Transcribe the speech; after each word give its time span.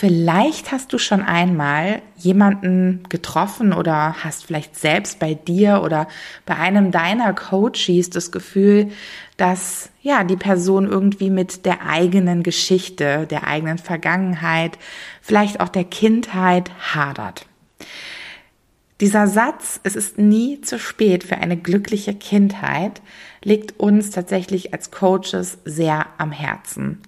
Vielleicht 0.00 0.72
hast 0.72 0.94
du 0.94 0.98
schon 0.98 1.20
einmal 1.20 2.00
jemanden 2.16 3.02
getroffen 3.10 3.74
oder 3.74 4.16
hast 4.24 4.46
vielleicht 4.46 4.74
selbst 4.74 5.18
bei 5.18 5.34
dir 5.34 5.82
oder 5.84 6.08
bei 6.46 6.56
einem 6.56 6.90
deiner 6.90 7.34
Coaches 7.34 8.08
das 8.08 8.32
Gefühl, 8.32 8.92
dass 9.36 9.90
ja 10.00 10.24
die 10.24 10.38
Person 10.38 10.86
irgendwie 10.86 11.28
mit 11.28 11.66
der 11.66 11.86
eigenen 11.86 12.42
Geschichte, 12.42 13.26
der 13.26 13.46
eigenen 13.46 13.76
Vergangenheit, 13.76 14.78
vielleicht 15.20 15.60
auch 15.60 15.68
der 15.68 15.84
Kindheit 15.84 16.70
hadert. 16.94 17.44
Dieser 19.02 19.26
Satz, 19.26 19.80
es 19.82 19.96
ist 19.96 20.16
nie 20.16 20.62
zu 20.62 20.78
spät 20.78 21.24
für 21.24 21.36
eine 21.36 21.58
glückliche 21.58 22.14
Kindheit, 22.14 23.02
liegt 23.44 23.78
uns 23.78 24.08
tatsächlich 24.08 24.72
als 24.72 24.90
Coaches 24.90 25.58
sehr 25.66 26.06
am 26.16 26.32
Herzen. 26.32 27.02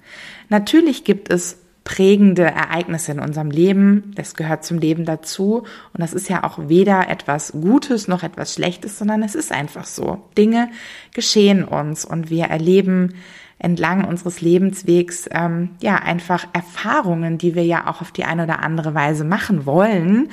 Natürlich 0.51 1.05
gibt 1.05 1.31
es 1.33 1.62
prägende 1.85 2.45
Ereignisse 2.45 3.13
in 3.13 3.19
unserem 3.19 3.51
Leben. 3.51 4.13
Das 4.15 4.35
gehört 4.35 4.65
zum 4.65 4.79
Leben 4.79 5.05
dazu. 5.05 5.65
Und 5.93 6.01
das 6.01 6.13
ist 6.13 6.29
ja 6.29 6.45
auch 6.45 6.59
weder 6.69 7.09
etwas 7.09 7.53
Gutes 7.53 8.09
noch 8.09 8.23
etwas 8.23 8.55
Schlechtes, 8.55 8.99
sondern 8.99 9.23
es 9.23 9.35
ist 9.35 9.53
einfach 9.53 9.85
so. 9.85 10.23
Dinge 10.39 10.69
geschehen 11.13 11.65
uns 11.65 12.05
und 12.05 12.31
wir 12.31 12.45
erleben 12.45 13.15
entlang 13.59 14.05
unseres 14.05 14.41
Lebenswegs 14.41 15.29
ähm, 15.31 15.71
ja 15.81 15.97
einfach 15.97 16.47
Erfahrungen, 16.53 17.39
die 17.39 17.55
wir 17.55 17.65
ja 17.65 17.87
auch 17.89 18.01
auf 18.01 18.11
die 18.11 18.25
eine 18.25 18.45
oder 18.45 18.59
andere 18.61 18.93
Weise 18.95 19.25
machen 19.25 19.67
wollen, 19.67 20.31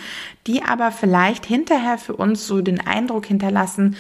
die 0.48 0.64
aber 0.64 0.92
vielleicht 0.92 1.46
hinterher 1.46 2.00
für 2.00 2.16
uns 2.16 2.48
so 2.48 2.62
den 2.62 2.86
Eindruck 2.86 3.28
hinterlassen, 3.28 3.96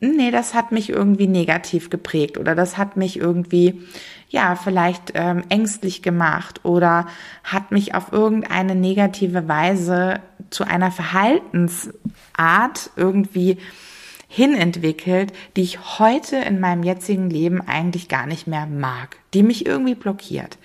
nee, 0.00 0.30
das 0.30 0.54
hat 0.54 0.72
mich 0.72 0.90
irgendwie 0.90 1.26
negativ 1.26 1.88
geprägt 1.88 2.38
oder 2.38 2.54
das 2.54 2.76
hat 2.76 2.96
mich 2.96 3.18
irgendwie 3.18 3.80
ja, 4.30 4.54
vielleicht 4.54 5.12
ähm, 5.14 5.42
ängstlich 5.48 6.02
gemacht 6.02 6.64
oder 6.64 7.06
hat 7.42 7.72
mich 7.72 7.94
auf 7.94 8.12
irgendeine 8.12 8.76
negative 8.76 9.48
Weise 9.48 10.20
zu 10.50 10.64
einer 10.64 10.92
Verhaltensart 10.92 12.90
irgendwie 12.96 13.58
hinentwickelt, 14.32 15.32
die 15.56 15.62
ich 15.62 15.98
heute 15.98 16.36
in 16.36 16.60
meinem 16.60 16.84
jetzigen 16.84 17.28
Leben 17.28 17.60
eigentlich 17.66 18.06
gar 18.06 18.26
nicht 18.26 18.46
mehr 18.46 18.64
mag, 18.64 19.16
die 19.34 19.42
mich 19.42 19.66
irgendwie 19.66 19.96
blockiert. 19.96 20.56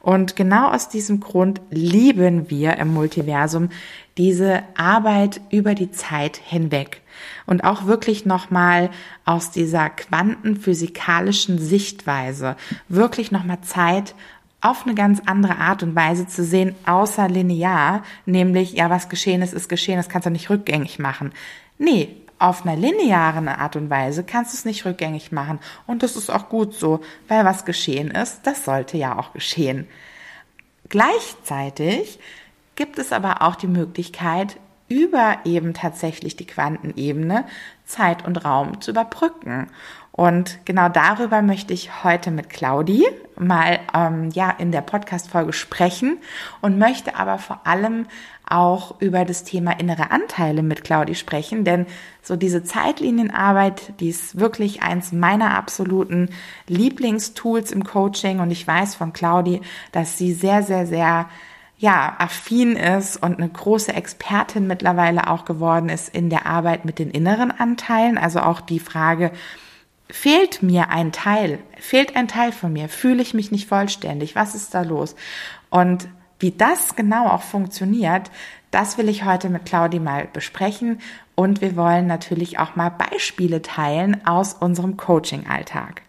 Und 0.00 0.36
genau 0.36 0.70
aus 0.70 0.88
diesem 0.88 1.20
Grund 1.20 1.60
lieben 1.68 2.48
wir 2.48 2.78
im 2.78 2.94
Multiversum 2.94 3.68
diese 4.16 4.62
Arbeit 4.74 5.42
über 5.50 5.74
die 5.74 5.90
Zeit 5.90 6.38
hinweg 6.42 7.02
und 7.44 7.62
auch 7.62 7.84
wirklich 7.84 8.24
nochmal 8.24 8.88
aus 9.26 9.50
dieser 9.50 9.90
quantenphysikalischen 9.90 11.58
Sichtweise 11.58 12.56
wirklich 12.88 13.30
nochmal 13.30 13.60
Zeit 13.60 14.14
auf 14.62 14.86
eine 14.86 14.94
ganz 14.94 15.20
andere 15.26 15.58
Art 15.58 15.82
und 15.82 15.94
Weise 15.94 16.26
zu 16.26 16.42
sehen, 16.42 16.74
außer 16.86 17.28
linear, 17.28 18.02
nämlich, 18.24 18.72
ja, 18.72 18.88
was 18.88 19.10
geschehen 19.10 19.42
ist, 19.42 19.52
ist 19.52 19.68
geschehen, 19.68 19.96
das 19.98 20.08
kannst 20.08 20.24
du 20.24 20.30
nicht 20.30 20.48
rückgängig 20.48 20.98
machen. 20.98 21.32
Nee, 21.76 22.16
auf 22.40 22.66
einer 22.66 22.76
linearen 22.76 23.48
Art 23.48 23.76
und 23.76 23.90
Weise 23.90 24.24
kannst 24.24 24.52
du 24.52 24.56
es 24.56 24.64
nicht 24.64 24.84
rückgängig 24.84 25.30
machen. 25.30 25.60
Und 25.86 26.02
das 26.02 26.16
ist 26.16 26.30
auch 26.30 26.48
gut 26.48 26.74
so, 26.74 27.00
weil 27.28 27.44
was 27.44 27.64
geschehen 27.64 28.10
ist, 28.10 28.40
das 28.44 28.64
sollte 28.64 28.96
ja 28.96 29.18
auch 29.18 29.32
geschehen. 29.32 29.86
Gleichzeitig 30.88 32.18
gibt 32.76 32.98
es 32.98 33.12
aber 33.12 33.42
auch 33.42 33.56
die 33.56 33.68
Möglichkeit, 33.68 34.56
über 34.88 35.38
eben 35.44 35.72
tatsächlich 35.72 36.34
die 36.34 36.46
Quantenebene 36.46 37.44
Zeit 37.84 38.26
und 38.26 38.44
Raum 38.44 38.80
zu 38.80 38.90
überbrücken. 38.90 39.68
Und 40.12 40.58
genau 40.64 40.88
darüber 40.88 41.42
möchte 41.42 41.72
ich 41.72 42.02
heute 42.02 42.30
mit 42.30 42.50
Claudi 42.50 43.06
mal 43.38 43.78
ähm, 43.94 44.30
ja 44.30 44.50
in 44.50 44.72
der 44.72 44.80
Podcast-Folge 44.80 45.52
sprechen 45.52 46.18
und 46.60 46.78
möchte 46.78 47.14
aber 47.14 47.38
vor 47.38 47.66
allem 47.66 48.06
auch 48.50 49.00
über 49.00 49.24
das 49.24 49.44
Thema 49.44 49.72
innere 49.72 50.10
Anteile 50.10 50.62
mit 50.62 50.82
Claudi 50.84 51.14
sprechen, 51.14 51.64
denn 51.64 51.86
so 52.20 52.36
diese 52.36 52.64
Zeitlinienarbeit, 52.64 53.94
die 54.00 54.08
ist 54.08 54.38
wirklich 54.38 54.82
eins 54.82 55.12
meiner 55.12 55.54
absoluten 55.54 56.30
Lieblingstools 56.66 57.70
im 57.70 57.84
Coaching 57.84 58.40
und 58.40 58.50
ich 58.50 58.66
weiß 58.66 58.96
von 58.96 59.12
Claudi, 59.12 59.60
dass 59.92 60.18
sie 60.18 60.32
sehr, 60.32 60.62
sehr, 60.62 60.86
sehr 60.86 61.28
ja, 61.78 62.14
affin 62.18 62.76
ist 62.76 63.16
und 63.16 63.38
eine 63.38 63.48
große 63.48 63.94
Expertin 63.94 64.66
mittlerweile 64.66 65.28
auch 65.28 65.46
geworden 65.46 65.88
ist 65.88 66.14
in 66.14 66.28
der 66.28 66.44
Arbeit 66.44 66.84
mit 66.84 66.98
den 66.98 67.10
inneren 67.10 67.50
Anteilen. 67.50 68.18
Also 68.18 68.40
auch 68.40 68.60
die 68.60 68.80
Frage, 68.80 69.30
fehlt 70.10 70.62
mir 70.62 70.90
ein 70.90 71.10
Teil? 71.10 71.58
Fehlt 71.78 72.16
ein 72.16 72.28
Teil 72.28 72.52
von 72.52 72.72
mir? 72.72 72.90
Fühle 72.90 73.22
ich 73.22 73.32
mich 73.32 73.50
nicht 73.50 73.66
vollständig? 73.66 74.34
Was 74.34 74.54
ist 74.54 74.74
da 74.74 74.82
los? 74.82 75.16
Und 75.70 76.08
wie 76.40 76.50
das 76.50 76.96
genau 76.96 77.28
auch 77.28 77.42
funktioniert, 77.42 78.30
das 78.70 78.98
will 78.98 79.08
ich 79.08 79.24
heute 79.24 79.48
mit 79.48 79.66
Claudi 79.66 80.00
mal 80.00 80.28
besprechen. 80.32 81.00
Und 81.34 81.60
wir 81.60 81.76
wollen 81.76 82.06
natürlich 82.06 82.58
auch 82.58 82.76
mal 82.76 82.90
Beispiele 82.90 83.62
teilen 83.62 84.26
aus 84.26 84.54
unserem 84.54 84.96
Coaching-Alltag. 84.96 86.02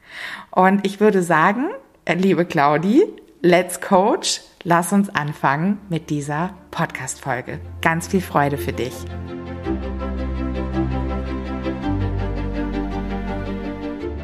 Und 0.50 0.86
ich 0.86 1.00
würde 1.00 1.24
sagen, 1.24 1.68
liebe 2.08 2.46
Claudi, 2.46 3.04
let's 3.42 3.80
coach 3.80 4.42
lass 4.64 4.94
uns 4.94 5.10
anfangen 5.10 5.80
mit 5.90 6.10
dieser 6.10 6.54
Podcast-Folge. 6.72 7.60
Ganz 7.82 8.08
viel 8.08 8.22
Freude 8.22 8.58
für 8.58 8.74
dich. 8.74 8.94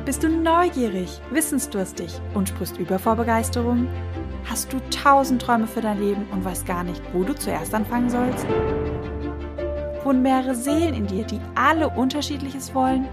Bist 0.05 0.23
du 0.23 0.29
neugierig, 0.29 1.19
wissensdurstig 1.31 2.21
und 2.33 2.49
sprichst 2.49 2.77
über 2.77 2.97
vor 2.97 3.15
Begeisterung? 3.15 3.87
Hast 4.49 4.71
du 4.71 4.79
tausend 4.89 5.41
Träume 5.41 5.67
für 5.67 5.81
dein 5.81 5.99
Leben 5.99 6.25
und 6.31 6.45
weißt 6.45 6.65
gar 6.65 6.85
nicht, 6.85 7.01
wo 7.11 7.23
du 7.23 7.35
zuerst 7.35 7.73
anfangen 7.75 8.09
sollst? 8.09 8.45
Wohnen 10.05 10.21
mehrere 10.21 10.55
Seelen 10.55 10.93
in 10.93 11.05
dir, 11.05 11.25
die 11.25 11.41
alle 11.55 11.89
unterschiedliches 11.89 12.73
wollen? 12.73 13.09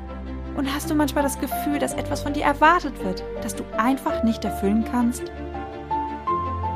Und 0.57 0.73
hast 0.73 0.89
du 0.89 0.95
manchmal 0.95 1.25
das 1.25 1.41
Gefühl, 1.41 1.81
dass 1.81 1.95
etwas 1.95 2.23
von 2.23 2.35
dir 2.35 2.45
erwartet 2.45 3.03
wird, 3.05 3.25
das 3.43 3.57
du 3.57 3.65
einfach 3.77 4.23
nicht 4.23 4.45
erfüllen 4.45 4.85
kannst? 4.89 5.25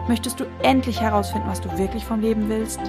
Möchtest 0.09 0.41
du 0.41 0.45
endlich 0.63 1.01
herausfinden, 1.01 1.49
was 1.49 1.61
du 1.61 1.79
wirklich 1.79 2.05
vom 2.05 2.21
Leben 2.21 2.49
willst? 2.49 2.81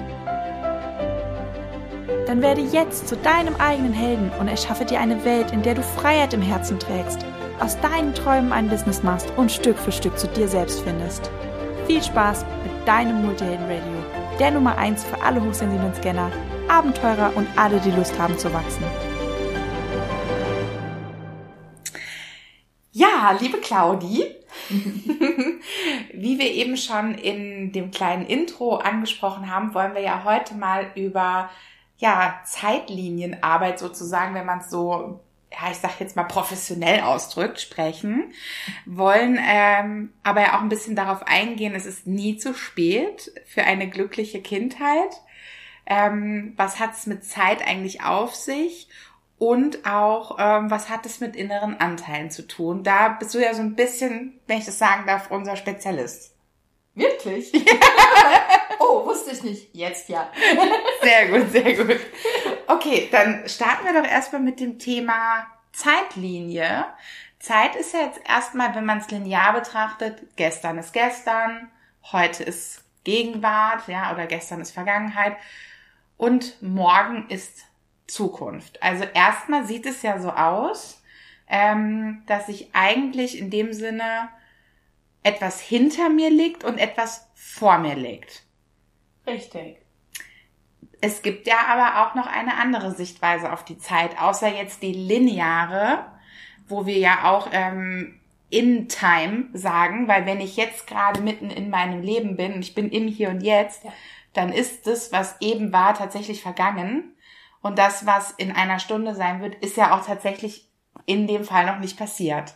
Dann 2.26 2.42
werde 2.42 2.62
jetzt 2.62 3.06
zu 3.06 3.16
deinem 3.16 3.54
eigenen 3.56 3.92
Helden 3.92 4.32
und 4.40 4.48
erschaffe 4.48 4.84
dir 4.84 4.98
eine 4.98 5.24
Welt, 5.24 5.52
in 5.52 5.62
der 5.62 5.76
du 5.76 5.82
Freiheit 5.82 6.34
im 6.34 6.42
Herzen 6.42 6.80
trägst, 6.80 7.24
aus 7.60 7.78
deinen 7.80 8.12
Träumen 8.12 8.52
ein 8.52 8.68
Business 8.68 9.04
machst 9.04 9.32
und 9.36 9.52
Stück 9.52 9.78
für 9.78 9.92
Stück 9.92 10.18
zu 10.18 10.26
dir 10.26 10.48
selbst 10.48 10.80
findest. 10.80 11.30
Viel 11.90 12.04
Spaß 12.04 12.46
mit 12.62 12.86
deinem 12.86 13.26
Multihelden 13.26 13.64
Radio, 13.64 14.38
der 14.38 14.52
Nummer 14.52 14.78
1 14.78 15.02
für 15.02 15.20
alle 15.22 15.42
hochsensiblen 15.42 15.92
Scanner, 15.92 16.30
Abenteurer 16.68 17.32
und 17.34 17.48
alle, 17.56 17.80
die 17.80 17.90
Lust 17.90 18.16
haben 18.16 18.38
zu 18.38 18.52
wachsen. 18.52 18.84
Ja, 22.92 23.36
liebe 23.40 23.58
Claudi, 23.58 24.24
Wie 26.14 26.38
wir 26.38 26.52
eben 26.52 26.76
schon 26.76 27.16
in 27.16 27.72
dem 27.72 27.90
kleinen 27.90 28.24
Intro 28.24 28.76
angesprochen 28.76 29.52
haben, 29.52 29.74
wollen 29.74 29.94
wir 29.94 30.02
ja 30.02 30.22
heute 30.22 30.54
mal 30.54 30.92
über 30.94 31.50
ja, 31.96 32.38
Zeitlinienarbeit 32.44 33.80
sozusagen, 33.80 34.36
wenn 34.36 34.46
man 34.46 34.60
es 34.60 34.70
so, 34.70 35.18
ja, 35.52 35.70
ich 35.70 35.78
sag 35.78 35.98
jetzt 36.00 36.16
mal 36.16 36.24
professionell 36.24 37.00
ausdrückt, 37.00 37.60
sprechen. 37.60 38.32
Wollen 38.86 39.38
ähm, 39.40 40.12
aber 40.22 40.42
ja 40.42 40.56
auch 40.56 40.62
ein 40.62 40.68
bisschen 40.68 40.94
darauf 40.94 41.26
eingehen, 41.26 41.74
es 41.74 41.86
ist 41.86 42.06
nie 42.06 42.36
zu 42.36 42.54
spät 42.54 43.32
für 43.46 43.64
eine 43.64 43.88
glückliche 43.88 44.40
Kindheit. 44.40 45.20
Ähm, 45.86 46.54
was 46.56 46.78
hat 46.78 46.92
es 46.94 47.06
mit 47.06 47.24
Zeit 47.24 47.66
eigentlich 47.66 48.02
auf 48.02 48.34
sich? 48.34 48.88
Und 49.38 49.86
auch, 49.86 50.36
ähm, 50.38 50.70
was 50.70 50.90
hat 50.90 51.06
es 51.06 51.20
mit 51.20 51.34
inneren 51.34 51.80
Anteilen 51.80 52.30
zu 52.30 52.46
tun? 52.46 52.84
Da 52.84 53.08
bist 53.08 53.34
du 53.34 53.38
ja 53.38 53.54
so 53.54 53.62
ein 53.62 53.74
bisschen, 53.74 54.38
wenn 54.46 54.58
ich 54.58 54.66
das 54.66 54.78
sagen 54.78 55.06
darf, 55.06 55.30
unser 55.30 55.56
Spezialist. 55.56 56.34
Wirklich? 56.94 57.52
oh, 58.78 59.06
wusste 59.06 59.30
ich 59.32 59.42
nicht. 59.42 59.74
Jetzt 59.74 60.08
ja. 60.08 60.30
sehr 61.02 61.28
gut, 61.28 61.50
sehr 61.50 61.76
gut. 61.76 62.00
Okay, 62.66 63.08
dann 63.10 63.48
starten 63.48 63.84
wir 63.84 64.00
doch 64.00 64.08
erstmal 64.08 64.42
mit 64.42 64.60
dem 64.60 64.78
Thema 64.78 65.46
Zeitlinie. 65.72 66.86
Zeit 67.38 67.76
ist 67.76 67.94
ja 67.94 68.00
jetzt 68.00 68.20
erstmal, 68.28 68.74
wenn 68.74 68.84
man 68.84 68.98
es 68.98 69.10
linear 69.10 69.52
betrachtet, 69.52 70.22
gestern 70.36 70.78
ist 70.78 70.92
gestern, 70.92 71.70
heute 72.12 72.44
ist 72.44 72.84
Gegenwart, 73.04 73.88
ja, 73.88 74.12
oder 74.12 74.26
gestern 74.26 74.60
ist 74.60 74.72
Vergangenheit 74.72 75.36
und 76.16 76.60
morgen 76.60 77.28
ist 77.28 77.64
Zukunft. 78.06 78.82
Also 78.82 79.04
erstmal 79.14 79.64
sieht 79.64 79.86
es 79.86 80.02
ja 80.02 80.20
so 80.20 80.30
aus, 80.30 81.02
ähm, 81.48 82.22
dass 82.26 82.48
ich 82.48 82.74
eigentlich 82.74 83.38
in 83.38 83.50
dem 83.50 83.72
Sinne 83.72 84.28
etwas 85.22 85.60
hinter 85.60 86.08
mir 86.08 86.30
liegt 86.30 86.64
und 86.64 86.78
etwas 86.78 87.28
vor 87.34 87.78
mir 87.78 87.94
liegt. 87.94 88.44
Richtig. 89.26 89.76
Es 91.00 91.22
gibt 91.22 91.46
ja 91.46 91.66
aber 91.68 92.02
auch 92.02 92.14
noch 92.14 92.26
eine 92.26 92.56
andere 92.56 92.92
Sichtweise 92.92 93.52
auf 93.52 93.64
die 93.64 93.78
Zeit, 93.78 94.20
außer 94.20 94.48
jetzt 94.48 94.82
die 94.82 94.92
lineare, 94.92 96.04
wo 96.68 96.86
wir 96.86 96.98
ja 96.98 97.30
auch 97.30 97.48
ähm, 97.52 98.20
in 98.50 98.88
Time 98.88 99.48
sagen, 99.52 100.08
weil 100.08 100.26
wenn 100.26 100.40
ich 100.40 100.56
jetzt 100.56 100.86
gerade 100.86 101.20
mitten 101.22 101.50
in 101.50 101.70
meinem 101.70 102.02
Leben 102.02 102.36
bin 102.36 102.54
und 102.54 102.60
ich 102.60 102.74
bin 102.74 102.90
im 102.90 103.08
Hier 103.08 103.30
und 103.30 103.42
Jetzt, 103.42 103.84
ja. 103.84 103.92
dann 104.34 104.52
ist 104.52 104.86
das, 104.86 105.12
was 105.12 105.36
eben 105.40 105.72
war, 105.72 105.94
tatsächlich 105.94 106.42
vergangen. 106.42 107.14
Und 107.62 107.78
das, 107.78 108.06
was 108.06 108.32
in 108.32 108.52
einer 108.52 108.78
Stunde 108.78 109.14
sein 109.14 109.40
wird, 109.40 109.54
ist 109.56 109.76
ja 109.76 109.96
auch 109.96 110.04
tatsächlich 110.04 110.68
in 111.06 111.26
dem 111.26 111.44
Fall 111.44 111.66
noch 111.66 111.78
nicht 111.78 111.98
passiert. 111.98 112.54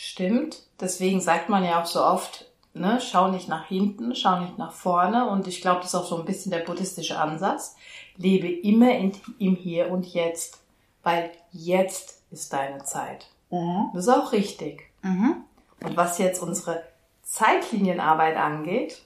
Stimmt. 0.00 0.62
Deswegen 0.80 1.20
sagt 1.20 1.48
man 1.48 1.64
ja 1.64 1.82
auch 1.82 1.86
so 1.86 2.00
oft, 2.00 2.46
ne, 2.72 3.00
schau 3.00 3.32
nicht 3.32 3.48
nach 3.48 3.66
hinten, 3.66 4.14
schau 4.14 4.38
nicht 4.38 4.56
nach 4.56 4.70
vorne. 4.70 5.28
Und 5.28 5.48
ich 5.48 5.60
glaube, 5.60 5.80
das 5.80 5.88
ist 5.88 5.94
auch 5.96 6.06
so 6.06 6.20
ein 6.20 6.24
bisschen 6.24 6.52
der 6.52 6.60
buddhistische 6.60 7.18
Ansatz. 7.18 7.74
Lebe 8.16 8.48
immer 8.48 8.94
in, 8.94 9.10
im 9.40 9.56
Hier 9.56 9.90
und 9.90 10.06
Jetzt, 10.06 10.60
weil 11.02 11.32
jetzt 11.50 12.22
ist 12.30 12.52
deine 12.52 12.84
Zeit. 12.84 13.26
Mhm. 13.50 13.90
Das 13.92 14.04
ist 14.06 14.14
auch 14.14 14.30
richtig. 14.30 14.88
Mhm. 15.02 15.42
Und 15.80 15.96
was 15.96 16.18
jetzt 16.18 16.40
unsere 16.40 16.84
Zeitlinienarbeit 17.24 18.36
angeht, 18.36 19.02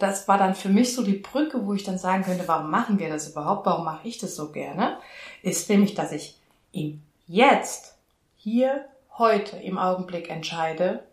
das 0.00 0.26
war 0.26 0.36
dann 0.36 0.56
für 0.56 0.68
mich 0.68 0.96
so 0.96 1.04
die 1.04 1.12
Brücke, 1.12 1.64
wo 1.64 1.74
ich 1.74 1.84
dann 1.84 1.98
sagen 1.98 2.24
könnte, 2.24 2.48
warum 2.48 2.72
machen 2.72 2.98
wir 2.98 3.08
das 3.08 3.28
überhaupt? 3.28 3.66
Warum 3.66 3.84
mache 3.84 4.08
ich 4.08 4.18
das 4.18 4.34
so 4.34 4.50
gerne? 4.50 4.98
Ist 5.44 5.68
nämlich, 5.70 5.94
dass 5.94 6.10
ich 6.10 6.40
im 6.72 7.02
Jetzt, 7.28 7.94
hier, 8.34 8.86
heute, 9.18 9.56
im 9.56 9.78
Augenblick 9.78 10.30
entscheide, 10.30 11.04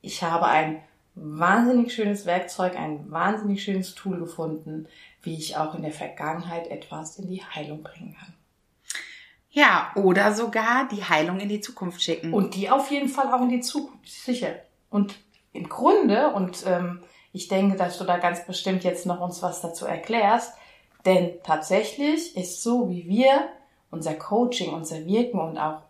ich 0.00 0.22
habe 0.22 0.46
ein 0.46 0.82
wahnsinnig 1.14 1.94
schönes 1.94 2.26
Werkzeug, 2.26 2.76
ein 2.76 3.10
wahnsinnig 3.10 3.62
schönes 3.62 3.94
Tool 3.94 4.18
gefunden, 4.18 4.88
wie 5.22 5.34
ich 5.34 5.56
auch 5.56 5.74
in 5.74 5.82
der 5.82 5.92
Vergangenheit 5.92 6.66
etwas 6.68 7.18
in 7.18 7.28
die 7.28 7.42
Heilung 7.42 7.82
bringen 7.82 8.16
kann. 8.18 8.34
Ja, 9.50 9.92
oder 9.94 10.34
sogar 10.34 10.88
die 10.88 11.04
Heilung 11.04 11.38
in 11.38 11.48
die 11.48 11.60
Zukunft 11.60 12.02
schicken. 12.02 12.34
Und 12.34 12.56
die 12.56 12.70
auf 12.70 12.90
jeden 12.90 13.08
Fall 13.08 13.32
auch 13.32 13.40
in 13.40 13.50
die 13.50 13.60
Zukunft, 13.60 14.08
sicher. 14.08 14.56
Und 14.90 15.14
im 15.52 15.68
Grunde, 15.68 16.30
und 16.30 16.64
ähm, 16.66 17.00
ich 17.32 17.46
denke, 17.46 17.76
dass 17.76 17.98
du 17.98 18.04
da 18.04 18.18
ganz 18.18 18.44
bestimmt 18.46 18.82
jetzt 18.82 19.06
noch 19.06 19.20
uns 19.20 19.42
was 19.42 19.60
dazu 19.60 19.86
erklärst, 19.86 20.54
denn 21.04 21.34
tatsächlich 21.44 22.36
ist 22.36 22.62
so, 22.62 22.90
wie 22.90 23.06
wir 23.06 23.48
unser 23.90 24.14
Coaching, 24.14 24.72
unser 24.72 25.06
Wirken 25.06 25.38
und 25.38 25.56
auch 25.56 25.82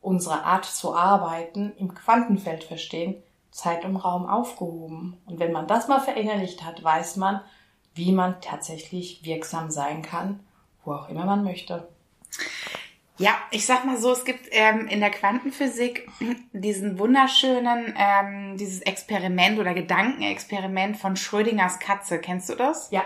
unsere 0.00 0.44
Art 0.44 0.64
zu 0.64 0.94
arbeiten 0.94 1.72
im 1.78 1.94
Quantenfeld 1.94 2.64
verstehen, 2.64 3.22
Zeit 3.50 3.84
und 3.84 3.96
Raum 3.96 4.26
aufgehoben. 4.26 5.20
Und 5.26 5.38
wenn 5.38 5.52
man 5.52 5.66
das 5.66 5.88
mal 5.88 6.00
verinnerlicht 6.00 6.64
hat, 6.64 6.82
weiß 6.82 7.16
man, 7.16 7.40
wie 7.94 8.12
man 8.12 8.40
tatsächlich 8.40 9.24
wirksam 9.24 9.70
sein 9.70 10.02
kann, 10.02 10.40
wo 10.84 10.92
auch 10.92 11.08
immer 11.08 11.24
man 11.24 11.42
möchte. 11.42 11.88
Ja, 13.18 13.36
ich 13.50 13.66
sag 13.66 13.84
mal 13.84 13.98
so, 13.98 14.12
es 14.12 14.24
gibt 14.24 14.46
ähm, 14.52 14.86
in 14.86 15.00
der 15.00 15.10
Quantenphysik 15.10 16.08
diesen 16.52 17.00
wunderschönen, 17.00 17.92
ähm, 17.98 18.56
dieses 18.56 18.80
Experiment 18.82 19.58
oder 19.58 19.74
Gedankenexperiment 19.74 20.96
von 20.96 21.16
Schrödingers 21.16 21.80
Katze. 21.80 22.20
Kennst 22.20 22.48
du 22.48 22.54
das? 22.54 22.92
Ja. 22.92 23.02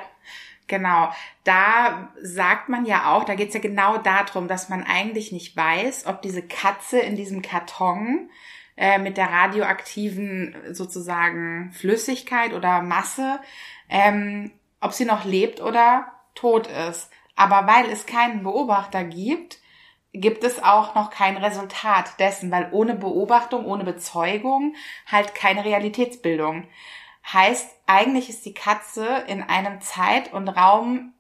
Genau. 0.67 1.13
Da 1.45 2.13
sagt 2.23 2.69
man 2.69 2.87
ja 2.87 3.13
auch, 3.13 3.25
da 3.25 3.35
geht's 3.35 3.55
ja 3.55 3.61
genau 3.61 3.99
darum, 3.99 4.49
dass 4.49 4.69
man 4.69 4.83
eigentlich 4.85 5.33
nicht 5.33 5.57
weiß, 5.57 6.07
ob 6.07 6.23
diese 6.23 6.43
Katze 6.43 6.99
in 6.99 7.17
diesem 7.17 7.43
Karton 7.43 8.31
äh, 8.77 8.99
mit 8.99 9.17
der 9.17 9.31
radioaktiven 9.31 10.57
sozusagen 10.71 11.73
Flüssigkeit 11.73 12.53
oder 12.53 12.81
Masse, 12.81 13.41
ähm, 13.89 14.51
ob 14.81 14.93
sie 14.93 15.05
noch 15.05 15.25
lebt 15.25 15.61
oder 15.61 16.07
tot 16.35 16.69
ist. 16.89 17.11
Aber 17.37 17.67
weil 17.67 17.91
es 17.91 18.07
keinen 18.07 18.43
Beobachter 18.43 19.05
gibt, 19.05 19.59
gibt 20.13 20.45
es 20.45 20.63
auch 20.63 20.95
noch 20.95 21.11
kein 21.11 21.37
Resultat 21.37 22.19
dessen, 22.19 22.51
weil 22.51 22.69
ohne 22.73 22.95
Beobachtung, 22.95 23.65
ohne 23.65 23.85
Bezeugung 23.85 24.75
halt 25.07 25.35
keine 25.35 25.65
Realitätsbildung. 25.65 26.67
Heißt, 27.31 27.69
eigentlich 27.87 28.29
ist 28.29 28.45
die 28.45 28.55
Katze 28.55 29.07
in 29.27 29.43
einem 29.43 29.81
Zeit 29.81 30.33
und 30.33 30.49
Raum 30.49 31.13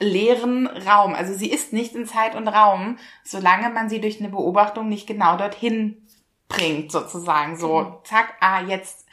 leeren 0.00 0.66
Raum. 0.66 1.14
Also 1.14 1.34
sie 1.34 1.50
ist 1.50 1.72
nicht 1.72 1.94
in 1.94 2.06
Zeit 2.06 2.34
und 2.34 2.48
Raum, 2.48 2.96
solange 3.22 3.70
man 3.70 3.88
sie 3.88 4.00
durch 4.00 4.18
eine 4.18 4.30
Beobachtung 4.30 4.88
nicht 4.88 5.06
genau 5.06 5.36
dorthin 5.36 6.06
bringt, 6.48 6.90
sozusagen. 6.90 7.56
So, 7.56 7.80
mhm. 7.80 7.94
zack, 8.04 8.34
ah, 8.40 8.62
jetzt. 8.62 9.06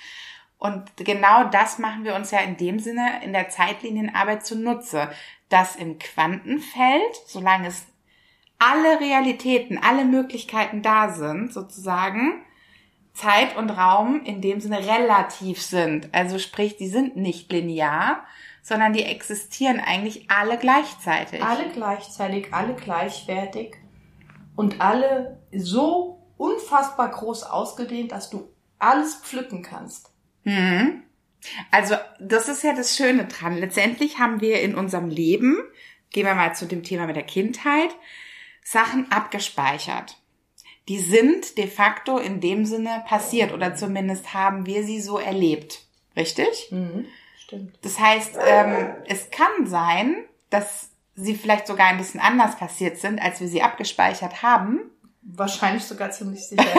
Und 0.58 0.98
genau 0.98 1.44
das 1.46 1.78
machen 1.78 2.04
wir 2.04 2.16
uns 2.16 2.32
ja 2.32 2.40
in 2.40 2.58
dem 2.58 2.80
Sinne 2.80 3.22
in 3.24 3.34
der 3.34 3.50
Zeitlinienarbeit 3.50 4.46
zunutze, 4.46 5.12
dass 5.50 5.76
im 5.76 6.00
Quantenfeld, 6.00 7.16
solange 7.28 7.68
es 7.68 7.86
alle 8.58 9.00
Realitäten, 9.00 9.78
alle 9.78 10.04
Möglichkeiten 10.04 10.82
da 10.82 11.10
sind, 11.10 11.54
sozusagen, 11.54 12.44
Zeit 13.18 13.58
und 13.58 13.72
Raum 13.72 14.24
in 14.24 14.42
dem 14.42 14.60
Sinne 14.60 14.86
relativ 14.86 15.62
sind. 15.62 16.14
Also 16.14 16.40
sprich, 16.40 16.78
die 16.78 16.88
sind 16.88 17.16
nicht 17.18 17.52
linear, 17.52 18.24
sondern 18.62 18.94
die 18.94 19.04
existieren 19.04 19.80
eigentlich 19.80 20.30
alle 20.30 20.58
gleichzeitig. 20.58 21.44
Alle 21.44 21.70
gleichzeitig, 21.70 22.54
alle 22.54 22.76
gleichwertig 22.76 23.76
und 24.56 24.82
alle 24.82 25.40
so 25.52 26.28
unfassbar 26.38 27.10
groß 27.10 27.44
ausgedehnt, 27.44 28.12
dass 28.12 28.30
du 28.30 28.50
alles 28.78 29.16
pflücken 29.16 29.64
kannst. 29.64 30.12
Mhm. 30.44 31.04
Also 31.72 31.96
das 32.20 32.50
ist 32.50 32.64
ja 32.64 32.76
das 32.76 32.96
Schöne 32.96 33.26
dran. 33.26 33.58
Letztendlich 33.58 34.20
haben 34.20 34.42
wir 34.42 34.62
in 34.62 34.76
unserem 34.76 35.10
Leben, 35.10 35.58
gehen 36.12 36.26
wir 36.26 36.36
mal 36.36 36.56
zu 36.56 36.66
dem 36.66 36.84
Thema 36.84 37.08
mit 37.08 37.16
der 37.16 37.24
Kindheit, 37.24 37.96
Sachen 38.64 39.12
abgespeichert. 39.12 40.18
Die 40.88 41.00
sind 41.00 41.58
de 41.58 41.68
facto 41.68 42.18
in 42.18 42.40
dem 42.40 42.66
Sinne 42.66 43.04
passiert 43.08 43.52
oder 43.54 43.76
zumindest 43.76 44.34
haben 44.34 44.66
wir 44.66 44.84
sie 44.84 45.02
so 45.02 45.18
erlebt. 45.18 45.82
Richtig? 46.16 46.70
Mhm, 46.72 47.06
stimmt. 47.38 47.78
Das 47.82 48.00
heißt, 48.00 48.38
ähm, 48.46 48.96
es 49.08 49.30
kann 49.30 49.68
sein, 49.68 50.16
dass 50.50 50.90
sie 51.16 51.36
vielleicht 51.36 51.68
sogar 51.68 51.88
ein 51.88 51.98
bisschen 51.98 52.22
anders 52.22 52.58
passiert 52.58 52.98
sind, 52.98 53.20
als 53.20 53.42
wir 53.42 53.48
sie 53.48 53.62
abgespeichert 53.62 54.44
haben. 54.44 54.80
Wahrscheinlich 55.30 55.84
sogar 55.84 56.10
ziemlich 56.12 56.48
sicher. 56.48 56.64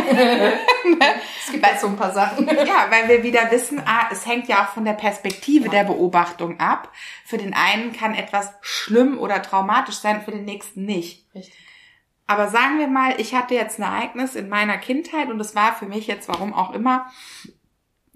es 1.45 1.53
gibt 1.53 1.67
halt 1.67 1.79
so 1.79 1.89
ein 1.89 1.97
paar 1.97 2.15
Sachen. 2.15 2.47
ja, 2.49 2.87
weil 2.89 3.07
wir 3.09 3.23
wieder 3.23 3.51
wissen, 3.51 3.83
ah, 3.85 4.09
es 4.11 4.25
hängt 4.25 4.49
ja 4.49 4.65
auch 4.65 4.69
von 4.69 4.87
der 4.87 4.95
Perspektive 4.95 5.67
ja. 5.67 5.71
der 5.71 5.85
Beobachtung 5.85 6.59
ab. 6.59 6.91
Für 7.27 7.37
den 7.37 7.53
einen 7.53 7.93
kann 7.93 8.15
etwas 8.15 8.51
schlimm 8.63 9.19
oder 9.19 9.43
traumatisch 9.43 9.97
sein, 9.97 10.23
für 10.23 10.31
den 10.31 10.47
nächsten 10.47 10.87
nicht. 10.87 11.27
Richtig. 11.35 11.68
Aber 12.29 12.49
sagen 12.49 12.79
wir 12.79 12.89
mal, 12.89 13.19
ich 13.19 13.35
hatte 13.35 13.55
jetzt 13.55 13.81
ein 13.81 13.83
Ereignis 13.83 14.37
in 14.37 14.51
meiner 14.51 14.77
Kindheit 14.77 15.31
und 15.31 15.41
es 15.41 15.57
war 15.57 15.75
für 15.75 15.87
mich 15.87 16.07
jetzt, 16.07 16.29
warum 16.29 16.53
auch 16.53 16.73
immer, 16.73 17.11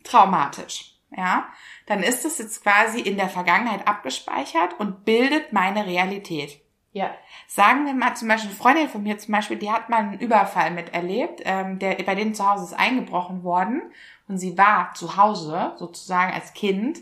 traumatisch. 0.05 0.93
Ja, 1.11 1.49
dann 1.87 2.03
ist 2.03 2.25
es 2.25 2.39
jetzt 2.39 2.63
quasi 2.63 3.01
in 3.01 3.17
der 3.17 3.29
Vergangenheit 3.29 3.89
abgespeichert 3.89 4.79
und 4.79 5.05
bildet 5.05 5.53
meine 5.53 5.87
Realität. 5.87 6.61
Ja. 6.93 7.11
Sagen 7.47 7.87
wir 7.87 7.95
mal 7.95 8.15
zum 8.15 8.29
Beispiel, 8.29 8.51
eine 8.51 8.59
Freundin 8.59 8.89
von 8.89 9.03
mir 9.03 9.19
zum 9.19 9.33
Beispiel, 9.33 9.59
die 9.59 9.71
hat 9.71 9.89
mal 9.89 10.01
einen 10.01 10.19
Überfall 10.19 10.71
miterlebt, 10.71 11.41
ähm, 11.45 11.79
der 11.79 11.95
bei 12.03 12.15
denen 12.15 12.35
zu 12.35 12.49
Hause 12.49 12.65
ist 12.65 12.79
eingebrochen 12.79 13.45
worden 13.45 13.83
und 14.29 14.37
sie 14.39 14.59
war 14.59 14.93
zu 14.95 15.17
Hause 15.17 15.73
sozusagen 15.79 16.33
als 16.35 16.53
Kind 16.53 16.99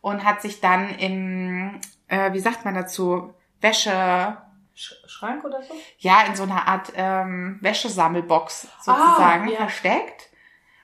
und 0.00 0.24
hat 0.24 0.40
sich 0.40 0.60
dann 0.60 0.94
im, 0.96 1.78
äh, 2.08 2.32
wie 2.32 2.40
sagt 2.40 2.64
man 2.64 2.74
dazu, 2.74 3.34
Wäsche, 3.60 4.38
Schrank 4.74 5.44
oder 5.44 5.62
so? 5.62 5.74
Ja, 5.98 6.24
in 6.24 6.36
so 6.36 6.42
einer 6.42 6.66
Art 6.66 6.92
ähm, 6.96 7.58
Wäschesammelbox 7.60 8.68
sozusagen 8.80 9.48
ah, 9.48 9.50
ja. 9.50 9.56
versteckt. 9.56 10.30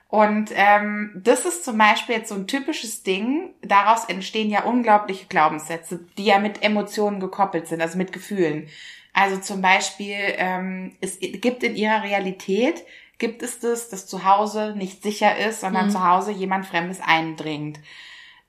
Und 0.07 0.51
ähm, 0.53 1.11
das 1.15 1.45
ist 1.45 1.63
zum 1.63 1.77
Beispiel 1.77 2.15
jetzt 2.15 2.29
so 2.29 2.35
ein 2.35 2.47
typisches 2.47 3.03
Ding. 3.03 3.53
Daraus 3.61 4.05
entstehen 4.05 4.49
ja 4.49 4.63
unglaubliche 4.63 5.27
Glaubenssätze, 5.27 6.01
die 6.17 6.25
ja 6.25 6.39
mit 6.39 6.63
Emotionen 6.63 7.21
gekoppelt 7.21 7.67
sind, 7.67 7.81
also 7.81 7.97
mit 7.97 8.11
Gefühlen. 8.11 8.67
Also 9.13 9.37
zum 9.37 9.61
Beispiel, 9.61 10.17
ähm, 10.37 10.97
es 10.99 11.19
gibt 11.19 11.63
in 11.63 11.75
ihrer 11.75 12.03
Realität, 12.03 12.83
gibt 13.19 13.41
es 13.43 13.59
das, 13.59 13.89
dass 13.89 14.07
zu 14.07 14.25
Hause 14.25 14.73
nicht 14.75 15.03
sicher 15.03 15.37
ist, 15.37 15.61
sondern 15.61 15.87
mhm. 15.87 15.91
zu 15.91 16.05
Hause 16.05 16.31
jemand 16.31 16.65
Fremdes 16.65 16.99
eindringt. 17.01 17.79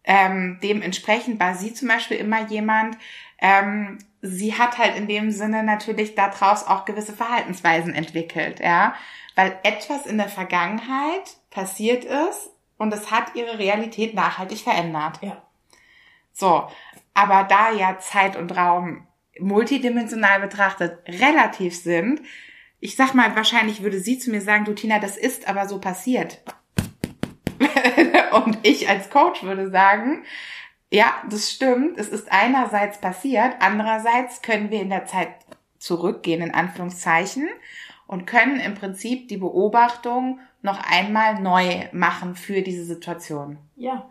Ähm, 0.05 0.59
dementsprechend 0.63 1.39
war 1.39 1.55
sie 1.55 1.75
zum 1.75 1.89
Beispiel 1.89 2.17
immer 2.17 2.49
jemand, 2.49 2.97
ähm, 3.39 3.99
sie 4.23 4.57
hat 4.57 4.79
halt 4.79 4.97
in 4.97 5.09
dem 5.09 5.33
Sinne 5.33 5.64
natürlich 5.64 6.14
daraus 6.14 6.67
auch 6.67 6.85
gewisse 6.85 7.12
Verhaltensweisen 7.12 7.93
entwickelt, 7.93 8.61
ja, 8.61 8.95
weil 9.35 9.59
etwas 9.64 10.07
in 10.07 10.17
der 10.17 10.29
Vergangenheit 10.29 11.37
passiert 11.50 12.05
ist 12.05 12.50
und 12.79 12.95
es 12.95 13.11
hat 13.11 13.35
ihre 13.35 13.59
Realität 13.59 14.14
nachhaltig 14.14 14.61
verändert. 14.61 15.19
Ja. 15.23 15.43
So, 16.33 16.69
aber 17.14 17.45
da 17.45 17.73
ja 17.73 17.99
Zeit 17.99 18.37
und 18.37 18.57
Raum 18.57 19.07
multidimensional 19.38 20.41
betrachtet 20.41 20.99
relativ 21.09 21.76
sind, 21.76 22.21
ich 22.81 22.97
sag 22.97 23.14
mal, 23.14 23.35
wahrscheinlich 23.37 23.83
würde 23.83 24.00
sie 24.00 24.19
zu 24.19 24.31
mir 24.31 24.41
sagen, 24.41 24.64
du 24.64 24.75
Tina, 24.75 24.99
das 24.99 25.17
ist 25.17 25.49
aber 25.49 25.69
so 25.69 25.81
passiert. 25.81 26.43
und 28.45 28.59
ich 28.62 28.88
als 28.88 29.11
Coach 29.11 29.43
würde 29.43 29.71
sagen, 29.71 30.25
ja, 30.93 31.15
das 31.31 31.51
stimmt. 31.51 31.99
Es 31.99 32.09
ist 32.09 32.31
einerseits 32.31 32.99
passiert, 33.01 33.55
andererseits 33.61 34.43
können 34.43 34.71
wir 34.71 34.83
in 34.83 34.91
der 34.91 35.07
Zeit 35.07 35.31
zurückgehen, 35.79 36.43
in 36.43 36.53
Anführungszeichen, 36.53 37.49
und 38.07 38.27
können 38.27 38.61
im 38.61 38.75
Prinzip 38.75 39.27
die 39.29 39.39
Beobachtung 39.39 40.41
noch 40.61 40.79
einmal 40.87 41.41
neu 41.41 41.89
machen 41.93 42.35
für 42.35 42.61
diese 42.61 42.85
Situation. 42.85 43.57
Ja. 43.77 44.07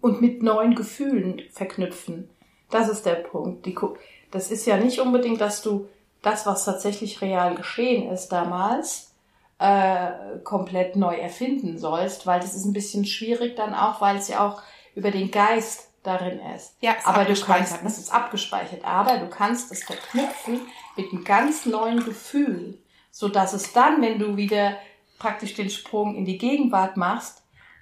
Und 0.00 0.22
mit 0.22 0.42
neuen 0.42 0.74
Gefühlen 0.74 1.42
verknüpfen. 1.52 2.30
Das 2.70 2.88
ist 2.88 3.04
der 3.04 3.16
Punkt. 3.16 3.66
Die, 3.66 3.76
das 4.30 4.50
ist 4.50 4.64
ja 4.66 4.78
nicht 4.78 5.00
unbedingt, 5.00 5.42
dass 5.42 5.60
du 5.60 5.86
das, 6.22 6.46
was 6.46 6.64
tatsächlich 6.64 7.20
real 7.20 7.56
geschehen 7.56 8.10
ist 8.10 8.28
damals, 8.28 9.12
äh, 9.58 10.38
komplett 10.44 10.96
neu 10.96 11.14
erfinden 11.14 11.76
sollst, 11.76 12.26
weil 12.26 12.40
das 12.40 12.54
ist 12.54 12.64
ein 12.64 12.72
bisschen 12.72 13.04
schwierig 13.04 13.54
dann 13.56 13.74
auch, 13.74 14.00
weil 14.00 14.16
es 14.16 14.28
ja 14.28 14.48
auch 14.48 14.62
über 14.94 15.10
den 15.10 15.30
Geist 15.30 15.89
darin 16.02 16.40
ist. 16.56 16.76
Ja, 16.80 16.92
ist 16.92 17.06
aber 17.06 17.24
du 17.24 17.34
kannst, 17.38 17.78
das 17.84 17.98
ist 17.98 18.12
abgespeichert, 18.12 18.84
aber 18.84 19.18
du 19.18 19.28
kannst 19.28 19.70
es 19.72 19.84
verknüpfen 19.84 20.60
mit 20.96 21.12
einem 21.12 21.24
ganz 21.24 21.66
neuen 21.66 22.04
Gefühl, 22.04 22.78
so 23.10 23.28
dass 23.28 23.52
es 23.52 23.72
dann, 23.72 24.00
wenn 24.02 24.18
du 24.18 24.36
wieder 24.36 24.76
praktisch 25.18 25.54
den 25.54 25.70
Sprung 25.70 26.14
in 26.16 26.24
die 26.24 26.38
Gegenwart 26.38 26.96
machst, 26.96 27.40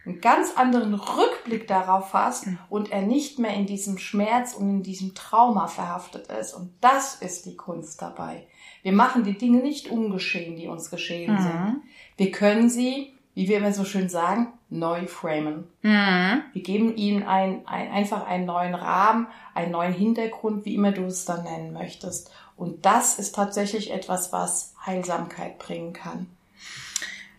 einen 0.09 0.21
ganz 0.21 0.57
anderen 0.57 0.95
Rückblick 0.95 1.69
darauf 1.69 2.15
hast 2.15 2.47
mhm. 2.47 2.59
und 2.71 2.91
er 2.91 3.03
nicht 3.03 3.39
mehr 3.39 3.55
in 3.55 3.67
diesem 3.67 3.99
Schmerz 3.99 4.55
und 4.55 4.69
in 4.69 4.83
diesem 4.83 5.15
Trauma 5.15 5.67
verhaftet 5.67 6.29
ist. 6.29 6.55
Und 6.55 6.73
das 6.81 7.17
ist 7.17 7.47
die 7.47 7.57
Kunst 7.57 8.01
dabei. 8.01 8.47
Wir 8.83 8.93
machen 8.93 9.25
die 9.25 9.37
Dinge 9.37 9.59
nicht 9.59 9.89
ungeschehen, 9.89 10.57
die 10.57 10.67
uns 10.67 10.91
geschehen 10.91 11.35
mhm. 11.35 11.43
sind. 11.43 11.83
Wir 12.17 12.31
können 12.31 12.71
sie, 12.71 13.18
wie 13.39 13.47
wir 13.47 13.59
immer 13.59 13.73
so 13.73 13.85
schön 13.85 14.09
sagen, 14.09 14.49
neu 14.69 15.07
framen. 15.07 15.69
Mhm. 15.83 16.43
Wir 16.53 16.63
geben 16.63 16.97
ihnen 16.97 17.23
ein, 17.23 17.65
ein, 17.69 17.89
einfach 17.93 18.27
einen 18.27 18.47
neuen 18.47 18.75
Rahmen, 18.75 19.29
einen 19.55 19.71
neuen 19.71 19.93
Hintergrund, 19.93 20.65
wie 20.65 20.75
immer 20.75 20.91
du 20.91 21.05
es 21.05 21.25
dann 21.25 21.45
nennen 21.45 21.73
möchtest. 21.73 22.33
Und 22.57 22.85
das 22.85 23.17
ist 23.17 23.37
tatsächlich 23.37 23.93
etwas, 23.93 24.33
was 24.33 24.75
Heilsamkeit 24.85 25.61
bringen 25.61 25.93
kann. 25.93 26.27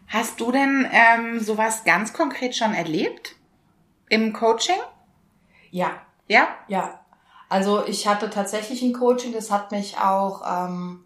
Hast 0.07 0.39
du 0.39 0.53
denn 0.53 0.87
ähm, 0.89 1.41
sowas 1.41 1.83
ganz 1.83 2.13
konkret 2.13 2.55
schon 2.55 2.73
erlebt 2.73 3.35
im 4.07 4.31
Coaching? 4.31 4.79
Ja. 5.69 5.91
Ja? 6.29 6.47
Ja. 6.69 7.01
Also 7.49 7.85
ich 7.85 8.07
hatte 8.07 8.29
tatsächlich 8.29 8.81
ein 8.83 8.93
Coaching, 8.93 9.33
das 9.33 9.51
hat 9.51 9.73
mich 9.73 9.97
auch, 9.97 10.43
ähm, 10.49 11.03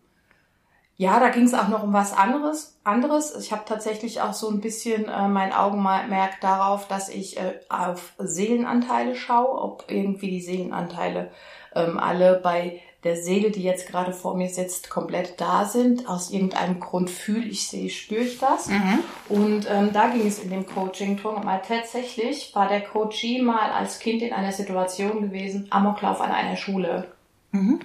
ja, 0.95 1.19
da 1.19 1.29
ging 1.29 1.45
es 1.45 1.53
auch 1.53 1.67
noch 1.67 1.83
um 1.83 1.93
was 1.93 2.13
anderes. 2.13 2.77
anderes. 2.83 3.35
Ich 3.39 3.51
habe 3.51 3.63
tatsächlich 3.65 4.21
auch 4.21 4.33
so 4.33 4.49
ein 4.49 4.61
bisschen 4.61 5.05
äh, 5.05 5.27
mein 5.27 5.51
Augenmerk 5.51 6.39
darauf, 6.41 6.87
dass 6.87 7.09
ich 7.09 7.37
äh, 7.37 7.59
auf 7.69 8.13
Seelenanteile 8.19 9.15
schaue, 9.15 9.61
ob 9.61 9.85
irgendwie 9.87 10.29
die 10.29 10.41
Seelenanteile 10.41 11.31
ähm, 11.75 11.97
alle 11.97 12.39
bei 12.43 12.81
der 13.03 13.17
Seele, 13.17 13.51
die 13.51 13.63
jetzt 13.63 13.87
gerade 13.87 14.13
vor 14.13 14.35
mir 14.35 14.49
sitzt, 14.49 14.89
komplett 14.89 15.39
da 15.41 15.65
sind. 15.65 16.07
Aus 16.07 16.31
irgendeinem 16.31 16.79
Grund 16.79 17.09
fühle 17.09 17.45
ich 17.45 17.67
sie, 17.67 17.89
spüre 17.89 18.21
ich 18.21 18.39
das. 18.39 18.67
Mhm. 18.67 18.99
Und 19.29 19.67
ähm, 19.69 19.91
da 19.91 20.07
ging 20.07 20.25
es 20.25 20.39
in 20.39 20.49
dem 20.49 20.65
Coaching 20.65 21.17
drum. 21.17 21.43
Mal 21.43 21.61
tatsächlich 21.67 22.55
war 22.55 22.69
der 22.69 22.81
Coachie 22.81 23.41
mal 23.41 23.71
als 23.71 23.99
Kind 23.99 24.21
in 24.21 24.31
einer 24.31 24.51
Situation 24.51 25.21
gewesen, 25.21 25.67
Amoklauf 25.69 26.21
an 26.21 26.31
einer 26.31 26.55
Schule. 26.55 27.07
Mhm. 27.51 27.79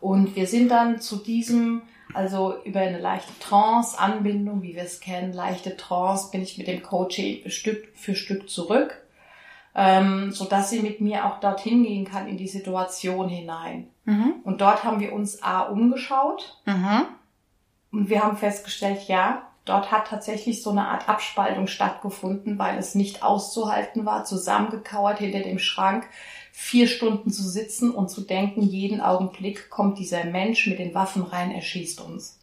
Und 0.00 0.36
wir 0.36 0.46
sind 0.46 0.70
dann 0.70 1.00
zu 1.00 1.16
diesem, 1.16 1.82
also 2.16 2.56
über 2.64 2.80
eine 2.80 2.98
leichte 2.98 3.38
Trance-Anbindung, 3.38 4.62
wie 4.62 4.74
wir 4.74 4.82
es 4.82 5.00
kennen, 5.00 5.32
leichte 5.32 5.76
Trance, 5.76 6.30
bin 6.32 6.42
ich 6.42 6.58
mit 6.58 6.66
dem 6.66 6.82
Coaching 6.82 7.48
Stück 7.48 7.88
für 7.94 8.14
Stück 8.14 8.50
zurück 8.50 9.06
ähm, 9.76 10.32
so 10.32 10.46
dass 10.46 10.70
sie 10.70 10.80
mit 10.80 11.00
mir 11.02 11.26
auch 11.26 11.38
dorthin 11.38 11.84
gehen 11.84 12.06
kann 12.06 12.26
in 12.26 12.38
die 12.38 12.48
Situation 12.48 13.28
hinein. 13.28 13.90
Mhm. 14.04 14.36
Und 14.42 14.62
dort 14.62 14.84
haben 14.84 15.00
wir 15.00 15.12
uns 15.12 15.42
A 15.42 15.60
umgeschaut 15.60 16.58
mhm. 16.64 17.02
und 17.92 18.08
wir 18.08 18.24
haben 18.24 18.38
festgestellt, 18.38 19.06
ja, 19.06 19.42
dort 19.66 19.92
hat 19.92 20.08
tatsächlich 20.08 20.62
so 20.62 20.70
eine 20.70 20.88
Art 20.88 21.08
Abspaltung 21.10 21.66
stattgefunden, 21.66 22.58
weil 22.58 22.78
es 22.78 22.94
nicht 22.94 23.22
auszuhalten 23.22 24.06
war, 24.06 24.24
zusammengekauert 24.24 25.18
hinter 25.18 25.40
dem 25.40 25.58
Schrank, 25.58 26.08
vier 26.58 26.88
Stunden 26.88 27.30
zu 27.30 27.42
sitzen 27.42 27.90
und 27.90 28.08
zu 28.08 28.22
denken, 28.22 28.62
jeden 28.62 29.02
Augenblick 29.02 29.68
kommt 29.68 29.98
dieser 29.98 30.24
Mensch 30.24 30.66
mit 30.66 30.78
den 30.78 30.94
Waffen 30.94 31.22
rein, 31.22 31.52
erschießt 31.52 32.00
uns. 32.00 32.40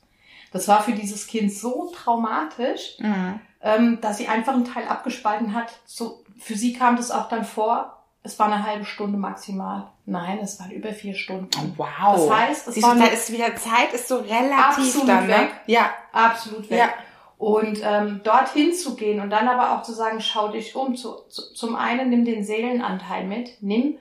Das 0.51 0.67
war 0.67 0.83
für 0.83 0.91
dieses 0.91 1.25
Kind 1.25 1.51
so 1.51 1.91
traumatisch, 1.95 2.99
mhm. 2.99 3.39
ähm, 3.63 3.97
dass 4.01 4.19
sie 4.19 4.27
einfach 4.27 4.53
einen 4.53 4.65
Teil 4.65 4.87
abgespalten 4.87 5.55
hat. 5.55 5.73
So, 5.85 6.23
für 6.37 6.55
sie 6.55 6.73
kam 6.73 6.95
das 6.95 7.09
auch 7.09 7.27
dann 7.27 7.43
vor, 7.43 8.03
es 8.21 8.37
war 8.37 8.45
eine 8.45 8.63
halbe 8.63 8.85
Stunde 8.85 9.17
maximal. 9.17 9.87
Nein, 10.05 10.37
es 10.43 10.59
waren 10.59 10.69
über 10.69 10.93
vier 10.93 11.15
Stunden. 11.15 11.49
Oh, 11.57 11.73
wow. 11.77 12.15
Das 12.15 12.29
heißt, 12.29 12.67
es 12.67 12.73
Siehst 12.75 12.85
war 12.85 12.93
du, 12.93 13.01
da 13.01 13.07
ist 13.07 13.31
wieder 13.31 13.55
Zeit, 13.55 13.93
ist 13.93 14.07
so 14.07 14.17
relativ 14.17 14.77
absolut 14.77 15.09
dann, 15.09 15.25
ne? 15.25 15.33
weg. 15.33 15.51
Ja, 15.65 15.89
absolut 16.11 16.69
weg. 16.69 16.77
Ja. 16.77 16.89
Und 17.37 17.81
ähm, 17.83 18.21
dorthin 18.23 18.73
zu 18.73 18.95
gehen 18.95 19.19
und 19.19 19.29
dann 19.29 19.47
aber 19.47 19.75
auch 19.75 19.83
zu 19.83 19.91
sagen, 19.91 20.21
schau 20.21 20.49
dich 20.49 20.75
um. 20.75 20.95
Zu, 20.95 21.15
zu, 21.29 21.53
zum 21.53 21.75
einen 21.75 22.09
nimm 22.09 22.25
den 22.25 22.43
Seelenanteil 22.43 23.25
mit, 23.25 23.57
nimm, 23.61 23.97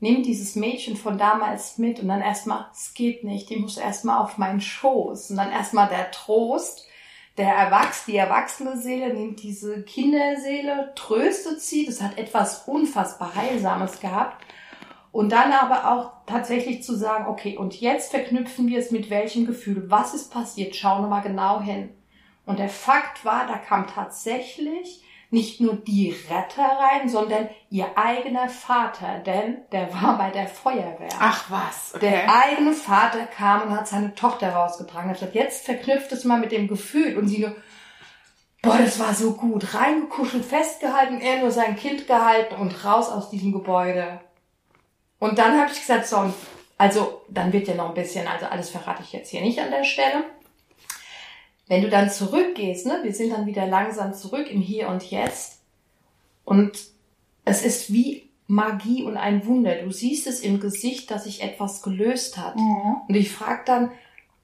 nimm 0.00 0.22
dieses 0.22 0.56
Mädchen 0.56 0.96
von 0.96 1.18
damals 1.18 1.78
mit 1.78 2.00
und 2.00 2.08
dann 2.08 2.22
erstmal, 2.22 2.66
es 2.72 2.94
geht 2.94 3.24
nicht, 3.24 3.50
die 3.50 3.56
muss 3.56 3.76
erstmal 3.76 4.22
auf 4.22 4.38
meinen 4.38 4.60
Schoß. 4.60 5.30
Und 5.30 5.36
dann 5.36 5.52
erstmal 5.52 5.88
der 5.88 6.10
Trost, 6.10 6.86
der 7.36 7.54
Erwachs, 7.54 8.06
die 8.06 8.16
erwachsene 8.16 8.78
Seele 8.78 9.12
nimmt 9.12 9.42
diese 9.42 9.82
Kinderseele, 9.82 10.92
tröstet 10.94 11.60
sie, 11.60 11.84
das 11.84 12.00
hat 12.00 12.16
etwas 12.16 12.66
unfassbar 12.66 13.34
Heilsames 13.34 14.00
gehabt. 14.00 14.42
Und 15.12 15.32
dann 15.32 15.52
aber 15.52 15.92
auch 15.92 16.12
tatsächlich 16.26 16.82
zu 16.82 16.94
sagen, 16.94 17.26
okay, 17.26 17.56
und 17.56 17.80
jetzt 17.80 18.10
verknüpfen 18.10 18.68
wir 18.68 18.78
es 18.78 18.90
mit 18.90 19.08
welchem 19.08 19.46
Gefühl? 19.46 19.84
Was 19.90 20.12
ist 20.12 20.30
passiert? 20.30 20.76
Schauen 20.76 21.02
wir 21.02 21.08
mal 21.08 21.20
genau 21.20 21.60
hin. 21.60 21.90
Und 22.46 22.58
der 22.58 22.70
Fakt 22.70 23.24
war, 23.24 23.46
da 23.46 23.58
kam 23.58 23.86
tatsächlich 23.86 25.02
nicht 25.30 25.60
nur 25.60 25.74
die 25.74 26.16
Retter 26.30 26.62
rein, 26.62 27.08
sondern 27.08 27.48
ihr 27.68 27.86
eigener 27.96 28.48
Vater, 28.48 29.18
denn 29.18 29.58
der 29.72 29.92
war 29.92 30.16
bei 30.16 30.30
der 30.30 30.46
Feuerwehr. 30.46 31.10
Ach 31.18 31.50
was. 31.50 31.94
Okay. 31.94 32.10
Der 32.10 32.34
eigene 32.34 32.72
Vater 32.72 33.26
kam 33.26 33.62
und 33.62 33.76
hat 33.76 33.88
seine 33.88 34.14
Tochter 34.14 34.50
rausgetragen. 34.50 35.10
Er 35.10 35.14
hat 35.14 35.18
gesagt, 35.18 35.34
jetzt 35.34 35.64
verknüpft 35.64 36.12
es 36.12 36.24
mal 36.24 36.38
mit 36.38 36.52
dem 36.52 36.68
Gefühl. 36.68 37.18
Und 37.18 37.26
sie 37.26 37.40
nur, 37.40 37.56
boah, 38.62 38.78
das 38.78 39.00
war 39.00 39.12
so 39.12 39.32
gut. 39.32 39.74
Reingekuschelt, 39.74 40.44
festgehalten, 40.44 41.20
er 41.20 41.40
nur 41.40 41.50
sein 41.50 41.74
Kind 41.76 42.06
gehalten 42.06 42.54
und 42.54 42.84
raus 42.84 43.10
aus 43.10 43.28
diesem 43.28 43.52
Gebäude. 43.52 44.20
Und 45.18 45.38
dann 45.38 45.58
habe 45.58 45.72
ich 45.72 45.80
gesagt, 45.80 46.06
so, 46.06 46.32
also 46.78 47.22
dann 47.28 47.52
wird 47.52 47.66
ja 47.66 47.74
noch 47.74 47.88
ein 47.88 47.94
bisschen, 47.94 48.28
also 48.28 48.46
alles 48.46 48.70
verrate 48.70 49.02
ich 49.02 49.12
jetzt 49.12 49.30
hier 49.30 49.40
nicht 49.40 49.58
an 49.58 49.70
der 49.70 49.84
Stelle. 49.84 50.24
Wenn 51.68 51.82
du 51.82 51.90
dann 51.90 52.10
zurückgehst, 52.10 52.86
ne, 52.86 53.00
wir 53.02 53.12
sind 53.12 53.30
dann 53.30 53.46
wieder 53.46 53.66
langsam 53.66 54.14
zurück 54.14 54.48
im 54.50 54.60
Hier 54.60 54.88
und 54.88 55.10
Jetzt 55.10 55.60
und 56.44 56.78
es 57.44 57.62
ist 57.64 57.92
wie 57.92 58.28
Magie 58.46 59.02
und 59.02 59.16
ein 59.16 59.44
Wunder. 59.46 59.74
Du 59.82 59.90
siehst 59.90 60.26
es 60.26 60.40
im 60.40 60.60
Gesicht, 60.60 61.10
dass 61.10 61.24
sich 61.24 61.42
etwas 61.42 61.82
gelöst 61.82 62.38
hat. 62.38 62.56
Mhm. 62.56 62.96
Und 63.08 63.14
ich 63.14 63.30
frage 63.30 63.62
dann, 63.66 63.90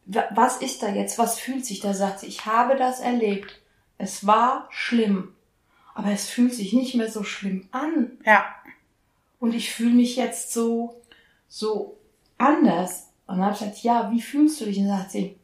was 0.06 0.56
ist 0.56 0.82
da 0.82 0.88
jetzt? 0.88 1.18
Was 1.18 1.38
fühlt 1.38 1.64
sich 1.64 1.80
da? 1.80 1.94
Sagt 1.94 2.20
sie, 2.20 2.26
ich 2.26 2.46
habe 2.46 2.76
das 2.76 3.00
erlebt. 3.00 3.60
Es 3.98 4.26
war 4.26 4.66
schlimm. 4.70 5.32
Aber 5.94 6.10
es 6.10 6.28
fühlt 6.28 6.54
sich 6.54 6.72
nicht 6.72 6.94
mehr 6.94 7.10
so 7.10 7.22
schlimm 7.22 7.68
an. 7.70 8.12
Ja. 8.24 8.44
Und 9.38 9.54
ich 9.54 9.72
fühle 9.72 9.94
mich 9.94 10.16
jetzt 10.16 10.52
so, 10.52 11.00
so 11.48 11.96
anders. 12.38 13.10
Und 13.26 13.36
dann 13.36 13.44
habe 13.44 13.54
ich 13.54 13.60
gesagt, 13.60 13.82
ja, 13.82 14.10
wie 14.10 14.22
fühlst 14.22 14.60
du 14.60 14.64
dich? 14.64 14.78
Und 14.78 14.88
dann 14.88 14.98
sagt 14.98 15.12
sie, 15.12 15.36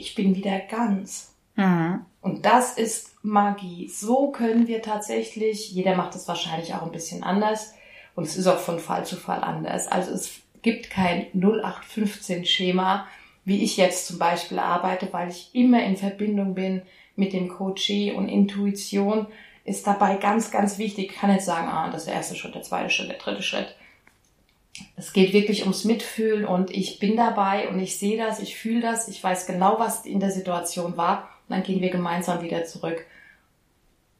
ich 0.00 0.14
bin 0.14 0.34
wieder 0.34 0.58
ganz. 0.58 1.34
Mhm. 1.56 2.04
Und 2.20 2.44
das 2.46 2.76
ist 2.76 3.14
Magie. 3.22 3.88
So 3.88 4.30
können 4.30 4.66
wir 4.66 4.82
tatsächlich, 4.82 5.70
jeder 5.72 5.94
macht 5.94 6.14
es 6.14 6.28
wahrscheinlich 6.28 6.74
auch 6.74 6.82
ein 6.82 6.92
bisschen 6.92 7.22
anders 7.22 7.74
und 8.14 8.24
es 8.24 8.36
ist 8.36 8.46
auch 8.46 8.58
von 8.58 8.78
Fall 8.78 9.04
zu 9.06 9.16
Fall 9.16 9.42
anders. 9.42 9.88
Also 9.88 10.12
es 10.12 10.40
gibt 10.62 10.90
kein 10.90 11.26
0815 11.34 12.44
Schema, 12.44 13.06
wie 13.44 13.62
ich 13.62 13.76
jetzt 13.76 14.06
zum 14.06 14.18
Beispiel 14.18 14.58
arbeite, 14.58 15.08
weil 15.12 15.30
ich 15.30 15.50
immer 15.54 15.82
in 15.82 15.96
Verbindung 15.96 16.54
bin 16.54 16.82
mit 17.16 17.32
dem 17.32 17.48
Coachee 17.48 18.12
und 18.12 18.28
Intuition 18.28 19.26
ist 19.64 19.86
dabei 19.86 20.16
ganz, 20.16 20.50
ganz 20.50 20.78
wichtig. 20.78 21.10
Ich 21.10 21.16
kann 21.16 21.32
jetzt 21.32 21.46
sagen, 21.46 21.68
ah, 21.68 21.90
das 21.90 22.02
ist 22.02 22.08
der 22.08 22.14
erste 22.14 22.34
Schritt, 22.34 22.54
der 22.54 22.62
zweite 22.62 22.90
Schritt, 22.90 23.10
der 23.10 23.18
dritte 23.18 23.42
Schritt 23.42 23.74
es 24.96 25.12
geht 25.12 25.32
wirklich 25.32 25.62
ums 25.62 25.84
Mitfühlen 25.84 26.44
und 26.44 26.70
ich 26.70 26.98
bin 26.98 27.16
dabei 27.16 27.68
und 27.68 27.78
ich 27.80 27.98
sehe 27.98 28.16
das, 28.16 28.40
ich 28.40 28.56
fühle 28.56 28.80
das, 28.80 29.08
ich 29.08 29.22
weiß 29.22 29.46
genau, 29.46 29.78
was 29.78 30.06
in 30.06 30.20
der 30.20 30.30
Situation 30.30 30.96
war 30.96 31.28
und 31.48 31.56
dann 31.56 31.62
gehen 31.62 31.80
wir 31.80 31.90
gemeinsam 31.90 32.42
wieder 32.42 32.64
zurück. 32.64 33.04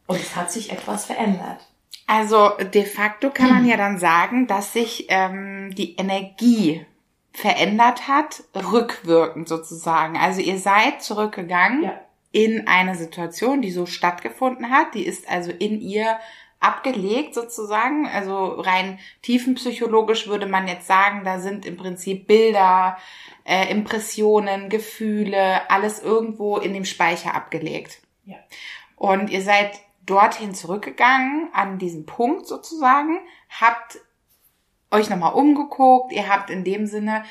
Und 0.06 0.16
es 0.16 0.34
hat 0.34 0.50
sich 0.50 0.72
etwas 0.72 1.04
verändert. 1.04 1.68
Also 2.06 2.50
de 2.74 2.84
facto 2.84 3.30
kann 3.30 3.50
man 3.50 3.64
ja 3.64 3.76
dann 3.76 3.98
sagen, 3.98 4.48
dass 4.48 4.72
sich 4.72 5.06
ähm, 5.08 5.72
die 5.76 5.94
Energie 5.94 6.84
verändert 7.32 8.08
hat, 8.08 8.42
rückwirkend 8.56 9.48
sozusagen. 9.48 10.16
Also 10.16 10.40
ihr 10.40 10.58
seid 10.58 11.02
zurückgegangen 11.02 11.84
ja. 11.84 12.00
in 12.32 12.66
eine 12.66 12.96
Situation, 12.96 13.62
die 13.62 13.70
so 13.70 13.86
stattgefunden 13.86 14.70
hat, 14.70 14.94
die 14.94 15.06
ist 15.06 15.28
also 15.30 15.52
in 15.52 15.80
ihr 15.80 16.18
abgelegt 16.60 17.34
sozusagen. 17.34 18.06
Also 18.06 18.60
rein 18.60 18.98
tiefenpsychologisch 19.22 20.28
würde 20.28 20.46
man 20.46 20.68
jetzt 20.68 20.86
sagen, 20.86 21.24
da 21.24 21.40
sind 21.40 21.66
im 21.66 21.76
Prinzip 21.76 22.26
Bilder, 22.26 22.98
äh, 23.44 23.70
Impressionen, 23.70 24.68
Gefühle, 24.68 25.68
alles 25.70 26.02
irgendwo 26.02 26.58
in 26.58 26.74
dem 26.74 26.84
Speicher 26.84 27.34
abgelegt. 27.34 28.00
Ja. 28.24 28.36
Und 28.96 29.30
ihr 29.30 29.42
seid 29.42 29.80
dorthin 30.04 30.54
zurückgegangen, 30.54 31.48
an 31.52 31.78
diesen 31.78 32.04
Punkt 32.04 32.46
sozusagen, 32.46 33.18
habt 33.48 33.98
euch 34.90 35.08
nochmal 35.08 35.34
umgeguckt, 35.34 36.12
ihr 36.12 36.28
habt 36.28 36.50
in 36.50 36.64
dem 36.64 36.86
Sinne 36.86 37.24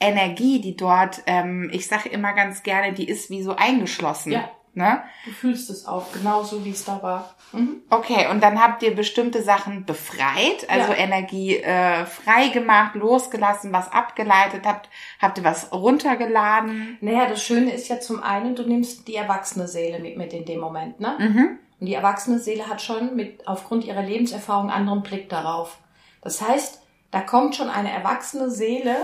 Energie, 0.00 0.60
die 0.60 0.76
dort, 0.76 1.22
ähm, 1.26 1.70
ich 1.72 1.86
sage 1.86 2.08
immer 2.08 2.32
ganz 2.32 2.62
gerne, 2.62 2.92
die 2.92 3.08
ist 3.08 3.30
wie 3.30 3.42
so 3.42 3.54
eingeschlossen. 3.54 4.32
Ja. 4.32 4.50
Ne? 4.76 5.02
Du 5.24 5.30
fühlst 5.30 5.70
es 5.70 5.86
auch, 5.86 6.10
genauso 6.12 6.64
wie 6.64 6.70
es 6.70 6.84
da 6.84 7.00
war. 7.00 7.34
Mhm. 7.52 7.82
Okay, 7.90 8.26
und 8.28 8.42
dann 8.42 8.60
habt 8.60 8.82
ihr 8.82 8.94
bestimmte 8.94 9.40
Sachen 9.42 9.84
befreit, 9.84 10.68
also 10.68 10.92
Ja. 10.92 10.98
Energie 10.98 11.58
äh, 11.58 12.04
frei 12.06 12.48
gemacht, 12.48 12.96
losgelassen, 12.96 13.72
was 13.72 13.92
abgeleitet 13.92 14.62
habt, 14.66 14.88
habt 15.22 15.38
ihr 15.38 15.44
was 15.44 15.72
runtergeladen. 15.72 16.98
Naja, 17.00 17.26
das 17.26 17.42
Schöne 17.42 17.72
ist 17.72 17.88
ja 17.88 18.00
zum 18.00 18.20
einen, 18.22 18.56
du 18.56 18.64
nimmst 18.64 19.06
die 19.06 19.14
erwachsene 19.14 19.68
Seele 19.68 20.00
mit, 20.00 20.16
mit 20.16 20.32
in 20.32 20.44
dem 20.44 20.58
Moment, 20.60 20.98
ne? 20.98 21.16
Mhm. 21.18 21.58
Und 21.80 21.86
die 21.86 21.94
erwachsene 21.94 22.38
Seele 22.38 22.68
hat 22.68 22.82
schon 22.82 23.14
mit, 23.14 23.46
aufgrund 23.46 23.84
ihrer 23.84 24.02
Lebenserfahrung 24.02 24.70
einen 24.70 24.80
anderen 24.80 25.02
Blick 25.02 25.28
darauf. 25.28 25.78
Das 26.20 26.40
heißt, 26.40 26.80
da 27.10 27.20
kommt 27.20 27.54
schon 27.54 27.68
eine 27.68 27.92
erwachsene 27.92 28.50
Seele 28.50 28.96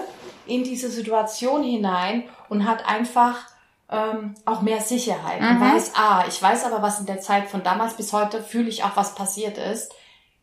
in 0.46 0.64
diese 0.64 0.88
Situation 0.90 1.62
hinein 1.62 2.24
und 2.48 2.66
hat 2.68 2.88
einfach 2.88 3.46
ähm, 3.90 4.35
auch 4.44 4.62
mehr 4.62 4.80
Sicherheit. 4.80 5.40
Mhm. 5.40 5.61
weiß, 5.61 5.92
ah, 5.97 6.25
ich 6.28 6.40
weiß 6.40 6.64
aber, 6.64 6.82
was 6.82 7.00
in 7.00 7.06
der 7.06 7.20
Zeit 7.20 7.49
von 7.49 7.62
damals 7.62 7.94
bis 7.94 8.12
heute 8.12 8.42
fühle 8.42 8.68
ich 8.68 8.85
auch, 8.85 8.97
was 8.97 9.14
passiert 9.14 9.59
ist. 9.59 9.92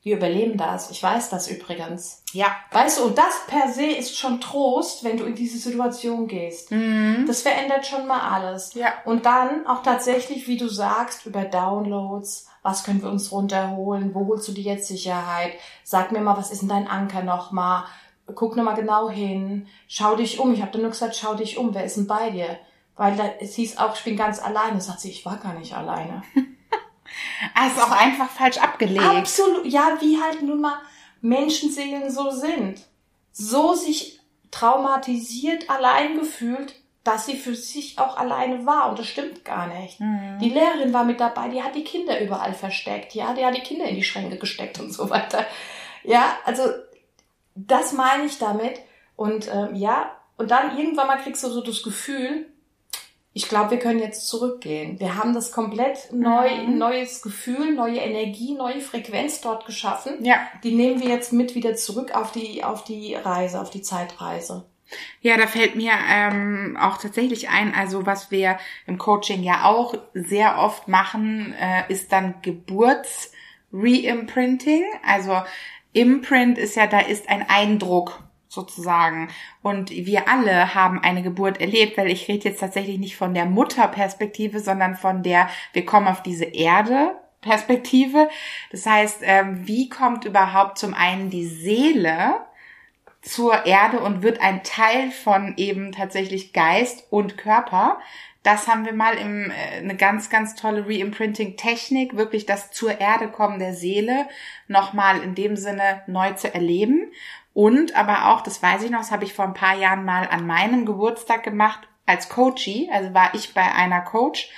Wir 0.03 0.17
überleben 0.17 0.57
das. 0.57 0.89
Ich 0.91 1.03
weiß 1.03 1.29
das 1.29 1.49
übrigens. 1.49 2.23
Ja. 2.31 2.47
Weißt 2.71 2.99
du, 2.99 3.03
und 3.03 3.17
das 3.17 3.41
per 3.47 3.71
se 3.73 3.85
ist 3.85 4.17
schon 4.17 4.39
Trost, 4.39 5.03
wenn 5.03 5.17
du 5.17 5.25
in 5.25 5.35
diese 5.35 5.57
Situation 5.57 6.27
gehst. 6.27 6.71
Mhm. 6.71 7.25
Das 7.27 7.41
verändert 7.41 7.85
schon 7.85 8.07
mal 8.07 8.21
alles. 8.21 8.73
Ja. 8.73 8.93
Und 9.03 9.25
dann 9.25 9.67
auch 9.67 9.83
tatsächlich, 9.83 10.47
wie 10.47 10.57
du 10.57 10.69
sagst, 10.69 11.25
über 11.25 11.43
Downloads, 11.43 12.47
was 12.63 12.83
können 12.83 13.01
wir 13.01 13.09
uns 13.09 13.31
runterholen, 13.31 14.13
wo 14.13 14.27
holst 14.27 14.47
du 14.47 14.51
dir 14.51 14.63
jetzt 14.63 14.87
Sicherheit, 14.87 15.53
sag 15.83 16.11
mir 16.11 16.21
mal, 16.21 16.37
was 16.37 16.51
ist 16.51 16.61
denn 16.61 16.69
dein 16.69 16.87
Anker 16.87 17.23
nochmal, 17.23 17.83
guck 18.33 18.55
nochmal 18.55 18.75
genau 18.75 19.09
hin, 19.09 19.67
schau 19.87 20.15
dich 20.15 20.39
um, 20.39 20.53
ich 20.53 20.61
habe 20.61 20.71
dir 20.71 20.79
nur 20.79 20.91
gesagt, 20.91 21.15
schau 21.15 21.33
dich 21.33 21.57
um, 21.57 21.73
wer 21.73 21.85
ist 21.85 21.97
denn 21.97 22.07
bei 22.07 22.29
dir? 22.29 22.57
Weil 22.97 23.15
da, 23.15 23.25
es 23.39 23.55
hieß 23.55 23.77
auch, 23.77 23.95
ich 23.95 24.03
bin 24.03 24.17
ganz 24.17 24.39
alleine, 24.39 24.81
sagt 24.81 25.01
sie, 25.01 25.11
ich 25.11 25.25
war 25.25 25.37
gar 25.37 25.53
nicht 25.53 25.73
alleine. 25.73 26.23
Ah, 27.53 27.67
ist 27.67 27.81
auch 27.81 27.91
einfach 27.91 28.29
falsch 28.29 28.57
abgelegt. 28.57 29.01
Absolut, 29.01 29.65
ja, 29.65 29.97
wie 30.01 30.21
halt 30.21 30.41
nun 30.41 30.59
mal 30.59 30.77
Menschenseelen 31.21 32.11
so 32.11 32.31
sind. 32.31 32.81
So 33.31 33.73
sich 33.73 34.19
traumatisiert 34.51 35.69
allein 35.69 36.19
gefühlt, 36.19 36.75
dass 37.03 37.25
sie 37.25 37.37
für 37.37 37.55
sich 37.55 37.97
auch 37.97 38.17
alleine 38.17 38.65
war. 38.65 38.89
Und 38.89 38.99
das 38.99 39.07
stimmt 39.07 39.45
gar 39.45 39.67
nicht. 39.67 39.99
Mhm. 39.99 40.37
Die 40.41 40.49
Lehrerin 40.49 40.93
war 40.93 41.05
mit 41.05 41.19
dabei, 41.19 41.47
die 41.47 41.63
hat 41.63 41.75
die 41.75 41.83
Kinder 41.83 42.19
überall 42.19 42.53
versteckt. 42.53 43.15
Ja, 43.15 43.33
die 43.33 43.45
hat 43.45 43.55
die 43.55 43.61
Kinder 43.61 43.85
in 43.85 43.95
die 43.95 44.03
Schränke 44.03 44.37
gesteckt 44.37 44.79
und 44.79 44.91
so 44.91 45.09
weiter. 45.09 45.45
Ja, 46.03 46.37
also 46.45 46.63
das 47.55 47.93
meine 47.93 48.25
ich 48.25 48.37
damit. 48.37 48.79
Und 49.15 49.47
ähm, 49.51 49.75
ja, 49.75 50.11
und 50.37 50.51
dann 50.51 50.77
irgendwann 50.77 51.07
mal 51.07 51.17
kriegst 51.17 51.43
du 51.43 51.49
so 51.49 51.61
das 51.61 51.81
Gefühl, 51.81 52.47
ich 53.37 53.47
glaube, 53.49 53.69
wir 53.69 53.77
können 53.77 53.99
jetzt 53.99 54.25
zurückgehen. 54.27 54.99
Wir 54.99 55.15
haben 55.15 55.35
das 55.35 55.51
komplett 55.51 56.11
neu, 56.11 56.49
Mhm. 56.49 56.79
neues 56.79 57.21
Gefühl, 57.21 57.75
neue 57.75 57.99
Energie, 57.99 58.55
neue 58.55 58.81
Frequenz 58.81 59.41
dort 59.41 59.67
geschaffen. 59.67 60.25
Ja. 60.25 60.39
Die 60.63 60.73
nehmen 60.73 60.99
wir 60.99 61.09
jetzt 61.09 61.33
mit 61.33 61.53
wieder 61.53 61.75
zurück 61.75 62.15
auf 62.15 62.31
die, 62.31 62.63
auf 62.63 62.83
die 62.83 63.13
Reise, 63.13 63.61
auf 63.61 63.69
die 63.69 63.83
Zeitreise. 63.83 64.65
Ja, 65.21 65.37
da 65.37 65.45
fällt 65.45 65.75
mir 65.75 65.91
ähm, 66.09 66.79
auch 66.81 66.97
tatsächlich 66.97 67.49
ein, 67.49 67.75
also 67.75 68.07
was 68.07 68.31
wir 68.31 68.57
im 68.87 68.97
Coaching 68.97 69.43
ja 69.43 69.65
auch 69.65 69.93
sehr 70.15 70.57
oft 70.57 70.87
machen, 70.87 71.53
äh, 71.59 71.83
ist 71.93 72.11
dann 72.11 72.41
Geburts-Reimprinting. 72.41 74.83
Also 75.05 75.43
Imprint 75.93 76.57
ist 76.57 76.75
ja, 76.75 76.87
da 76.87 77.01
ist 77.01 77.29
ein 77.29 77.47
Eindruck 77.47 78.19
sozusagen. 78.47 79.29
Und 79.61 79.89
wir 79.91 80.29
alle 80.29 80.73
haben 80.73 81.01
eine 81.01 81.23
Geburt 81.23 81.59
erlebt, 81.59 81.97
weil 81.97 82.09
ich 82.09 82.27
rede 82.27 82.49
jetzt 82.49 82.59
tatsächlich 82.59 82.97
nicht 82.97 83.17
von 83.17 83.33
der 83.33 83.45
Mutterperspektive, 83.45 84.59
sondern 84.59 84.95
von 84.95 85.23
der, 85.23 85.49
wir 85.73 85.85
kommen 85.85 86.07
auf 86.07 86.23
diese 86.23 86.45
Erde 86.45 87.15
Perspektive. 87.41 88.29
Das 88.71 88.85
heißt, 88.85 89.19
ähm, 89.21 89.67
wie 89.67 89.89
kommt 89.89 90.25
überhaupt 90.25 90.77
zum 90.77 90.93
einen 90.93 91.29
die 91.29 91.45
Seele 91.45 92.35
zur 93.21 93.65
Erde 93.65 93.99
und 93.99 94.23
wird 94.23 94.41
ein 94.41 94.63
Teil 94.63 95.11
von 95.11 95.53
eben 95.57 95.91
tatsächlich 95.91 96.53
Geist 96.53 97.05
und 97.09 97.37
Körper. 97.37 97.99
Das 98.43 98.67
haben 98.67 98.85
wir 98.85 98.93
mal 98.93 99.15
im, 99.17 99.51
äh, 99.51 99.79
eine 99.79 99.95
ganz, 99.95 100.29
ganz 100.29 100.55
tolle 100.55 100.85
Reimprinting-Technik, 100.87 102.15
wirklich 102.15 102.45
das 102.45 102.71
zur 102.71 102.99
Erde 102.99 103.27
kommen 103.27 103.59
der 103.59 103.73
Seele 103.73 104.27
nochmal 104.67 105.21
in 105.21 105.35
dem 105.35 105.57
Sinne 105.57 106.03
neu 106.07 106.31
zu 106.33 106.53
erleben. 106.53 107.11
Und 107.57 107.95
aber 107.95 108.27
auch, 108.27 108.41
das 108.41 108.61
weiß 108.61 108.83
ich 108.83 108.91
noch, 108.91 108.99
das 108.99 109.09
habe 109.09 109.23
ich 109.23 109.33
vor 109.33 109.45
ein 109.45 109.55
paar 109.55 109.75
Jahren 109.75 110.05
mal 110.05 110.27
an 110.27 110.45
meinem 110.45 110.85
Geburtstag 110.85 111.41
gemacht 111.41 111.87
als 112.05 112.29
Coachie. 112.29 112.87
Also 112.93 113.15
war 113.15 113.33
ich 113.33 113.55
bei 113.55 113.63
einer 113.73 114.01
Coach, 114.01 114.51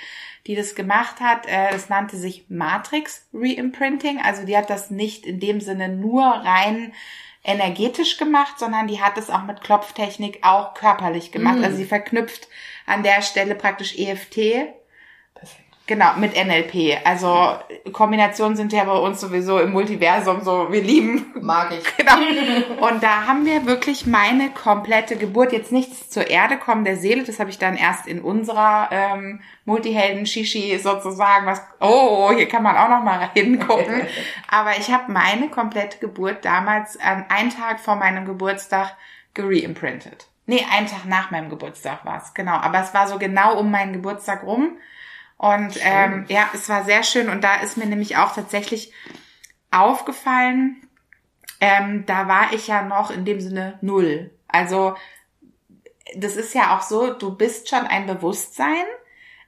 die 0.46 0.54
das 0.54 0.74
gemacht 0.74 1.18
hat. 1.18 1.46
Äh, 1.46 1.70
Das 1.72 1.88
nannte 1.88 2.18
sich 2.18 2.44
Matrix 2.50 3.26
Reimprinting. 3.32 4.20
Also 4.20 4.44
die 4.44 4.54
hat 4.54 4.68
das 4.68 4.90
nicht 4.90 5.24
in 5.24 5.40
dem 5.40 5.62
Sinne 5.62 5.88
nur 5.88 6.24
rein 6.24 6.92
energetisch 7.42 8.18
gemacht, 8.18 8.58
sondern 8.58 8.86
die 8.86 9.00
hat 9.00 9.16
es 9.16 9.30
auch 9.30 9.44
mit 9.44 9.62
Klopftechnik 9.62 10.40
auch 10.42 10.74
körperlich 10.74 11.32
gemacht. 11.32 11.56
Mhm. 11.56 11.64
Also 11.64 11.78
sie 11.78 11.86
verknüpft 11.86 12.48
an 12.84 13.02
der 13.02 13.22
Stelle 13.22 13.54
praktisch 13.54 13.96
EFT. 13.96 14.74
Genau, 15.90 16.12
mit 16.18 16.36
NLP. 16.36 17.04
Also 17.04 17.56
Kombinationen 17.90 18.56
sind 18.56 18.72
ja 18.72 18.84
bei 18.84 18.92
uns 18.92 19.20
sowieso 19.20 19.58
im 19.58 19.72
Multiversum 19.72 20.40
so, 20.40 20.70
wir 20.70 20.82
lieben. 20.84 21.34
Mag 21.40 21.72
ich. 21.72 21.84
Genau. 21.96 22.86
Und 22.86 23.02
da 23.02 23.26
haben 23.26 23.44
wir 23.44 23.66
wirklich 23.66 24.06
meine 24.06 24.50
komplette 24.50 25.16
Geburt, 25.16 25.50
jetzt 25.50 25.72
nichts 25.72 26.08
zur 26.08 26.30
Erde 26.30 26.58
kommen 26.58 26.84
der 26.84 26.96
Seele, 26.96 27.24
das 27.24 27.40
habe 27.40 27.50
ich 27.50 27.58
dann 27.58 27.76
erst 27.76 28.06
in 28.06 28.20
unserer 28.20 28.88
ähm, 28.92 29.40
Multihelden-Shishi 29.64 30.78
sozusagen, 30.78 31.46
was, 31.46 31.60
oh, 31.80 32.30
hier 32.32 32.46
kann 32.46 32.62
man 32.62 32.76
auch 32.76 32.88
noch 32.88 33.02
mal 33.02 33.28
hingucken. 33.34 34.02
Aber 34.48 34.78
ich 34.78 34.92
habe 34.92 35.10
meine 35.10 35.48
komplette 35.48 35.98
Geburt 35.98 36.44
damals 36.44 37.00
an 37.00 37.26
einen 37.28 37.50
Tag 37.50 37.80
vor 37.80 37.96
meinem 37.96 38.26
Geburtstag 38.26 38.96
gereimprintet. 39.34 40.28
Nee, 40.46 40.64
einen 40.72 40.86
Tag 40.86 41.04
nach 41.06 41.32
meinem 41.32 41.50
Geburtstag 41.50 42.04
war 42.04 42.22
es, 42.22 42.32
genau. 42.32 42.54
Aber 42.54 42.80
es 42.80 42.94
war 42.94 43.08
so 43.08 43.18
genau 43.18 43.58
um 43.58 43.72
meinen 43.72 43.92
Geburtstag 43.92 44.44
rum. 44.44 44.76
Und 45.40 45.78
ähm, 45.80 46.26
ja, 46.28 46.50
es 46.52 46.68
war 46.68 46.84
sehr 46.84 47.02
schön. 47.02 47.30
Und 47.30 47.42
da 47.42 47.62
ist 47.62 47.78
mir 47.78 47.86
nämlich 47.86 48.18
auch 48.18 48.34
tatsächlich 48.34 48.92
aufgefallen, 49.70 50.86
ähm, 51.62 52.04
da 52.04 52.28
war 52.28 52.52
ich 52.52 52.66
ja 52.66 52.82
noch 52.82 53.10
in 53.10 53.24
dem 53.24 53.40
Sinne 53.40 53.78
null. 53.80 54.30
Also 54.48 54.96
das 56.14 56.36
ist 56.36 56.54
ja 56.54 56.76
auch 56.76 56.82
so, 56.82 57.14
du 57.14 57.34
bist 57.34 57.70
schon 57.70 57.86
ein 57.86 58.04
Bewusstsein, 58.04 58.84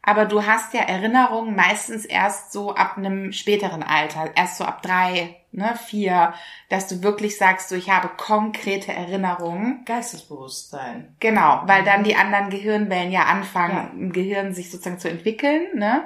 aber 0.01 0.25
du 0.25 0.47
hast 0.47 0.73
ja 0.73 0.81
Erinnerungen 0.81 1.55
meistens 1.55 2.07
erst 2.07 2.53
so 2.53 2.75
ab 2.75 2.97
einem 2.97 3.31
späteren 3.33 3.83
Alter, 3.83 4.33
erst 4.35 4.57
so 4.57 4.65
ab 4.65 4.81
drei, 4.81 5.42
ne, 5.53 5.75
vier, 5.87 6.35
dass 6.69 6.89
du 6.89 7.03
wirklich 7.03 7.39
sagst, 7.39 7.69
so 7.69 7.77
ich 7.77 7.91
habe 7.91 8.11
konkrete 8.17 8.93
Erinnerungen. 8.93 9.85
Geistesbewusstsein. 9.85 11.15
Genau, 11.21 11.63
weil 11.67 11.85
dann 11.85 12.05
die 12.05 12.17
anderen 12.17 12.51
Gehirnwellen 12.51 13.13
ja 13.13 13.25
anfangen, 13.25 13.77
Ja. 13.77 13.91
im 13.93 14.13
Gehirn 14.13 14.55
sich 14.55 14.71
sozusagen 14.71 14.99
zu 14.99 15.09
entwickeln, 15.11 15.67
ne? 15.75 16.05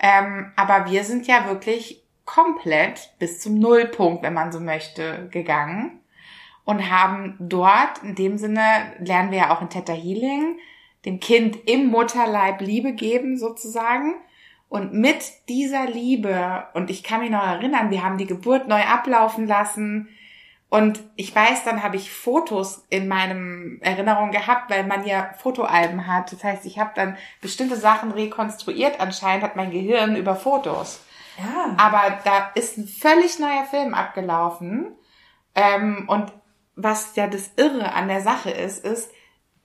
Ähm, 0.00 0.52
aber 0.56 0.90
wir 0.90 1.04
sind 1.04 1.26
ja 1.26 1.46
wirklich 1.46 2.02
komplett 2.24 3.10
bis 3.18 3.40
zum 3.40 3.58
Nullpunkt, 3.58 4.22
wenn 4.22 4.34
man 4.34 4.50
so 4.52 4.60
möchte, 4.60 5.28
gegangen 5.30 6.00
und 6.64 6.90
haben 6.90 7.36
dort, 7.38 8.02
in 8.02 8.14
dem 8.14 8.38
Sinne, 8.38 8.62
lernen 8.98 9.30
wir 9.30 9.38
ja 9.38 9.54
auch 9.54 9.60
in 9.60 9.68
Theta 9.68 9.92
Healing, 9.92 10.58
dem 11.04 11.20
Kind 11.20 11.68
im 11.68 11.88
Mutterleib 11.88 12.60
Liebe 12.60 12.94
geben 12.94 13.36
sozusagen. 13.38 14.14
Und 14.74 14.92
mit 14.92 15.48
dieser 15.48 15.86
Liebe, 15.86 16.64
und 16.74 16.90
ich 16.90 17.04
kann 17.04 17.20
mich 17.20 17.30
noch 17.30 17.46
erinnern, 17.46 17.92
wir 17.92 18.02
haben 18.02 18.18
die 18.18 18.26
Geburt 18.26 18.66
neu 18.66 18.82
ablaufen 18.82 19.46
lassen, 19.46 20.08
und 20.68 20.98
ich 21.14 21.32
weiß, 21.32 21.62
dann 21.62 21.84
habe 21.84 21.94
ich 21.94 22.10
Fotos 22.10 22.84
in 22.90 23.06
meinem 23.06 23.78
Erinnerung 23.82 24.32
gehabt, 24.32 24.72
weil 24.72 24.82
man 24.82 25.06
ja 25.06 25.32
Fotoalben 25.38 26.08
hat. 26.08 26.32
Das 26.32 26.42
heißt, 26.42 26.66
ich 26.66 26.80
habe 26.80 26.90
dann 26.96 27.16
bestimmte 27.40 27.76
Sachen 27.76 28.10
rekonstruiert. 28.10 28.98
Anscheinend 28.98 29.44
hat 29.44 29.54
mein 29.54 29.70
Gehirn 29.70 30.16
über 30.16 30.34
Fotos. 30.34 31.04
Ja. 31.38 31.76
Aber 31.76 32.18
da 32.24 32.50
ist 32.56 32.76
ein 32.76 32.88
völlig 32.88 33.38
neuer 33.38 33.66
Film 33.70 33.94
abgelaufen. 33.94 34.96
Ähm, 35.54 36.06
und 36.08 36.32
was 36.74 37.14
ja 37.14 37.28
das 37.28 37.52
Irre 37.54 37.92
an 37.92 38.08
der 38.08 38.22
Sache 38.22 38.50
ist, 38.50 38.84
ist, 38.84 39.12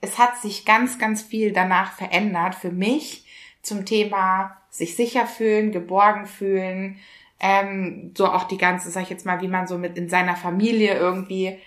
es 0.00 0.18
hat 0.18 0.36
sich 0.36 0.64
ganz, 0.64 1.00
ganz 1.00 1.20
viel 1.20 1.52
danach 1.52 1.94
verändert 1.94 2.54
für 2.54 2.70
mich 2.70 3.26
zum 3.62 3.84
Thema 3.84 4.59
sich 4.70 4.96
sicher 4.96 5.26
fühlen, 5.26 5.72
geborgen 5.72 6.26
fühlen, 6.26 6.98
ähm, 7.40 8.12
so 8.16 8.26
auch 8.26 8.44
die 8.44 8.58
ganze, 8.58 8.90
sag 8.90 9.04
ich 9.04 9.10
jetzt 9.10 9.26
mal, 9.26 9.40
wie 9.40 9.48
man 9.48 9.66
so 9.66 9.78
mit 9.78 9.96
in 9.96 10.08
seiner 10.08 10.36
Familie 10.36 10.96
irgendwie 10.96 11.58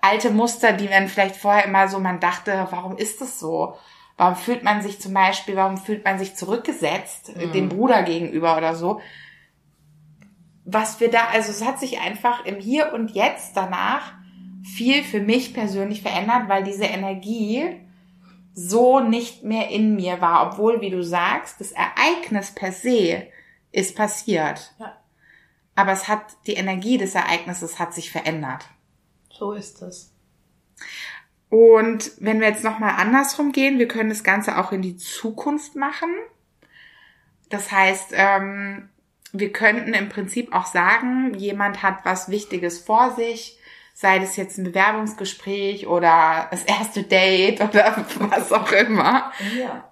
alte 0.00 0.30
Muster, 0.30 0.72
die 0.72 0.88
man 0.88 1.08
vielleicht 1.08 1.36
vorher 1.36 1.64
immer 1.64 1.88
so, 1.88 1.98
man 2.00 2.20
dachte, 2.20 2.66
warum 2.70 2.96
ist 2.96 3.20
das 3.20 3.38
so? 3.38 3.76
Warum 4.16 4.36
fühlt 4.36 4.62
man 4.62 4.82
sich 4.82 5.00
zum 5.00 5.14
Beispiel, 5.14 5.56
warum 5.56 5.76
fühlt 5.76 6.04
man 6.04 6.18
sich 6.18 6.34
zurückgesetzt 6.34 7.36
mhm. 7.36 7.52
dem 7.52 7.68
Bruder 7.68 8.02
gegenüber 8.02 8.56
oder 8.56 8.74
so? 8.74 9.00
Was 10.64 11.00
wir 11.00 11.10
da, 11.10 11.28
also 11.32 11.50
es 11.50 11.64
hat 11.64 11.80
sich 11.80 12.00
einfach 12.00 12.44
im 12.44 12.56
Hier 12.56 12.92
und 12.92 13.12
Jetzt 13.12 13.56
danach 13.56 14.14
viel 14.62 15.02
für 15.02 15.20
mich 15.20 15.54
persönlich 15.54 16.02
verändert, 16.02 16.48
weil 16.48 16.62
diese 16.62 16.84
Energie 16.84 17.81
so 18.54 19.00
nicht 19.00 19.44
mehr 19.44 19.68
in 19.68 19.96
mir 19.96 20.20
war, 20.20 20.46
obwohl, 20.46 20.80
wie 20.80 20.90
du 20.90 21.02
sagst, 21.02 21.60
das 21.60 21.72
Ereignis 21.72 22.52
per 22.52 22.72
se 22.72 23.26
ist 23.70 23.96
passiert. 23.96 24.74
Ja. 24.78 24.96
Aber 25.74 25.92
es 25.92 26.08
hat, 26.08 26.24
die 26.46 26.54
Energie 26.54 26.98
des 26.98 27.14
Ereignisses 27.14 27.78
hat 27.78 27.94
sich 27.94 28.10
verändert. 28.10 28.66
So 29.30 29.52
ist 29.52 29.80
es. 29.82 30.12
Und 31.48 32.12
wenn 32.18 32.40
wir 32.40 32.48
jetzt 32.48 32.64
nochmal 32.64 32.94
andersrum 32.96 33.52
gehen, 33.52 33.78
wir 33.78 33.88
können 33.88 34.08
das 34.08 34.24
Ganze 34.24 34.58
auch 34.58 34.72
in 34.72 34.82
die 34.82 34.96
Zukunft 34.96 35.76
machen. 35.76 36.10
Das 37.48 37.70
heißt, 37.70 38.12
ähm, 38.12 38.88
wir 39.32 39.52
könnten 39.52 39.94
im 39.94 40.08
Prinzip 40.08 40.54
auch 40.54 40.66
sagen, 40.66 41.34
jemand 41.34 41.82
hat 41.82 42.04
was 42.04 42.30
Wichtiges 42.30 42.78
vor 42.78 43.14
sich, 43.14 43.58
sei 44.02 44.18
das 44.18 44.36
jetzt 44.36 44.58
ein 44.58 44.64
Bewerbungsgespräch 44.64 45.86
oder 45.86 46.48
das 46.50 46.64
erste 46.64 47.04
Date 47.04 47.60
oder 47.60 48.04
was 48.18 48.52
auch 48.52 48.70
immer. 48.72 49.32
Ja. 49.56 49.88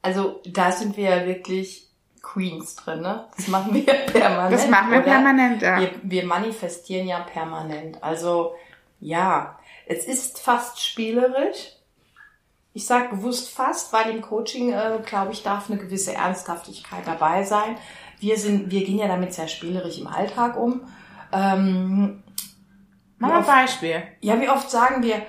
Also 0.00 0.40
da 0.46 0.72
sind 0.72 0.96
wir 0.96 1.10
ja 1.10 1.26
wirklich 1.26 1.90
Queens 2.22 2.76
drin, 2.76 3.02
ne? 3.02 3.26
Das 3.36 3.48
machen 3.48 3.74
wir 3.74 3.84
permanent. 4.06 4.54
Das 4.54 4.68
machen 4.68 4.90
wir 4.90 5.00
oder? 5.00 5.06
permanent, 5.06 5.60
ja. 5.60 5.80
Wir, 5.80 5.90
wir 6.02 6.24
manifestieren 6.24 7.06
ja 7.06 7.20
permanent. 7.20 8.02
Also 8.02 8.54
ja, 9.00 9.58
es 9.84 10.06
ist 10.06 10.40
fast 10.40 10.82
spielerisch. 10.82 11.72
Ich 12.72 12.86
sage 12.86 13.16
bewusst 13.16 13.50
fast, 13.50 13.92
weil 13.92 14.10
im 14.10 14.22
Coaching, 14.22 14.72
äh, 14.72 14.98
glaube 15.04 15.32
ich, 15.32 15.42
darf 15.42 15.68
eine 15.70 15.78
gewisse 15.78 16.14
Ernsthaftigkeit 16.14 17.06
dabei 17.06 17.44
sein. 17.44 17.76
Wir 18.18 18.38
sind, 18.38 18.70
wir 18.70 18.82
gehen 18.82 18.98
ja 18.98 19.08
damit 19.08 19.34
sehr 19.34 19.48
spielerisch 19.48 19.98
im 19.98 20.06
Alltag 20.06 20.56
um. 20.56 20.80
Ähm, 21.32 22.23
Mach 23.24 23.46
mal 23.46 23.54
ein 23.56 23.64
Beispiel. 23.64 24.02
Ja, 24.20 24.40
wie 24.40 24.48
oft 24.48 24.70
sagen 24.70 25.02
wir, 25.02 25.22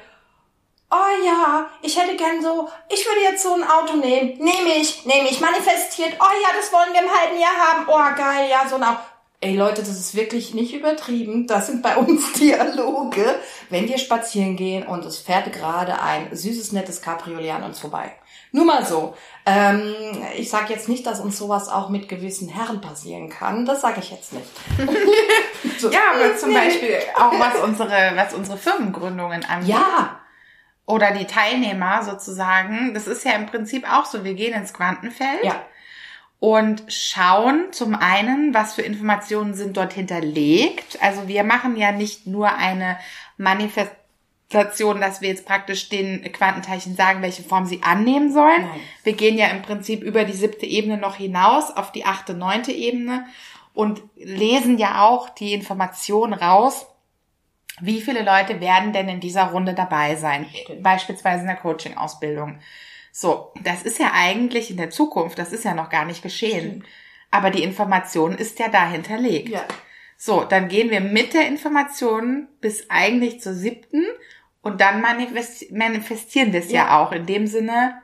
oh 0.91 1.25
ja, 1.25 1.69
ich 1.81 1.97
hätte 1.97 2.15
gern 2.15 2.41
so, 2.41 2.69
ich 2.89 3.05
würde 3.05 3.21
jetzt 3.21 3.43
so 3.43 3.53
ein 3.53 3.63
Auto 3.63 3.95
nehmen. 3.97 4.37
Nehme 4.37 4.75
ich, 4.77 5.05
nehme 5.05 5.29
ich, 5.29 5.39
manifestiert. 5.39 6.13
Oh 6.19 6.33
ja, 6.41 6.49
das 6.59 6.71
wollen 6.73 6.93
wir 6.93 7.01
im 7.01 7.09
halben 7.09 7.39
Jahr 7.39 7.55
haben. 7.55 7.85
Oh 7.87 8.17
geil, 8.17 8.49
ja, 8.49 8.67
so 8.67 8.75
ein 8.75 8.83
Auto. 8.83 8.99
Ey 9.41 9.55
Leute, 9.55 9.81
das 9.81 9.89
ist 9.89 10.15
wirklich 10.15 10.53
nicht 10.53 10.73
übertrieben. 10.73 11.45
Das 11.47 11.67
sind 11.67 11.81
bei 11.81 11.95
uns 11.97 12.33
Dialoge, 12.39 13.39
wenn 13.69 13.87
wir 13.87 13.97
spazieren 13.97 14.55
gehen 14.55 14.85
und 14.85 15.05
es 15.05 15.19
fährt 15.19 15.51
gerade 15.53 16.01
ein 16.01 16.35
süßes, 16.35 16.71
nettes 16.71 17.01
Cabriolet 17.01 17.51
an 17.51 17.63
uns 17.63 17.79
vorbei. 17.79 18.13
Nur 18.55 18.63
mal 18.63 18.85
so. 18.85 19.17
Ähm, 19.45 19.93
ich 20.37 20.49
sage 20.49 20.71
jetzt 20.71 20.87
nicht, 20.87 21.05
dass 21.05 21.19
uns 21.19 21.37
sowas 21.37 21.67
auch 21.67 21.89
mit 21.89 22.07
gewissen 22.07 22.47
Herren 22.47 22.79
passieren 22.79 23.29
kann. 23.29 23.65
Das 23.65 23.81
sage 23.81 23.99
ich 23.99 24.11
jetzt 24.11 24.31
nicht. 24.31 24.47
so. 25.77 25.91
Ja, 25.91 25.99
aber 26.13 26.37
zum 26.37 26.53
Beispiel 26.53 26.97
auch 27.15 27.37
was 27.37 27.61
unsere, 27.61 28.13
was 28.15 28.33
unsere 28.33 28.57
Firmengründungen 28.57 29.43
angeht. 29.43 29.75
Ja. 29.75 30.21
Oder 30.85 31.11
die 31.11 31.25
Teilnehmer 31.25 32.03
sozusagen. 32.03 32.93
Das 32.93 33.07
ist 33.07 33.25
ja 33.25 33.33
im 33.33 33.45
Prinzip 33.45 33.85
auch 33.91 34.05
so. 34.05 34.23
Wir 34.23 34.35
gehen 34.35 34.53
ins 34.53 34.73
Quantenfeld. 34.73 35.43
Ja. 35.43 35.61
Und 36.39 36.83
schauen 36.87 37.73
zum 37.73 37.93
einen, 37.93 38.53
was 38.53 38.75
für 38.75 38.83
Informationen 38.83 39.53
sind 39.53 39.75
dort 39.75 39.91
hinterlegt. 39.91 40.97
Also 41.01 41.27
wir 41.27 41.43
machen 41.43 41.75
ja 41.75 41.91
nicht 41.91 42.25
nur 42.25 42.55
eine 42.55 42.97
Manifestation 43.35 44.04
Station, 44.55 45.01
dass 45.01 45.21
wir 45.21 45.29
jetzt 45.29 45.45
praktisch 45.45 45.89
den 45.89 46.21
Quantenteilchen 46.31 46.95
sagen, 46.95 47.21
welche 47.21 47.43
Form 47.43 47.65
sie 47.65 47.83
annehmen 47.83 48.31
sollen. 48.31 48.61
Nein. 48.61 48.79
Wir 49.03 49.13
gehen 49.13 49.37
ja 49.37 49.47
im 49.47 49.61
Prinzip 49.61 50.01
über 50.01 50.23
die 50.23 50.33
siebte 50.33 50.65
Ebene 50.65 50.97
noch 50.97 51.17
hinaus 51.17 51.71
auf 51.71 51.91
die 51.91 52.05
achte, 52.05 52.33
neunte 52.33 52.71
Ebene 52.71 53.25
und 53.73 54.01
lesen 54.15 54.77
ja 54.77 55.03
auch 55.03 55.29
die 55.29 55.53
Information 55.53 56.33
raus, 56.33 56.87
wie 57.81 57.99
viele 57.99 58.23
Leute 58.23 58.61
werden 58.61 58.93
denn 58.93 59.09
in 59.09 59.19
dieser 59.19 59.47
Runde 59.47 59.73
dabei 59.73 60.15
sein, 60.15 60.47
Stimmt. 60.49 60.81
beispielsweise 60.81 61.41
in 61.41 61.47
der 61.47 61.57
Coaching-Ausbildung. 61.57 62.59
So, 63.11 63.51
das 63.61 63.83
ist 63.83 63.99
ja 63.99 64.11
eigentlich 64.13 64.71
in 64.71 64.77
der 64.77 64.89
Zukunft, 64.89 65.37
das 65.37 65.51
ist 65.51 65.65
ja 65.65 65.73
noch 65.73 65.89
gar 65.89 66.05
nicht 66.05 66.21
geschehen. 66.21 66.67
Stimmt. 66.67 66.85
Aber 67.31 67.49
die 67.49 67.63
Information 67.63 68.33
ist 68.33 68.59
ja 68.59 68.69
da 68.69 68.87
hinterlegt. 68.87 69.49
Ja. 69.49 69.65
So, 70.17 70.45
dann 70.45 70.69
gehen 70.69 70.89
wir 70.89 71.01
mit 71.01 71.33
der 71.33 71.47
Information 71.47 72.47
bis 72.61 72.89
eigentlich 72.89 73.41
zur 73.41 73.53
siebten 73.53 74.05
und 74.65 74.81
dann 74.81 74.99
manifestieren 74.99 76.51
wir 76.51 76.59
es 76.59 76.71
ja. 76.71 76.85
ja 76.85 76.99
auch 76.99 77.11
in 77.11 77.27
dem 77.27 77.45
Sinne, 77.45 78.01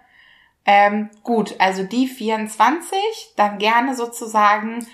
ähm, 0.64 1.10
gut, 1.24 1.56
also 1.58 1.82
die 1.82 2.06
24 2.06 3.00
dann 3.36 3.58
gerne 3.58 3.96
sozusagen 3.96 4.86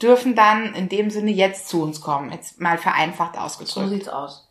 dürfen 0.00 0.34
dann 0.34 0.74
in 0.74 0.88
dem 0.88 1.10
Sinne 1.10 1.30
jetzt 1.30 1.68
zu 1.68 1.82
uns 1.82 2.00
kommen. 2.00 2.32
Jetzt 2.32 2.58
mal 2.58 2.78
vereinfacht 2.78 3.36
ausgedrückt. 3.36 3.74
So 3.74 3.88
sieht's 3.88 4.08
aus. 4.08 4.48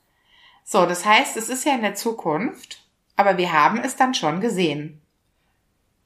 So, 0.63 0.86
das 0.86 1.05
heißt, 1.05 1.38
es 1.38 1.49
ist 1.49 1.65
ja 1.65 1.73
in 1.73 1.82
der 1.82 1.95
Zukunft, 1.95 2.84
aber 3.15 3.39
wir 3.39 3.51
haben 3.51 3.79
es 3.79 3.95
dann 3.95 4.13
schon 4.13 4.39
gesehen. 4.39 5.01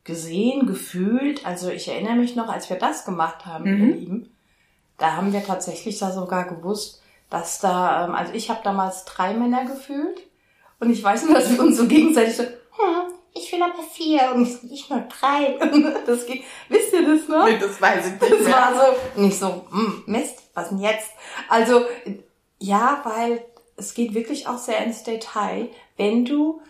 Gesehen, 0.06 0.66
gefühlt. 0.66 1.46
Also 1.46 1.72
ich 1.72 1.90
erinnere 1.90 2.16
mich 2.16 2.38
noch, 2.38 2.48
als 2.48 2.70
wir 2.70 2.78
das 2.78 3.04
gemacht 3.04 3.46
haben, 3.46 3.66
mhm. 3.70 3.90
ihr 3.90 3.96
Lieben, 3.98 4.36
da 4.98 5.18
haben 5.18 5.34
wir 5.34 5.44
tatsächlich 5.44 6.00
da 6.00 6.14
sogar 6.14 6.46
gewusst, 6.46 7.04
dass 7.30 7.60
da, 7.60 8.06
ähm, 8.06 8.16
also 8.16 8.32
ich 8.32 8.50
habe 8.50 8.62
damals 8.64 9.04
drei 9.04 9.34
Männer 9.34 9.66
gefühlt 9.66 10.22
und 10.80 10.90
ich 10.90 11.04
weiß 11.04 11.26
nur, 11.26 11.36
dass 11.36 11.52
wir 11.52 11.62
uns 11.62 11.78
so 11.78 11.88
gegenseitig 11.88 12.36
so, 12.36 12.44
hm, 12.44 13.14
ich 13.34 13.52
will 13.52 13.62
aber 13.64 13.82
vier 13.92 14.32
und 14.34 14.44
ich, 14.44 14.72
ich 14.72 14.90
nur 14.90 15.02
drei. 15.02 15.58
Das 16.06 16.26
ging, 16.26 16.44
wisst 16.70 16.94
ihr 16.94 17.06
das 17.18 17.28
noch? 17.28 17.46
Nee, 17.46 17.58
das 17.60 17.82
weiß 17.82 18.06
ich 18.08 18.22
nicht 18.22 18.34
Das 18.34 18.42
mehr. 18.42 18.54
war 18.54 18.74
so, 19.16 19.22
nicht 19.22 19.40
so, 19.40 19.66
hm, 19.72 20.04
Mist, 20.06 20.36
was 20.54 20.70
denn 20.70 20.80
jetzt? 20.80 21.10
Also, 21.50 21.86
ja, 22.60 23.02
weil 23.04 23.44
es 23.76 23.94
geht 23.94 24.14
wirklich 24.14 24.48
auch 24.48 24.58
sehr 24.58 24.84
ins 24.86 25.04
Detail. 25.04 25.70
Wenn 25.98 26.26
du, 26.26 26.62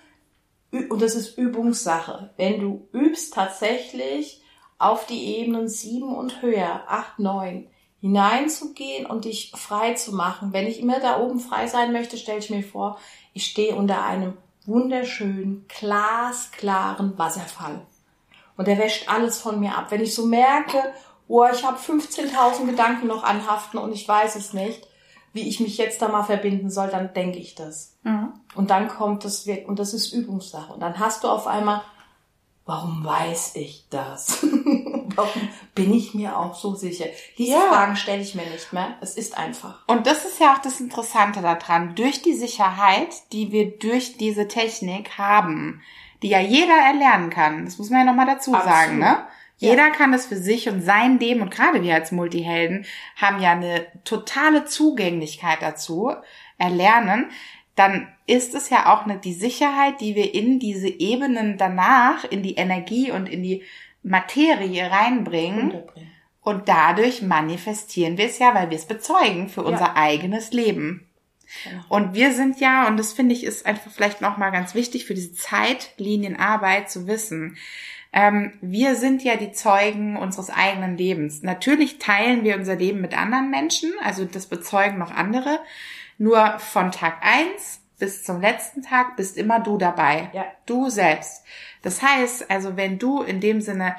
und 0.72 1.02
das 1.02 1.16
ist 1.16 1.38
Übungssache, 1.38 2.34
wenn 2.38 2.60
du 2.60 2.88
übst 2.94 3.34
tatsächlich 3.34 4.42
auf 4.80 5.06
die 5.06 5.38
Ebenen 5.38 5.68
sieben 5.68 6.16
und 6.16 6.42
höher, 6.42 6.84
acht, 6.88 7.20
neun, 7.20 7.68
hineinzugehen 8.04 9.06
und 9.06 9.24
dich 9.24 9.54
frei 9.56 9.94
zu 9.94 10.14
machen. 10.14 10.52
Wenn 10.52 10.68
ich 10.68 10.82
immer 10.82 11.00
da 11.00 11.22
oben 11.22 11.40
frei 11.40 11.68
sein 11.68 11.94
möchte, 11.94 12.18
stelle 12.18 12.40
ich 12.40 12.50
mir 12.50 12.62
vor, 12.62 13.00
ich 13.32 13.46
stehe 13.46 13.78
unter 13.78 14.04
einem 14.04 14.34
wunderschönen, 14.66 15.66
glasklaren 15.70 17.18
Wasserfall. 17.18 17.80
Und 18.58 18.68
der 18.68 18.78
wäscht 18.78 19.08
alles 19.08 19.40
von 19.40 19.58
mir 19.58 19.78
ab. 19.78 19.86
Wenn 19.88 20.02
ich 20.02 20.14
so 20.14 20.26
merke, 20.26 20.80
oh, 21.30 21.46
ich 21.50 21.64
habe 21.64 21.78
15.000 21.78 22.66
Gedanken 22.66 23.08
noch 23.08 23.24
anhaften 23.24 23.80
und 23.80 23.94
ich 23.94 24.06
weiß 24.06 24.36
es 24.36 24.52
nicht, 24.52 24.86
wie 25.32 25.48
ich 25.48 25.62
mich 25.62 25.78
jetzt 25.78 26.02
da 26.02 26.10
mal 26.10 26.24
verbinden 26.24 26.70
soll, 26.70 26.90
dann 26.90 27.14
denke 27.14 27.40
ich 27.40 27.56
das. 27.56 27.96
Mhm. 28.04 28.34
Und 28.54 28.70
dann 28.70 28.90
kommt 28.90 29.24
das 29.24 29.48
weg 29.48 29.70
und 29.70 29.80
das 29.80 29.94
ist 29.94 30.12
Übungssache. 30.12 30.74
Und 30.74 30.82
dann 30.82 31.00
hast 31.00 31.24
du 31.24 31.30
auf 31.30 31.48
einmal, 31.48 31.82
warum 32.66 33.06
weiß 33.06 33.56
ich 33.56 33.88
das? 33.90 34.46
Bin 35.76 35.94
ich 35.94 36.14
mir 36.14 36.38
auch 36.38 36.56
so 36.56 36.76
sicher? 36.76 37.06
Diese 37.38 37.54
ja. 37.54 37.62
Fragen 37.62 37.96
stelle 37.96 38.22
ich 38.22 38.36
mir 38.36 38.46
nicht 38.46 38.74
mehr. 38.74 38.98
Es 39.02 39.16
ist 39.16 39.38
einfach. 39.38 39.88
Und 39.88 40.08
das 40.08 40.26
ist 40.26 40.40
ja 40.40 40.54
auch 40.54 40.60
das 40.60 40.80
Interessante 40.80 41.42
daran. 41.42 41.96
Durch 41.96 42.22
die 42.22 42.34
Sicherheit, 42.34 43.10
die 43.32 43.52
wir 43.52 43.78
durch 43.78 44.18
diese 44.18 44.48
Technik 44.48 45.18
haben, 45.18 45.82
die 46.22 46.30
ja 46.30 46.40
jeder 46.40 46.76
erlernen 46.76 47.30
kann, 47.30 47.66
das 47.66 47.78
muss 47.78 47.90
man 47.90 48.00
ja 48.02 48.06
nochmal 48.06 48.28
dazu 48.28 48.54
Absolut. 48.54 48.76
sagen, 48.76 49.00
ne? 49.00 49.26
Jeder 49.58 49.88
ja. 49.88 49.90
kann 49.92 50.12
das 50.12 50.26
für 50.26 50.36
sich 50.36 50.68
und 50.68 50.82
sein 50.82 51.20
Leben 51.20 51.42
und 51.42 51.52
gerade 51.52 51.82
wir 51.82 51.94
als 51.94 52.12
Multihelden 52.12 52.86
haben 53.16 53.42
ja 53.42 53.52
eine 53.52 53.86
totale 54.04 54.66
Zugänglichkeit 54.66 55.62
dazu 55.62 56.12
erlernen. 56.58 57.30
Dann 57.76 58.08
ist 58.26 58.56
es 58.56 58.70
ja 58.70 58.94
auch 58.94 59.06
eine, 59.06 59.18
die 59.18 59.34
Sicherheit, 59.34 60.02
die 60.02 60.16
wir 60.16 60.34
in 60.34 60.60
diese 60.60 60.88
Ebenen 60.88 61.58
danach, 61.58 62.24
in 62.26 62.44
die 62.44 62.56
Energie 62.56 63.12
und 63.12 63.28
in 63.28 63.42
die 63.42 63.64
Materie 64.04 64.90
reinbringen. 64.92 65.84
Und 66.42 66.68
dadurch 66.68 67.22
manifestieren 67.22 68.18
wir 68.18 68.26
es 68.26 68.38
ja, 68.38 68.54
weil 68.54 68.70
wir 68.70 68.78
es 68.78 68.86
bezeugen 68.86 69.48
für 69.48 69.64
unser 69.64 69.86
ja. 69.86 69.96
eigenes 69.96 70.52
Leben. 70.52 71.08
Genau. 71.64 71.84
Und 71.88 72.14
wir 72.14 72.34
sind 72.34 72.60
ja, 72.60 72.88
und 72.88 72.98
das 72.98 73.14
finde 73.14 73.34
ich 73.34 73.44
ist 73.44 73.66
einfach 73.66 73.92
vielleicht 73.92 74.22
nochmal 74.22 74.52
ganz 74.52 74.76
wichtig 74.76 75.06
für 75.06 75.14
diese 75.14 75.34
Zeitlinienarbeit 75.34 76.90
zu 76.90 77.08
wissen, 77.08 77.58
ähm, 78.12 78.54
wir 78.62 78.96
sind 78.96 79.24
ja 79.24 79.38
die 79.38 79.52
Zeugen 79.52 80.18
unseres 80.18 80.52
eigenen 80.52 80.98
Lebens. 80.98 81.42
Natürlich 81.42 81.98
teilen 81.98 82.44
wir 82.44 82.56
unser 82.56 82.76
Leben 82.76 83.02
mit 83.02 83.18
anderen 83.18 83.50
Menschen, 83.50 83.92
also 84.04 84.24
das 84.26 84.46
bezeugen 84.46 85.00
noch 85.00 85.12
andere. 85.12 85.60
Nur 86.20 86.60
von 86.60 86.92
Tag 86.92 87.26
eins 87.26 87.82
bis 87.98 88.24
zum 88.24 88.40
letzten 88.40 88.84
Tag 88.84 89.16
bist 89.16 89.38
immer 89.38 89.60
du 89.60 89.78
dabei. 89.78 90.30
Ja. 90.34 90.46
Du 90.66 90.90
selbst. 90.90 91.44
Das 91.84 92.02
heißt, 92.02 92.50
also 92.50 92.76
wenn 92.76 92.98
du 92.98 93.22
in 93.22 93.40
dem 93.40 93.62
Sinne 93.62 93.96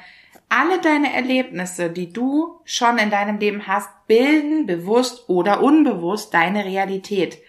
alle 0.49 0.81
deine 0.81 1.13
Erlebnisse, 1.13 1.89
die 1.89 2.11
du 2.11 2.59
schon 2.65 2.97
in 2.97 3.09
deinem 3.09 3.39
Leben 3.39 3.67
hast, 3.67 3.89
bilden 4.07 4.65
bewusst 4.65 5.29
oder 5.29 5.63
unbewusst 5.63 6.33
deine 6.33 6.65
Realität. 6.65 7.39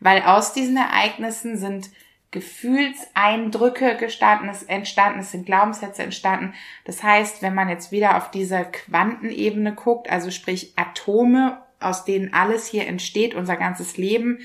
Weil 0.00 0.22
aus 0.22 0.52
diesen 0.52 0.76
Ereignissen 0.76 1.56
sind 1.56 1.90
Gefühlseindrücke 2.30 3.96
gestanden, 3.96 4.48
es 4.48 4.62
entstanden, 4.62 5.20
es 5.20 5.30
sind 5.30 5.46
Glaubenssätze 5.46 6.02
entstanden. 6.02 6.54
Das 6.84 7.02
heißt, 7.02 7.40
wenn 7.40 7.54
man 7.54 7.68
jetzt 7.68 7.92
wieder 7.92 8.16
auf 8.16 8.30
diese 8.30 8.64
Quantenebene 8.64 9.74
guckt, 9.74 10.10
also 10.10 10.30
sprich 10.30 10.72
Atome, 10.76 11.62
aus 11.80 12.04
denen 12.04 12.32
alles 12.34 12.66
hier 12.66 12.86
entsteht, 12.86 13.34
unser 13.34 13.56
ganzes 13.56 13.96
Leben, 13.96 14.40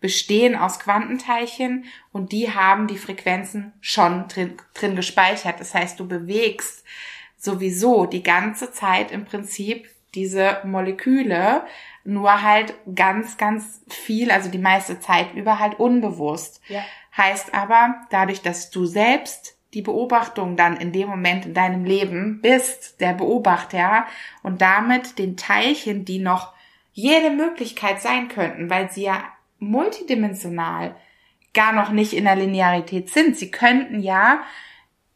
bestehen 0.00 0.56
aus 0.56 0.80
Quantenteilchen 0.80 1.84
und 2.12 2.32
die 2.32 2.54
haben 2.54 2.86
die 2.86 2.98
Frequenzen 2.98 3.72
schon 3.80 4.28
drin, 4.28 4.54
drin 4.74 4.96
gespeichert. 4.96 5.60
Das 5.60 5.74
heißt, 5.74 6.00
du 6.00 6.08
bewegst 6.08 6.84
sowieso 7.36 8.06
die 8.06 8.22
ganze 8.22 8.72
Zeit 8.72 9.10
im 9.10 9.24
Prinzip 9.24 9.88
diese 10.14 10.58
Moleküle, 10.64 11.62
nur 12.04 12.42
halt 12.42 12.74
ganz, 12.94 13.36
ganz 13.36 13.82
viel, 13.88 14.30
also 14.30 14.50
die 14.50 14.58
meiste 14.58 15.00
Zeit 15.00 15.34
über 15.34 15.58
halt 15.58 15.78
unbewusst. 15.78 16.60
Ja. 16.68 16.82
Heißt 17.16 17.54
aber, 17.54 18.02
dadurch, 18.10 18.42
dass 18.42 18.70
du 18.70 18.86
selbst 18.86 19.56
die 19.74 19.82
Beobachtung 19.82 20.56
dann 20.56 20.76
in 20.76 20.92
dem 20.92 21.08
Moment 21.08 21.46
in 21.46 21.54
deinem 21.54 21.84
Leben 21.84 22.40
bist, 22.40 23.00
der 23.00 23.12
Beobachter 23.12 24.06
und 24.42 24.60
damit 24.60 25.18
den 25.18 25.36
Teilchen, 25.36 26.04
die 26.04 26.18
noch 26.18 26.52
jede 26.92 27.30
Möglichkeit 27.30 28.00
sein 28.00 28.28
könnten, 28.28 28.68
weil 28.68 28.90
sie 28.90 29.04
ja 29.04 29.22
multidimensional 29.60 30.96
gar 31.54 31.72
noch 31.72 31.90
nicht 31.90 32.12
in 32.12 32.24
der 32.24 32.36
Linearität 32.36 33.10
sind. 33.10 33.36
Sie 33.36 33.50
könnten 33.50 34.00
ja, 34.00 34.42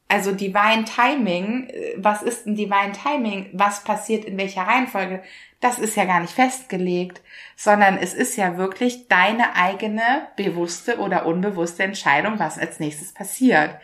also 0.08 0.32
Divine 0.32 0.84
Timing, 0.84 1.68
äh, 1.68 1.94
was 1.96 2.22
ist 2.22 2.46
ein 2.46 2.54
Divine 2.54 2.92
Timing? 2.92 3.50
Was 3.52 3.84
passiert 3.84 4.24
in 4.24 4.36
welcher 4.36 4.62
Reihenfolge? 4.62 5.22
Das 5.60 5.78
ist 5.78 5.96
ja 5.96 6.04
gar 6.04 6.20
nicht 6.20 6.34
festgelegt, 6.34 7.22
sondern 7.56 7.96
es 7.96 8.12
ist 8.12 8.36
ja 8.36 8.58
wirklich 8.58 9.08
deine 9.08 9.56
eigene 9.56 10.28
bewusste 10.36 10.98
oder 10.98 11.24
unbewusste 11.24 11.84
Entscheidung, 11.84 12.38
was 12.38 12.58
als 12.58 12.80
nächstes 12.80 13.12
passiert. 13.12 13.78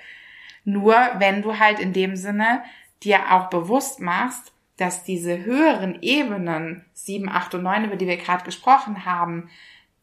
Nur 0.64 0.94
wenn 1.18 1.40
du 1.40 1.58
halt 1.58 1.78
in 1.78 1.94
dem 1.94 2.16
Sinne 2.16 2.62
dir 3.02 3.32
auch 3.32 3.48
bewusst 3.48 4.00
machst, 4.00 4.52
dass 4.76 5.04
diese 5.04 5.44
höheren 5.44 6.02
Ebenen, 6.02 6.84
7, 6.92 7.28
8 7.28 7.54
und 7.54 7.62
9, 7.62 7.84
über 7.84 7.96
die 7.96 8.06
wir 8.06 8.16
gerade 8.16 8.44
gesprochen 8.44 9.04
haben, 9.06 9.50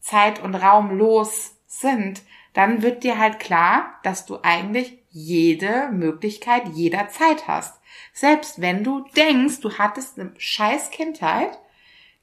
Zeit 0.08 0.42
und 0.42 0.54
Raum 0.54 0.96
los 0.96 1.56
sind, 1.66 2.22
dann 2.54 2.82
wird 2.82 3.04
dir 3.04 3.18
halt 3.18 3.38
klar, 3.38 3.94
dass 4.02 4.26
du 4.26 4.38
eigentlich 4.42 4.98
jede 5.10 5.90
Möglichkeit 5.92 6.68
jederzeit 6.74 7.46
hast. 7.46 7.80
Selbst 8.12 8.60
wenn 8.60 8.84
du 8.84 9.04
denkst, 9.16 9.60
du 9.60 9.78
hattest 9.78 10.18
eine 10.18 10.32
scheiß 10.38 10.90
Kindheit, 10.90 11.58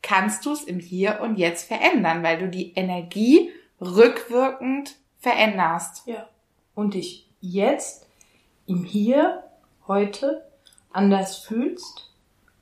kannst 0.01 0.45
du 0.45 0.51
es 0.51 0.63
im 0.63 0.79
Hier 0.79 1.19
und 1.21 1.37
Jetzt 1.37 1.67
verändern, 1.67 2.23
weil 2.23 2.39
du 2.39 2.49
die 2.49 2.73
Energie 2.73 3.51
rückwirkend 3.79 4.95
veränderst. 5.19 6.07
Ja. 6.07 6.27
Und 6.73 6.95
dich 6.95 7.29
jetzt 7.39 8.07
im 8.65 8.83
Hier, 8.83 9.43
heute 9.87 10.45
anders 10.91 11.37
fühlst 11.37 12.11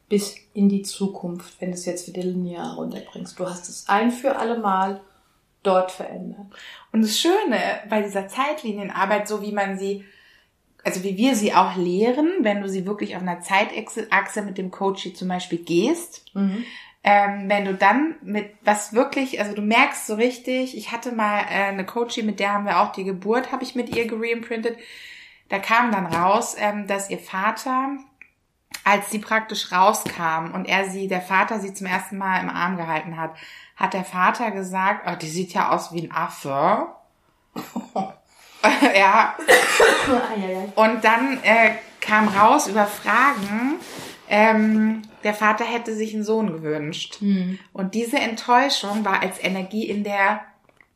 bis 0.10 0.36
in 0.54 0.70
die 0.70 0.84
Zukunft, 0.84 1.60
wenn 1.60 1.72
du 1.72 1.76
es 1.76 1.86
jetzt 1.86 2.08
wieder 2.08 2.24
linear 2.24 2.76
runterbringst. 2.76 3.40
Du 3.40 3.50
hast 3.50 3.70
es 3.70 3.88
ein 3.88 4.12
für 4.12 4.36
alle 4.36 4.60
Mal 4.60 5.02
dort 5.64 5.92
verändert. 5.92 6.48
Und 6.92 7.02
das 7.02 7.20
Schöne 7.20 7.60
bei 7.90 8.02
dieser 8.02 8.28
Zeitlinienarbeit, 8.28 9.28
so 9.28 9.42
wie 9.42 9.52
man 9.52 9.78
sie, 9.78 10.06
also 10.84 11.04
wie 11.04 11.18
wir 11.18 11.36
sie 11.36 11.54
auch 11.54 11.76
lehren, 11.76 12.30
wenn 12.42 12.62
du 12.62 12.70
sie 12.70 12.86
wirklich 12.86 13.16
auf 13.16 13.22
einer 13.22 13.42
Zeitachse 13.42 14.42
mit 14.42 14.58
dem 14.58 14.72
Coachie 14.72 15.14
zum 15.14 15.30
Beispiel 15.30 15.60
gehst, 15.60 16.26
mhm. 16.34 16.64
ähm, 17.04 17.46
wenn 17.48 17.66
du 17.66 17.74
dann 17.74 18.16
mit 18.22 18.52
was 18.62 18.94
wirklich, 18.94 19.40
also 19.40 19.56
du 19.56 19.62
merkst 19.62 20.06
so 20.06 20.16
richtig, 20.16 20.78
ich 20.78 20.92
hatte 20.92 21.12
mal 21.14 21.40
äh, 21.40 21.70
eine 21.70 21.86
Coachie, 21.86 22.24
mit 22.24 22.40
der 22.40 22.54
haben 22.54 22.66
wir 22.66 22.82
auch 22.82 22.92
die 22.92 23.06
Geburt, 23.06 23.52
habe 23.52 23.64
ich 23.64 23.76
mit 23.76 23.96
ihr 23.96 24.08
gereimprintet. 24.08 24.78
Da 25.50 25.60
kam 25.60 25.92
dann 25.92 26.06
raus, 26.06 26.56
ähm, 26.60 26.88
dass 26.88 27.10
ihr 27.10 27.20
Vater 27.20 27.98
als 28.84 29.12
sie 29.12 29.20
praktisch 29.20 29.72
rauskam 29.72 30.52
und 30.54 30.66
er 30.66 30.90
sie, 30.90 31.08
der 31.08 31.22
Vater 31.22 31.60
sie 31.60 31.74
zum 31.74 31.88
ersten 31.88 32.18
Mal 32.18 32.42
im 32.42 32.50
Arm 32.50 32.78
gehalten 32.78 33.18
hat, 33.18 33.36
hat 33.76 33.94
der 33.94 34.04
Vater 34.04 34.52
gesagt, 34.52 35.08
oh, 35.08 35.16
die 35.20 35.28
sieht 35.28 35.54
ja 35.54 35.70
aus 35.70 35.92
wie 35.92 36.04
ein 36.04 36.12
Affe. 36.12 36.88
ja. 38.96 39.36
Und 40.76 41.04
dann 41.04 41.42
äh, 41.44 41.72
kam 42.02 42.28
raus 42.28 42.68
über 42.68 42.86
Fragen, 42.86 43.80
ähm, 44.30 45.02
der 45.24 45.34
Vater 45.34 45.66
hätte 45.66 45.94
sich 45.96 46.14
einen 46.14 46.24
Sohn 46.24 46.52
gewünscht. 46.52 47.18
Mhm. 47.22 47.60
Und 47.72 47.94
diese 47.94 48.18
Enttäuschung 48.18 49.06
war 49.06 49.22
als 49.22 49.44
Energie 49.44 49.88
in 49.90 50.04
der, 50.04 50.42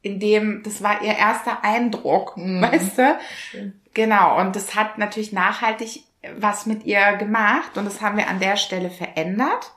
in 0.02 0.20
dem, 0.20 0.64
das 0.64 0.82
war 0.82 1.02
ihr 1.02 1.16
erster 1.16 1.64
Eindruck, 1.64 2.38
mhm. 2.38 2.62
weißt 2.62 2.98
du? 2.98 3.20
Schön. 3.52 3.82
Genau. 3.94 4.40
Und 4.40 4.56
das 4.56 4.76
hat 4.76 4.98
natürlich 4.98 5.34
nachhaltig 5.34 6.04
was 6.38 6.66
mit 6.66 6.86
ihr 6.86 7.14
gemacht 7.18 7.78
und 7.78 7.86
das 7.86 8.02
haben 8.02 8.18
wir 8.18 8.28
an 8.28 8.40
der 8.40 8.58
Stelle 8.58 8.90
verändert. 8.90 9.74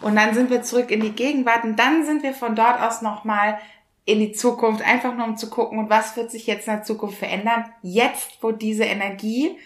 Und 0.00 0.16
dann 0.16 0.34
sind 0.34 0.50
wir 0.50 0.62
zurück 0.62 0.90
in 0.90 1.00
die 1.00 1.12
Gegenwart 1.12 1.64
und 1.64 1.78
dann 1.78 2.04
sind 2.04 2.22
wir 2.22 2.34
von 2.34 2.54
dort 2.54 2.80
aus 2.80 3.02
nochmal 3.02 3.58
in 4.04 4.18
die 4.20 4.32
Zukunft, 4.32 4.84
einfach 4.84 5.14
nur 5.14 5.26
um 5.26 5.36
zu 5.36 5.48
gucken, 5.48 5.78
und 5.78 5.90
was 5.90 6.16
wird 6.16 6.30
sich 6.30 6.46
jetzt 6.46 6.68
in 6.68 6.74
der 6.74 6.82
Zukunft 6.82 7.18
verändern, 7.18 7.64
jetzt 7.82 8.42
wo 8.42 8.52
diese 8.52 8.84
Energie 8.84 9.58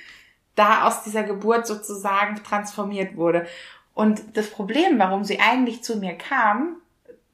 da 0.54 0.86
aus 0.86 1.02
dieser 1.02 1.24
Geburt 1.24 1.66
sozusagen 1.66 2.42
transformiert 2.42 3.16
wurde. 3.16 3.46
Und 3.94 4.36
das 4.36 4.50
Problem, 4.50 4.98
warum 4.98 5.24
sie 5.24 5.40
eigentlich 5.40 5.82
zu 5.82 5.96
mir 5.96 6.14
kam, 6.14 6.76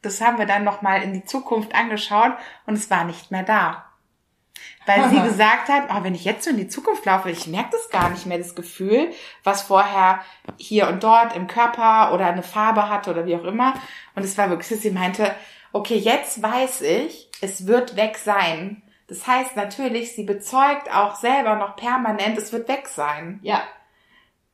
das 0.03 0.21
haben 0.21 0.38
wir 0.38 0.47
dann 0.47 0.64
nochmal 0.64 1.03
in 1.03 1.12
die 1.12 1.25
Zukunft 1.25 1.75
angeschaut 1.75 2.33
und 2.67 2.75
es 2.75 2.90
war 2.90 3.05
nicht 3.05 3.31
mehr 3.31 3.43
da. 3.43 3.85
Weil 4.87 5.09
sie 5.09 5.20
gesagt 5.20 5.68
hat, 5.68 5.85
oh, 5.90 6.03
wenn 6.05 6.14
ich 6.14 6.24
jetzt 6.24 6.44
so 6.44 6.50
in 6.50 6.59
die 6.59 6.68
Zukunft 6.68 7.07
laufe, 7.07 7.31
ich 7.31 7.46
merke 7.46 7.70
das 7.72 7.88
gar 7.88 8.11
nicht 8.11 8.27
mehr, 8.27 8.38
das 8.38 8.55
Gefühl, 8.55 9.11
was 9.42 9.62
vorher 9.62 10.20
hier 10.59 10.88
und 10.88 11.03
dort 11.03 11.35
im 11.35 11.46
Körper 11.46 12.12
oder 12.12 12.27
eine 12.27 12.42
Farbe 12.42 12.88
hatte 12.88 13.11
oder 13.11 13.24
wie 13.24 13.37
auch 13.37 13.44
immer. 13.44 13.74
Und 14.14 14.24
es 14.24 14.37
war 14.37 14.50
wirklich, 14.50 14.81
sie 14.81 14.90
meinte, 14.90 15.35
okay, 15.72 15.96
jetzt 15.96 16.42
weiß 16.42 16.83
ich, 16.83 17.31
es 17.40 17.66
wird 17.66 17.96
weg 17.96 18.18
sein. 18.18 18.83
Das 19.09 19.27
heißt 19.27 19.57
natürlich, 19.57 20.14
sie 20.14 20.24
bezeugt 20.24 20.92
auch 20.92 21.16
selber 21.16 21.57
noch 21.57 21.77
permanent, 21.77 22.38
es 22.38 22.53
wird 22.53 22.68
weg 22.68 22.88
sein. 22.88 23.40
Ja. 23.42 23.62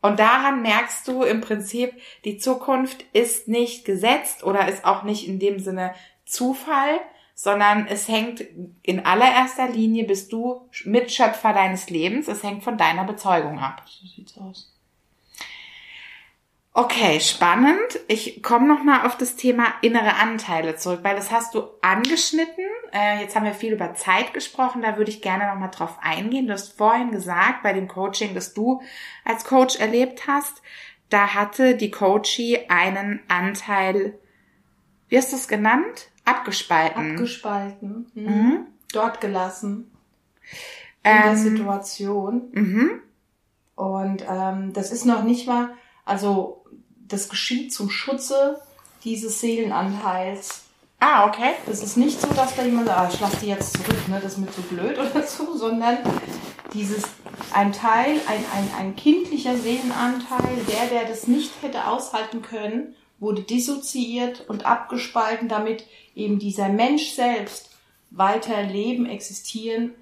Und 0.03 0.18
daran 0.18 0.62
merkst 0.62 1.07
du 1.09 1.23
im 1.23 1.40
Prinzip, 1.40 1.92
die 2.25 2.38
Zukunft 2.38 3.05
ist 3.12 3.49
nicht 3.49 3.85
gesetzt 3.85 4.44
oder 4.44 4.68
ist 4.68 4.85
auch 4.85 5.03
nicht 5.03 5.29
in 5.29 5.38
dem 5.38 5.59
Sinne 5.61 5.94
Zufall, 6.25 7.01
sondern 7.42 7.87
es 7.87 8.07
hängt 8.07 8.44
in 8.83 9.07
allererster 9.07 9.66
Linie 9.66 10.05
bist 10.05 10.31
du 10.31 10.68
Mitschöpfer 10.85 11.55
deines 11.55 11.88
Lebens. 11.88 12.29
Es 12.29 12.42
hängt 12.42 12.62
von 12.62 12.76
deiner 12.76 13.05
Bezeugung 13.05 13.59
ab. 13.59 13.83
So 13.87 14.07
sieht's 14.07 14.37
aus. 14.37 14.76
Okay, 16.74 17.18
spannend. 17.18 17.98
Ich 18.09 18.42
komme 18.42 18.68
noch 18.68 18.85
mal 18.85 19.07
auf 19.07 19.16
das 19.16 19.37
Thema 19.37 19.72
innere 19.81 20.16
Anteile 20.16 20.76
zurück, 20.76 21.00
weil 21.03 21.16
das 21.16 21.31
hast 21.31 21.55
du 21.55 21.62
angeschnitten. 21.81 22.66
Äh, 22.92 23.22
jetzt 23.22 23.35
haben 23.35 23.46
wir 23.46 23.55
viel 23.55 23.72
über 23.72 23.94
Zeit 23.94 24.35
gesprochen. 24.35 24.83
Da 24.83 24.98
würde 24.98 25.11
ich 25.11 25.22
gerne 25.22 25.46
noch 25.46 25.59
mal 25.59 25.68
drauf 25.68 25.96
eingehen. 26.03 26.46
Du 26.46 26.53
hast 26.53 26.76
vorhin 26.76 27.11
gesagt 27.11 27.62
bei 27.62 27.72
dem 27.72 27.88
Coaching, 27.88 28.35
das 28.35 28.53
du 28.53 28.83
als 29.24 29.46
Coach 29.46 29.76
erlebt 29.76 30.26
hast, 30.26 30.61
da 31.09 31.33
hatte 31.33 31.74
die 31.74 31.90
Coachie 31.90 32.68
einen 32.68 33.20
Anteil. 33.29 34.18
Wie 35.09 35.16
hast 35.16 35.33
du 35.33 35.37
es 35.37 35.48
genannt? 35.48 36.11
Abgespalten. 36.31 37.12
Abgespalten. 37.12 38.11
Mhm. 38.14 38.25
Mhm. 38.25 38.66
Dort 38.93 39.21
gelassen. 39.21 39.90
In 41.03 41.11
ähm, 41.11 41.23
der 41.25 41.37
Situation. 41.37 42.43
Mhm. 42.53 42.90
Und 43.75 44.25
ähm, 44.29 44.73
das 44.73 44.93
ist 44.93 45.07
noch 45.07 45.23
nicht 45.23 45.47
mal, 45.47 45.71
also 46.05 46.64
das 47.09 47.29
geschieht 47.29 47.73
zum 47.73 47.90
Schutze 47.90 48.61
dieses 49.05 49.40
Seelenanteils. 49.40 50.64
Ah, 51.01 51.27
okay. 51.27 51.53
Das 51.66 51.83
ist 51.83 51.97
nicht 51.97 52.21
so, 52.21 52.29
dass 52.29 52.55
da 52.55 52.62
jemand 52.62 52.88
sagt, 52.88 52.99
ah, 52.99 53.09
ich 53.11 53.21
lasse 53.21 53.38
die 53.38 53.47
jetzt 53.47 53.73
zurück, 53.73 54.09
ne, 54.09 54.21
das 54.23 54.33
ist 54.33 54.38
mir 54.38 54.51
zu 54.51 54.61
blöd 54.62 54.99
oder 54.99 55.27
so, 55.27 55.57
sondern 55.57 55.99
dieses, 56.75 57.05
ein 57.55 57.73
Teil, 57.73 58.21
ein, 58.29 58.45
ein, 58.55 58.71
ein 58.79 58.97
kindlicher 58.97 59.57
Seelenanteil, 59.57 60.57
der, 60.69 60.87
der 60.88 61.09
das 61.09 61.27
nicht 61.27 61.51
hätte 61.62 61.87
aushalten 61.87 62.43
können, 62.43 62.95
wurde 63.21 63.43
dissoziiert 63.43 64.49
und 64.49 64.67
abgespalten, 64.67 65.49
damit 65.49 65.87
eben 66.15 66.39
dieser 66.39 66.69
Mensch 66.69 67.11
selbst 67.11 67.71
weiter 68.11 68.63
leben, 68.63 69.07
existieren, 69.07 69.95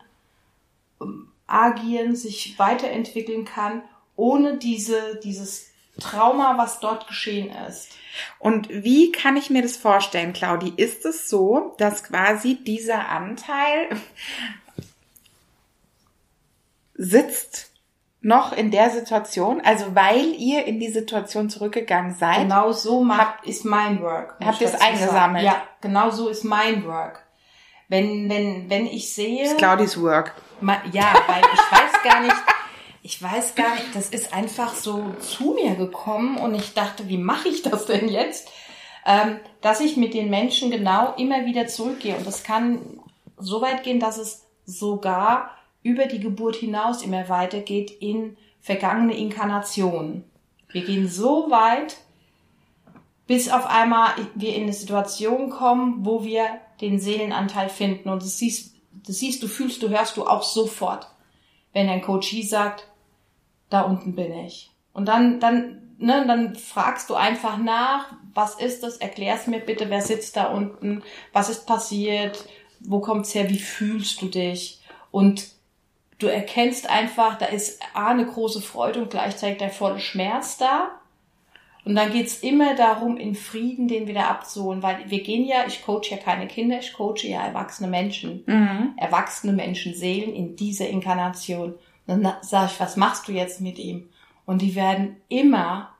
ähm, 1.00 1.28
agieren, 1.46 2.16
sich 2.16 2.58
weiterentwickeln 2.58 3.44
kann, 3.44 3.82
ohne 4.16 4.58
diese, 4.58 5.20
dieses 5.22 5.68
Trauma, 6.00 6.56
was 6.58 6.80
dort 6.80 7.08
geschehen 7.08 7.50
ist. 7.68 7.90
Und 8.38 8.68
wie 8.68 9.10
kann 9.12 9.36
ich 9.36 9.50
mir 9.50 9.62
das 9.62 9.76
vorstellen, 9.76 10.32
Claudi? 10.32 10.72
Ist 10.76 11.04
es 11.04 11.28
so, 11.28 11.74
dass 11.78 12.04
quasi 12.04 12.56
dieser 12.56 13.08
Anteil 13.08 13.88
sitzt 16.94 17.67
noch 18.28 18.52
in 18.52 18.70
der 18.70 18.90
Situation, 18.90 19.62
also 19.64 19.94
weil 19.94 20.34
ihr 20.36 20.66
in 20.66 20.78
die 20.78 20.90
Situation 20.90 21.48
zurückgegangen 21.48 22.14
seid. 22.14 22.42
Genau 22.42 22.72
so 22.72 23.02
macht, 23.02 23.44
ist 23.44 23.64
mein 23.64 24.02
Work. 24.02 24.36
Habt 24.44 24.60
ihr 24.60 24.68
es 24.68 24.80
eingesammelt? 24.80 25.44
Ja, 25.44 25.62
genau 25.80 26.10
so 26.10 26.28
ist 26.28 26.44
mein 26.44 26.86
Work. 26.86 27.24
Wenn, 27.88 28.28
wenn, 28.28 28.68
wenn 28.68 28.86
ich 28.86 29.14
sehe. 29.14 29.44
Das 29.44 29.52
ist 29.52 29.58
Claudis 29.58 30.00
Work. 30.00 30.34
Ja, 30.92 31.14
weil 31.26 31.42
ich 31.54 31.72
weiß 31.72 32.02
gar 32.04 32.20
nicht, 32.20 32.36
ich 33.02 33.22
weiß 33.22 33.54
gar 33.54 33.74
nicht, 33.74 33.94
das 33.94 34.10
ist 34.10 34.34
einfach 34.34 34.74
so 34.74 35.14
zu 35.20 35.54
mir 35.54 35.74
gekommen 35.74 36.36
und 36.36 36.54
ich 36.54 36.74
dachte, 36.74 37.08
wie 37.08 37.16
mache 37.16 37.48
ich 37.48 37.62
das 37.62 37.86
denn 37.86 38.08
jetzt? 38.08 38.48
Ähm, 39.06 39.40
dass 39.62 39.80
ich 39.80 39.96
mit 39.96 40.12
den 40.12 40.28
Menschen 40.28 40.70
genau 40.70 41.14
immer 41.16 41.46
wieder 41.46 41.66
zurückgehe. 41.66 42.16
Und 42.16 42.26
das 42.26 42.42
kann 42.42 43.00
so 43.38 43.62
weit 43.62 43.84
gehen, 43.84 44.00
dass 44.00 44.18
es 44.18 44.44
sogar 44.66 45.57
über 45.82 46.06
die 46.06 46.20
Geburt 46.20 46.56
hinaus 46.56 47.02
immer 47.02 47.28
weitergeht 47.28 47.90
in 47.90 48.36
vergangene 48.60 49.16
Inkarnationen. 49.16 50.24
Wir 50.70 50.84
gehen 50.84 51.08
so 51.08 51.50
weit, 51.50 51.96
bis 53.26 53.48
auf 53.48 53.66
einmal 53.66 54.10
wir 54.34 54.54
in 54.54 54.64
eine 54.64 54.72
Situation 54.72 55.50
kommen, 55.50 56.04
wo 56.04 56.24
wir 56.24 56.60
den 56.80 56.98
Seelenanteil 56.98 57.68
finden. 57.68 58.08
Und 58.08 58.22
das 58.22 58.38
siehst, 58.38 58.74
das 58.92 59.18
siehst 59.18 59.42
du, 59.42 59.48
fühlst 59.48 59.82
du, 59.82 59.88
hörst 59.88 60.16
du 60.16 60.26
auch 60.26 60.42
sofort, 60.42 61.08
wenn 61.72 61.88
ein 61.88 62.02
Coachie 62.02 62.42
sagt, 62.42 62.88
da 63.70 63.82
unten 63.82 64.14
bin 64.14 64.32
ich. 64.32 64.70
Und 64.92 65.06
dann, 65.06 65.40
dann, 65.40 65.94
ne, 65.98 66.24
dann 66.26 66.54
fragst 66.56 67.10
du 67.10 67.14
einfach 67.14 67.58
nach, 67.58 68.12
was 68.34 68.54
ist 68.54 68.82
das? 68.82 68.96
Erklär's 68.96 69.46
mir 69.46 69.60
bitte, 69.60 69.90
wer 69.90 70.00
sitzt 70.00 70.36
da 70.36 70.46
unten? 70.46 71.02
Was 71.32 71.48
ist 71.48 71.66
passiert? 71.66 72.48
Wo 72.80 73.00
kommt's 73.00 73.34
her? 73.34 73.48
Wie 73.50 73.58
fühlst 73.58 74.22
du 74.22 74.26
dich? 74.26 74.80
Und 75.10 75.57
du 76.18 76.26
erkennst 76.26 76.88
einfach, 76.90 77.38
da 77.38 77.46
ist 77.46 77.80
A, 77.94 78.08
eine 78.08 78.26
große 78.26 78.60
Freude 78.60 79.02
und 79.02 79.10
gleichzeitig 79.10 79.58
der 79.58 79.70
volle 79.70 80.00
Schmerz 80.00 80.58
da. 80.58 80.90
Und 81.84 81.94
dann 81.94 82.12
geht's 82.12 82.40
immer 82.40 82.74
darum, 82.74 83.16
in 83.16 83.34
Frieden 83.34 83.88
den 83.88 84.08
wieder 84.08 84.28
abzuholen, 84.28 84.82
weil 84.82 84.98
wir 85.06 85.22
gehen 85.22 85.46
ja, 85.46 85.64
ich 85.66 85.82
coache 85.82 86.10
ja 86.10 86.16
keine 86.18 86.46
Kinder, 86.46 86.78
ich 86.80 86.92
coache 86.92 87.26
ja 87.26 87.46
erwachsene 87.46 87.88
Menschen, 87.88 88.42
mhm. 88.46 88.92
erwachsene 88.96 89.52
Menschenseelen 89.54 90.34
in 90.34 90.54
dieser 90.54 90.88
Inkarnation. 90.88 91.74
Und 92.06 92.22
dann 92.22 92.34
sage 92.42 92.72
ich, 92.72 92.80
was 92.80 92.96
machst 92.96 93.28
du 93.28 93.32
jetzt 93.32 93.60
mit 93.60 93.78
ihm? 93.78 94.08
Und 94.44 94.60
die 94.60 94.74
werden 94.74 95.16
immer 95.28 95.94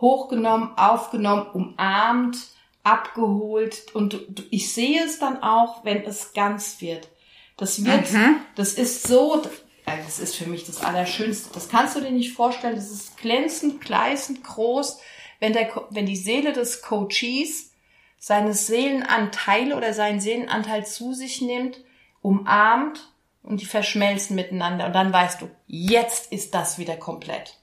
hochgenommen, 0.00 0.76
aufgenommen, 0.76 1.46
umarmt, 1.52 2.36
abgeholt 2.82 3.86
und 3.94 4.20
ich 4.50 4.72
sehe 4.72 5.02
es 5.04 5.18
dann 5.18 5.42
auch, 5.42 5.84
wenn 5.84 6.04
es 6.04 6.34
ganz 6.34 6.80
wird. 6.80 7.08
Das 7.56 7.84
wird, 7.84 8.12
mhm. 8.12 8.36
das 8.54 8.74
ist 8.74 9.06
so, 9.06 9.42
das 9.84 10.18
ist 10.18 10.36
für 10.36 10.46
mich 10.46 10.64
das 10.64 10.82
Allerschönste. 10.82 11.50
Das 11.54 11.68
kannst 11.68 11.96
du 11.96 12.00
dir 12.00 12.10
nicht 12.10 12.34
vorstellen. 12.34 12.76
Das 12.76 12.90
ist 12.90 13.16
glänzend, 13.16 13.80
gleißend, 13.80 14.44
groß. 14.44 15.00
Wenn 15.40 15.52
der, 15.52 15.70
wenn 15.90 16.06
die 16.06 16.16
Seele 16.16 16.52
des 16.52 16.82
Coaches 16.82 17.70
seine 18.18 18.54
Seelenanteile 18.54 19.76
oder 19.76 19.92
seinen 19.94 20.20
Seelenanteil 20.20 20.84
zu 20.84 21.14
sich 21.14 21.40
nimmt, 21.40 21.80
umarmt 22.22 23.12
und 23.42 23.60
die 23.60 23.66
verschmelzen 23.66 24.34
miteinander. 24.36 24.86
Und 24.86 24.94
dann 24.94 25.12
weißt 25.12 25.40
du, 25.40 25.48
jetzt 25.66 26.32
ist 26.32 26.54
das 26.54 26.78
wieder 26.78 26.96
komplett. 26.96 27.58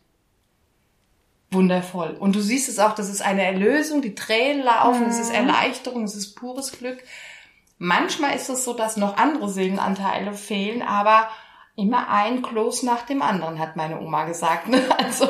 Wundervoll. 1.51 2.17
Und 2.19 2.35
du 2.35 2.41
siehst 2.41 2.69
es 2.69 2.79
auch, 2.79 2.95
das 2.95 3.09
ist 3.09 3.21
eine 3.21 3.43
Erlösung, 3.43 4.01
die 4.01 4.15
Tränen 4.15 4.63
laufen, 4.63 5.05
es 5.07 5.17
mhm. 5.17 5.21
ist 5.21 5.33
Erleichterung, 5.33 6.03
es 6.03 6.15
ist 6.15 6.35
pures 6.35 6.71
Glück. 6.71 7.03
Manchmal 7.77 8.35
ist 8.35 8.49
es 8.49 8.63
so, 8.63 8.73
dass 8.73 8.97
noch 8.97 9.17
andere 9.17 9.49
Seelenanteile 9.49 10.33
fehlen, 10.33 10.81
aber 10.81 11.29
immer 11.75 12.07
ein 12.09 12.41
Kloß 12.41 12.83
nach 12.83 13.03
dem 13.03 13.21
anderen, 13.21 13.59
hat 13.59 13.75
meine 13.75 13.99
Oma 13.99 14.25
gesagt. 14.25 14.67
Ne? 14.67 14.81
Also, 14.97 15.27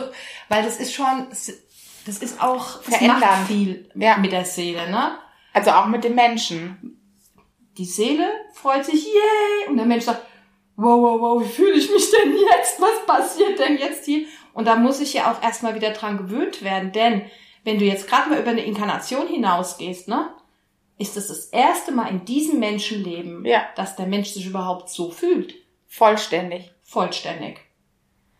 weil 0.50 0.64
das 0.64 0.78
ist 0.78 0.94
schon, 0.94 1.28
das 1.30 2.18
ist 2.18 2.42
auch, 2.42 2.82
das 2.84 3.02
macht 3.02 3.48
viel 3.48 3.90
ja. 3.96 4.18
mit 4.18 4.32
der 4.32 4.46
Seele, 4.46 4.90
ne? 4.90 5.18
Also 5.54 5.72
auch 5.72 5.86
mit 5.86 6.04
dem 6.04 6.16
Menschen. 6.16 7.00
Die 7.78 7.86
Seele 7.86 8.28
freut 8.54 8.86
sich, 8.86 9.06
yay! 9.06 9.70
Und 9.70 9.78
der 9.78 9.86
Mensch 9.86 10.04
sagt, 10.04 10.22
wow, 10.76 11.02
wow, 11.02 11.22
wow, 11.22 11.44
wie 11.44 11.50
fühle 11.50 11.74
ich 11.74 11.90
mich 11.90 12.12
denn 12.12 12.36
jetzt? 12.52 12.82
Was 12.82 13.06
passiert 13.06 13.60
denn 13.60 13.78
jetzt 13.78 14.06
hier? 14.06 14.26
Und 14.54 14.66
da 14.68 14.76
muss 14.76 15.00
ich 15.00 15.14
ja 15.14 15.32
auch 15.32 15.42
erstmal 15.42 15.76
wieder 15.76 15.92
dran 15.92 16.18
gewöhnt 16.18 16.64
werden, 16.64 16.92
denn 16.92 17.24
wenn 17.64 17.80
du 17.80 17.86
jetzt 17.86 18.08
gerade 18.08 18.30
mal 18.30 18.40
über 18.40 18.52
eine 18.52 18.66
Inkarnation 18.66 19.28
hinausgehst, 19.28 20.08
ne? 20.08 20.34
Ist 21.04 21.18
es 21.18 21.28
das 21.28 21.46
erste 21.48 21.92
Mal 21.92 22.08
in 22.08 22.26
diesem 22.26 22.60
Menschenleben, 22.60 23.46
ja. 23.46 23.64
dass 23.76 23.96
der 23.96 24.08
Mensch 24.08 24.30
sich 24.30 24.46
überhaupt 24.46 24.90
so 24.90 25.12
fühlt. 25.12 25.54
Vollständig. 25.88 26.72
Vollständig. 26.82 27.60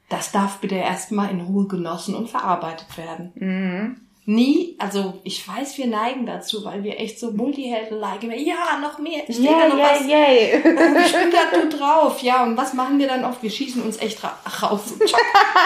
Das 0.10 0.32
darf 0.32 0.60
bitte 0.60 0.76
erstmal 0.76 1.30
in 1.30 1.42
Ruhe 1.42 1.68
genossen 1.68 2.16
und 2.16 2.30
verarbeitet 2.30 2.98
werden. 2.98 3.32
Mhm. 3.36 4.02
Nie, 4.26 4.78
also 4.80 5.20
ich 5.26 5.46
weiß, 5.46 5.78
wir 5.78 5.88
neigen 5.88 6.26
dazu, 6.26 6.64
weil 6.64 6.84
wir 6.84 6.98
echt 6.98 7.20
so 7.20 7.32
Multihelden 7.32 8.00
liken. 8.00 8.32
Ja, 8.32 8.80
noch 8.82 8.98
mehr, 8.98 9.24
ich 9.28 9.38
yeah, 9.38 9.68
noch 9.68 9.76
yeah, 9.76 9.92
was. 9.92 10.08
Yeah. 10.08 11.06
Ich 11.06 11.12
bin 11.12 11.32
da 11.32 11.60
gut 11.60 11.78
drauf, 11.78 12.22
ja. 12.22 12.44
Und 12.44 12.56
was 12.56 12.74
machen 12.74 13.00
wir 13.00 13.08
dann 13.08 13.26
oft? 13.26 13.44
Wir 13.44 13.50
schießen 13.50 13.84
uns 13.84 13.98
echt 13.98 14.24
ra 14.24 14.38
raus. 14.62 14.94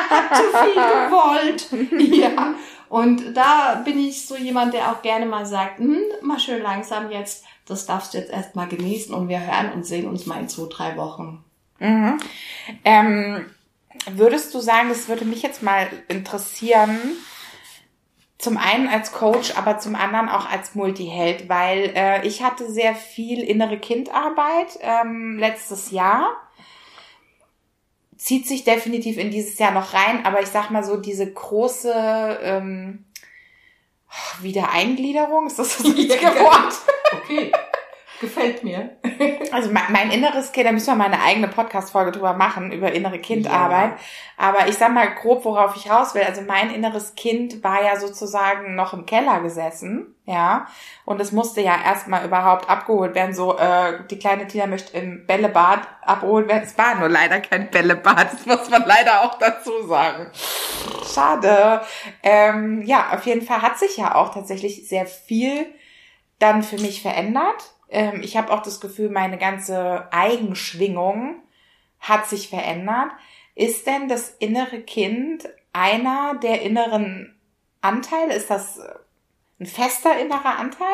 Hab 0.09 0.35
zu 0.35 0.43
viel 0.63 0.73
gewollt. 1.05 1.67
Ja. 2.19 2.55
Und 2.89 3.35
da 3.35 3.81
bin 3.83 3.99
ich 3.99 4.25
so 4.25 4.35
jemand, 4.35 4.73
der 4.73 4.91
auch 4.91 5.01
gerne 5.01 5.25
mal 5.25 5.45
sagt, 5.45 5.79
hm, 5.79 6.01
mal 6.21 6.39
schön 6.39 6.61
langsam 6.61 7.11
jetzt, 7.11 7.45
das 7.65 7.85
darfst 7.85 8.13
du 8.13 8.17
jetzt 8.17 8.31
erstmal 8.31 8.67
genießen 8.67 9.13
und 9.13 9.27
wir 9.27 9.39
hören 9.39 9.73
und 9.73 9.85
sehen 9.85 10.07
uns 10.07 10.25
mal 10.25 10.39
in 10.39 10.49
zwei, 10.49 10.67
drei 10.69 10.97
Wochen. 10.97 11.43
Mhm. 11.79 12.17
Ähm, 12.85 13.45
würdest 14.09 14.53
du 14.53 14.59
sagen, 14.59 14.89
das 14.89 15.07
würde 15.07 15.25
mich 15.25 15.41
jetzt 15.41 15.61
mal 15.63 15.87
interessieren, 16.07 16.97
zum 18.37 18.57
einen 18.57 18.87
als 18.87 19.11
Coach, 19.11 19.57
aber 19.57 19.79
zum 19.79 19.95
anderen 19.95 20.29
auch 20.29 20.49
als 20.49 20.75
Multiheld, 20.75 21.49
weil 21.49 21.91
äh, 21.95 22.25
ich 22.25 22.43
hatte 22.43 22.71
sehr 22.71 22.93
viel 22.95 23.39
innere 23.41 23.79
Kindarbeit 23.79 24.77
ähm, 24.81 25.37
letztes 25.39 25.91
Jahr 25.91 26.29
zieht 28.17 28.47
sich 28.47 28.63
definitiv 28.63 29.17
in 29.17 29.31
dieses 29.31 29.57
Jahr 29.59 29.71
noch 29.71 29.93
rein, 29.93 30.25
aber 30.25 30.41
ich 30.41 30.47
sag 30.47 30.71
mal 30.71 30.83
so, 30.83 30.97
diese 30.97 31.31
große 31.31 32.39
ähm, 32.41 33.05
Wiedereingliederung, 34.41 35.47
ist 35.47 35.59
das 35.59 35.77
das 35.77 35.85
richtige 35.95 36.25
Wort? 36.25 36.73
Okay. 37.13 37.51
Gefällt 38.19 38.63
mir. 38.63 38.97
also 39.51 39.71
mein, 39.71 39.83
mein, 39.89 40.11
inneres 40.11 40.51
Kind, 40.51 40.65
da 40.65 40.71
müssen 40.71 40.87
wir 40.87 40.95
mal 40.95 41.05
eine 41.05 41.21
eigene 41.21 41.47
Podcast-Folge 41.47 42.11
drüber 42.11 42.33
machen, 42.33 42.71
über 42.71 42.91
innere 42.91 43.19
Kindarbeit. 43.19 43.91
Ja. 43.91 43.97
Aber 44.37 44.67
ich 44.67 44.75
sag 44.75 44.91
mal 44.91 45.13
grob, 45.13 45.45
worauf 45.45 45.75
ich 45.75 45.89
raus 45.89 46.15
will. 46.15 46.23
Also 46.23 46.41
mein 46.41 46.73
inneres 46.73 47.13
Kind 47.13 47.63
war 47.63 47.83
ja 47.83 47.99
sozusagen 47.99 48.73
noch 48.73 48.93
im 48.93 49.05
Keller 49.05 49.41
gesessen, 49.41 50.15
ja. 50.25 50.65
Und 51.05 51.21
es 51.21 51.31
musste 51.31 51.61
ja 51.61 51.75
erstmal 51.83 52.25
überhaupt 52.25 52.67
abgeholt 52.67 53.13
werden. 53.13 53.35
So, 53.35 53.55
äh, 53.55 53.99
die 54.09 54.17
kleine 54.17 54.47
Tina 54.47 54.65
möchte 54.65 54.97
im 54.97 55.27
Bällebad 55.27 55.81
abgeholt 56.01 56.47
werden. 56.47 56.63
Es 56.63 56.75
war 56.75 56.95
nur 56.95 57.09
leider 57.09 57.39
kein 57.39 57.69
Bällebad, 57.69 58.33
das 58.33 58.45
muss 58.47 58.69
man 58.71 58.83
leider 58.85 59.21
auch 59.21 59.37
dazu 59.37 59.85
sagen. 59.87 60.31
Schade. 61.13 61.81
Ähm, 62.23 62.81
ja, 62.81 63.11
auf 63.13 63.27
jeden 63.27 63.43
Fall 63.43 63.61
hat 63.61 63.77
sich 63.77 63.97
ja 63.97 64.15
auch 64.15 64.33
tatsächlich 64.33 64.87
sehr 64.87 65.05
viel 65.05 65.67
dann 66.39 66.63
für 66.63 66.79
mich 66.79 67.01
verändert 67.01 67.76
ähm, 67.89 68.21
ich 68.21 68.37
habe 68.37 68.51
auch 68.51 68.61
das 68.61 68.79
Gefühl, 68.79 69.09
meine 69.09 69.37
ganze 69.37 70.11
Eigenschwingung 70.11 71.41
hat 71.99 72.27
sich 72.27 72.49
verändert. 72.49 73.11
Ist 73.55 73.87
denn 73.87 74.07
das 74.07 74.29
innere 74.39 74.81
Kind 74.81 75.49
einer 75.73 76.35
der 76.41 76.61
inneren 76.61 77.35
Anteile? 77.81 78.33
Ist 78.33 78.49
das 78.49 78.79
ein 79.59 79.65
fester 79.65 80.19
innerer 80.19 80.57
Anteil? 80.59 80.87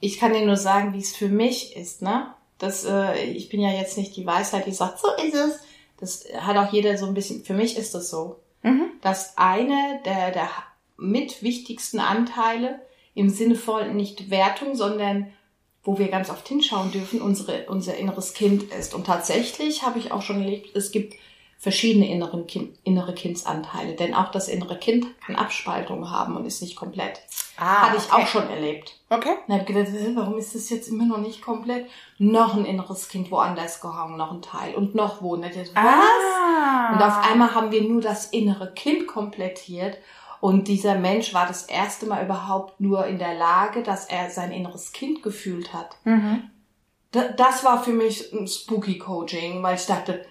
Ich 0.00 0.18
kann 0.18 0.32
dir 0.32 0.44
nur 0.44 0.56
sagen, 0.56 0.94
wie 0.94 1.00
es 1.00 1.14
für 1.14 1.28
mich 1.28 1.76
ist, 1.76 2.02
ne? 2.02 2.34
Das, 2.58 2.84
äh, 2.84 3.24
ich 3.24 3.48
bin 3.48 3.60
ja 3.60 3.70
jetzt 3.70 3.98
nicht 3.98 4.16
die 4.16 4.26
Weisheit, 4.26 4.66
die 4.66 4.72
sagt, 4.72 4.98
so 5.00 5.08
ist 5.24 5.34
es. 5.34 5.60
Das 5.98 6.24
hat 6.40 6.56
auch 6.56 6.72
jeder 6.72 6.96
so 6.96 7.06
ein 7.06 7.14
bisschen, 7.14 7.44
für 7.44 7.54
mich 7.54 7.76
ist 7.76 7.94
das 7.94 8.10
so. 8.10 8.40
Mhm. 8.62 8.90
Dass 9.00 9.36
eine 9.36 10.00
der, 10.04 10.30
der 10.30 10.48
mit 10.96 11.42
wichtigsten 11.42 11.98
Anteile 11.98 12.80
im 13.14 13.28
Sinne 13.28 13.56
von 13.56 13.96
nicht 13.96 14.30
Wertung, 14.30 14.74
sondern 14.74 15.32
wo 15.84 15.98
wir 15.98 16.08
ganz 16.08 16.30
oft 16.30 16.46
hinschauen 16.46 16.92
dürfen, 16.92 17.20
unsere, 17.20 17.66
unser 17.66 17.96
inneres 17.96 18.34
Kind 18.34 18.64
ist. 18.64 18.94
Und 18.94 19.06
tatsächlich 19.06 19.82
habe 19.82 19.98
ich 19.98 20.12
auch 20.12 20.22
schon 20.22 20.40
erlebt, 20.40 20.76
es 20.76 20.92
gibt 20.92 21.14
verschiedene 21.62 22.10
inneren 22.10 22.48
kind, 22.48 22.76
innere 22.82 23.14
Kindsanteile, 23.14 23.94
denn 23.94 24.14
auch 24.14 24.32
das 24.32 24.48
innere 24.48 24.76
Kind 24.78 25.06
kann 25.24 25.36
Abspaltung 25.36 26.10
haben 26.10 26.36
und 26.36 26.44
ist 26.44 26.60
nicht 26.60 26.74
komplett. 26.74 27.20
Ah, 27.56 27.82
Hatte 27.82 27.98
ich 27.98 28.12
okay. 28.12 28.22
auch 28.22 28.26
schon 28.26 28.50
erlebt. 28.50 28.98
Okay. 29.10 29.34
Und 29.46 29.54
habe 29.54 29.64
gedacht, 29.64 29.92
warum 30.16 30.38
ist 30.38 30.56
das 30.56 30.70
jetzt 30.70 30.88
immer 30.88 31.04
noch 31.04 31.18
nicht 31.18 31.40
komplett? 31.40 31.86
Noch 32.18 32.56
ein 32.56 32.64
inneres 32.64 33.08
Kind 33.08 33.30
woanders 33.30 33.80
gehangen, 33.80 34.16
noch 34.16 34.32
ein 34.32 34.42
Teil 34.42 34.74
und 34.74 34.96
noch 34.96 35.22
wo. 35.22 35.34
Und 35.34 35.44
was? 35.44 35.68
Ah. 35.76 36.94
Und 36.94 37.00
auf 37.02 37.30
einmal 37.30 37.54
haben 37.54 37.70
wir 37.70 37.82
nur 37.82 38.00
das 38.00 38.26
innere 38.26 38.72
Kind 38.72 39.06
komplettiert 39.06 39.98
und 40.42 40.66
dieser 40.66 40.96
Mensch 40.96 41.32
war 41.34 41.46
das 41.46 41.62
erste 41.62 42.04
Mal 42.06 42.24
überhaupt 42.24 42.80
nur 42.80 43.06
in 43.06 43.20
der 43.20 43.32
Lage, 43.34 43.84
dass 43.84 44.06
er 44.06 44.28
sein 44.28 44.50
inneres 44.50 44.90
Kind 44.90 45.22
gefühlt 45.22 45.72
hat. 45.72 45.90
Mhm. 46.02 46.50
Das 47.36 47.62
war 47.62 47.84
für 47.84 47.92
mich 47.92 48.32
ein 48.32 48.48
spooky 48.48 48.98
Coaching, 48.98 49.62
weil 49.62 49.76
ich 49.76 49.86
dachte, 49.86 50.26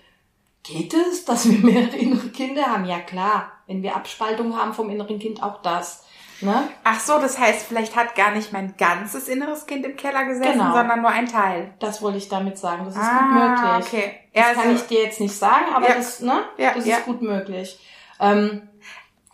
geht 0.64 0.94
es, 0.94 1.24
dass 1.24 1.50
wir 1.50 1.60
mehrere 1.60 1.96
innere 1.96 2.28
Kinder 2.28 2.64
haben? 2.64 2.84
Ja 2.84 3.00
klar, 3.00 3.54
wenn 3.68 3.84
wir 3.84 3.96
Abspaltung 3.96 4.58
haben 4.58 4.74
vom 4.74 4.90
inneren 4.90 5.18
Kind, 5.18 5.42
auch 5.42 5.62
das. 5.62 6.04
Ne? 6.42 6.68
Ach 6.84 7.00
so, 7.00 7.18
das 7.20 7.40
heißt, 7.40 7.66
vielleicht 7.68 7.96
hat 7.96 8.16
gar 8.16 8.32
nicht 8.32 8.52
mein 8.52 8.76
ganzes 8.76 9.30
inneres 9.30 9.66
Kind 9.66 9.86
im 9.86 9.96
Keller 9.96 10.26
gesessen, 10.26 10.54
Genau. 10.60 10.74
sondern 10.74 11.02
nur 11.02 11.10
ein 11.12 11.28
Teil. 11.28 11.74
Das 11.80 12.02
wollte 12.02 12.18
ich 12.18 12.28
damit 12.28 12.58
sagen. 12.58 12.84
Das 12.84 12.96
ist 12.96 13.02
Ah, 13.02 13.20
gut 13.22 13.34
möglich. 13.34 13.88
okay. 13.88 14.20
Das 14.34 14.44
Ja, 14.48 14.54
kann 14.56 14.70
also- 14.72 14.82
ich 14.84 14.88
dir 14.90 15.04
jetzt 15.04 15.22
nicht 15.22 15.36
sagen, 15.36 15.74
aber 15.74 15.88
Ja. 15.88 15.96
das, 15.96 16.20
ne, 16.20 16.42
Ja, 16.58 16.74
das 16.74 16.86
ist 16.86 17.06
gut 17.06 17.22
möglich. 17.22 17.80
Ähm, 18.20 18.68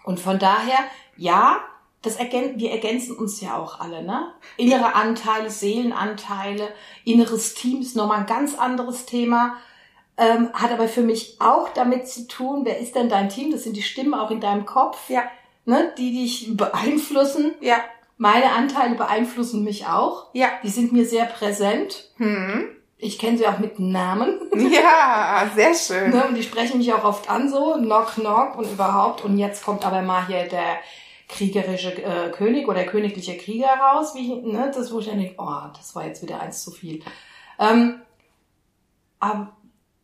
und 0.08 0.20
von 0.20 0.39
daher, 0.39 0.80
ja, 1.18 1.60
das 2.01 2.16
ergän 2.16 2.58
wir 2.60 2.72
ergänzen 2.72 3.16
uns 3.18 3.41
ja 3.41 3.58
auch 3.58 3.80
alle, 3.80 4.03
ne? 4.03 4.32
Innere 4.58 4.95
Anteile, 4.95 5.49
Seelenanteile, 5.49 6.70
inneres 7.05 7.53
Team 7.53 7.82
ist 7.82 7.95
nochmal 7.95 8.20
ein 8.20 8.26
ganz 8.26 8.55
anderes 8.58 9.05
Thema. 9.05 9.58
Ähm, 10.18 10.49
hat 10.53 10.72
aber 10.72 10.88
für 10.88 11.01
mich 11.01 11.36
auch 11.39 11.70
damit 11.70 12.08
zu 12.08 12.28
tun, 12.28 12.62
wer 12.66 12.80
ist 12.80 12.95
denn 12.95 13.10
dein 13.10 13.30
Team? 13.30 13.51
Das 13.51 13.64
sind 13.64 13.76
die 13.78 13.84
Stimmen 13.84 14.14
auch 14.16 14.32
in 14.32 14.39
deinem 14.41 14.66
Kopf, 14.66 15.10
Ja, 15.10 15.24
ne, 15.66 15.93
die 15.97 16.12
dich 16.12 16.55
beeinflussen. 16.58 17.53
ja, 17.62 17.76
Meine 18.18 18.51
Anteile 18.53 18.95
beeinflussen 18.95 19.64
mich 19.64 19.86
auch. 19.88 20.28
ja. 20.34 20.47
Die 20.64 20.70
sind 20.70 20.91
mir 20.91 21.05
sehr 21.05 21.26
präsent. 21.26 22.10
Hm. 22.18 22.68
Ich 23.00 23.20
kenne 23.20 23.38
sie 23.38 23.48
auch 23.48 23.60
mit 23.60 23.80
Namen. 23.80 24.39
Ja, 24.72 25.50
sehr 25.56 25.76
schön. 25.76 26.10
Ne, 26.10 26.26
und 26.28 26.36
die 26.36 26.41
sprechen 26.41 26.80
mich 26.80 26.91
auch 26.91 27.04
oft 27.04 27.30
an, 27.30 27.48
so 27.50 27.74
knock 27.76 28.16
knock 28.16 28.58
und 28.58 28.72
überhaupt. 28.72 29.24
Und 29.24 29.38
jetzt 29.38 29.64
kommt 29.64 29.86
aber 29.86 30.02
mal 30.02 30.26
hier 30.26 30.48
der 30.48 30.80
kriegerische 31.30 31.91
äh, 32.04 32.32
König 32.32 32.68
oder 32.68 32.84
königliche 32.86 33.38
Krieger 33.38 33.68
raus, 33.68 34.16
wie 34.16 34.36
ne, 34.41 34.72
das 34.74 34.91
wo 34.91 35.00
ich 35.00 35.08
dann 35.08 35.20
denke, 35.20 35.36
oh, 35.38 35.68
das 35.76 35.95
war 35.95 36.06
jetzt 36.06 36.24
wieder 36.24 36.39
eins 36.39 36.64
zu 36.64 36.72
viel. 36.72 37.04
Ähm, 37.60 38.02
aber 39.20 39.56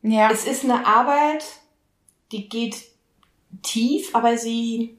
Ja, 0.02 0.30
es 0.32 0.46
ist 0.46 0.64
eine 0.64 0.86
Arbeit, 0.86 1.46
die 2.32 2.48
geht 2.48 2.76
tief, 3.64 4.14
aber 4.16 4.38
sie 4.38 4.98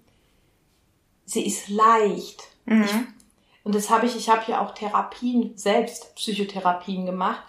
sie 1.26 1.46
ist 1.46 1.68
leicht. 1.68 2.42
mhm. 2.64 3.08
Und 3.62 3.74
das 3.74 3.88
habe 3.88 4.04
ich, 4.04 4.14
ich 4.14 4.28
habe 4.28 4.42
ja 4.46 4.60
auch 4.60 4.74
Therapien, 4.74 5.56
selbst 5.56 6.14
Psychotherapien 6.16 7.06
gemacht. 7.06 7.42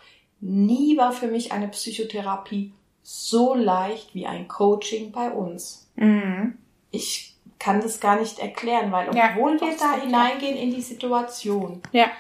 Nie 0.48 0.96
war 0.96 1.12
für 1.12 1.28
mich 1.28 1.52
eine 1.52 1.68
Psychotherapie 1.70 2.72
so 3.02 3.56
leicht 3.56 4.14
wie 4.14 4.28
ein 4.28 4.48
Coaching 4.48 5.12
bei 5.12 5.32
uns. 5.32 5.90
Mhm. 5.96 6.58
Ich 6.92 7.34
kann 7.58 7.82
das 7.82 8.00
gar 8.00 8.20
nicht 8.20 8.38
erklären, 8.38 8.92
weil 8.92 9.16
Ja, 9.16 9.32
obwohl 9.32 9.60
wir 9.60 9.72
das 9.72 9.80
da 9.80 10.00
hineingehen 10.00 10.56
in 10.56 10.72
die 10.72 10.82
Situation, 10.82 11.82
ja, 11.92 12.12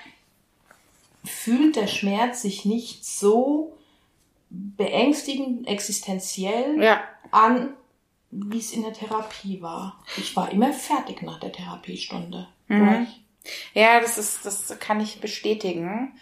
fühlt 1.23 1.75
der 1.75 1.87
Schmerz 1.87 2.41
sich 2.41 2.65
nicht 2.65 3.05
so 3.05 3.77
beängstigend, 4.49 5.67
existenziell 5.67 6.81
ja. 6.81 7.03
an, 7.29 7.73
wie 8.31 8.59
es 8.59 8.71
in 8.71 8.81
der 8.81 8.93
Therapie 8.93 9.61
war. 9.61 10.01
Ich 10.17 10.35
war 10.35 10.51
immer 10.51 10.73
fertig 10.73 11.21
nach 11.21 11.39
der 11.39 11.51
Therapiestunde. 11.51 12.47
Mhm. 12.67 13.07
Ja, 13.73 13.99
das 13.99 14.17
ist, 14.17 14.45
das 14.45 14.79
kann 14.79 14.99
ich 14.99 15.21
bestätigen. 15.21 16.13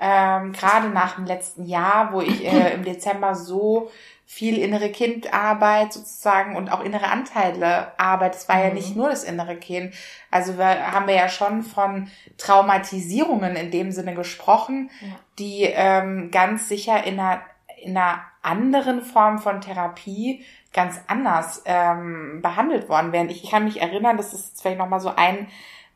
Ähm, 0.00 0.52
Gerade 0.52 0.88
nach 0.90 1.16
dem 1.16 1.24
letzten 1.26 1.64
Jahr, 1.64 2.12
wo 2.12 2.20
ich 2.20 2.44
äh, 2.46 2.74
im 2.74 2.84
Dezember 2.84 3.34
so 3.34 3.90
viel 4.30 4.58
innere 4.58 4.90
Kindarbeit 4.90 5.94
sozusagen 5.94 6.54
und 6.54 6.70
auch 6.70 6.84
innere 6.84 7.06
Anteile 7.08 7.98
Arbeit. 7.98 8.34
Es 8.36 8.46
war 8.48 8.60
ja 8.62 8.68
Mhm. 8.68 8.74
nicht 8.74 8.94
nur 8.94 9.08
das 9.08 9.24
innere 9.24 9.56
Kind. 9.56 9.94
Also 10.30 10.58
wir, 10.58 10.92
haben 10.92 11.06
wir 11.06 11.14
ja 11.14 11.28
schon 11.30 11.62
von 11.62 12.10
Traumatisierungen 12.36 13.56
in 13.56 13.70
dem 13.70 13.90
Sinne 13.92 14.14
gesprochen, 14.14 14.90
Ja. 15.00 15.08
die 15.38 15.62
ähm, 15.64 16.30
ganz 16.30 16.68
sicher 16.68 17.04
in 17.04 17.18
einer, 17.18 17.40
in 17.82 17.96
einer 17.96 18.20
anderen 18.42 19.02
Form 19.02 19.38
von 19.38 19.60
Therapie 19.60 20.44
ganz 20.72 21.00
anders 21.06 21.62
ähm, 21.64 22.40
behandelt 22.42 22.88
worden 22.88 23.12
wären. 23.12 23.30
Ich 23.30 23.50
kann 23.50 23.64
mich 23.64 23.80
erinnern, 23.80 24.16
das 24.18 24.34
ist 24.34 24.60
vielleicht 24.60 24.78
nochmal 24.78 25.00
so 25.00 25.12
ein 25.14 25.48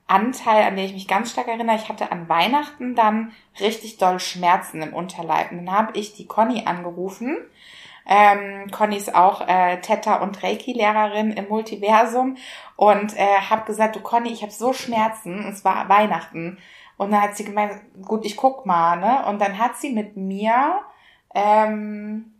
Anteil, 0.06 0.64
an 0.64 0.76
den 0.76 0.84
ich 0.84 0.94
mich 0.94 1.08
ganz 1.08 1.30
stark 1.30 1.48
erinnere. 1.48 1.76
Ich 1.76 1.88
hatte 1.88 2.12
an 2.12 2.28
Weihnachten 2.28 2.94
dann 2.94 3.32
richtig 3.60 3.98
doll 3.98 4.20
Schmerzen 4.20 4.82
im 4.82 4.92
Unterleib. 4.92 5.52
Und 5.52 5.66
dann 5.66 5.74
habe 5.74 5.98
ich 5.98 6.14
die 6.14 6.26
Conny 6.26 6.64
angerufen. 6.66 7.38
Ähm, 8.06 8.70
Conny 8.70 8.96
ist 8.96 9.14
auch 9.14 9.46
äh, 9.46 9.80
Theta- 9.80 10.16
und 10.16 10.42
Reiki-Lehrerin 10.42 11.32
im 11.32 11.48
Multiversum 11.48 12.36
und 12.76 13.16
äh, 13.16 13.38
habe 13.48 13.64
gesagt, 13.64 13.96
du 13.96 14.00
Conny, 14.00 14.30
ich 14.32 14.42
habe 14.42 14.52
so 14.52 14.72
Schmerzen. 14.72 15.46
Es 15.48 15.64
war 15.64 15.88
Weihnachten. 15.88 16.58
Und 16.96 17.12
dann 17.12 17.22
hat 17.22 17.36
sie 17.36 17.44
gemeint, 17.44 17.80
gut, 18.06 18.24
ich 18.24 18.36
guck 18.36 18.66
mal, 18.66 18.96
ne? 18.96 19.24
Und 19.26 19.40
dann 19.40 19.58
hat 19.58 19.76
sie 19.76 19.92
mit 19.92 20.16
mir, 20.16 20.80
ähm, 21.34 22.32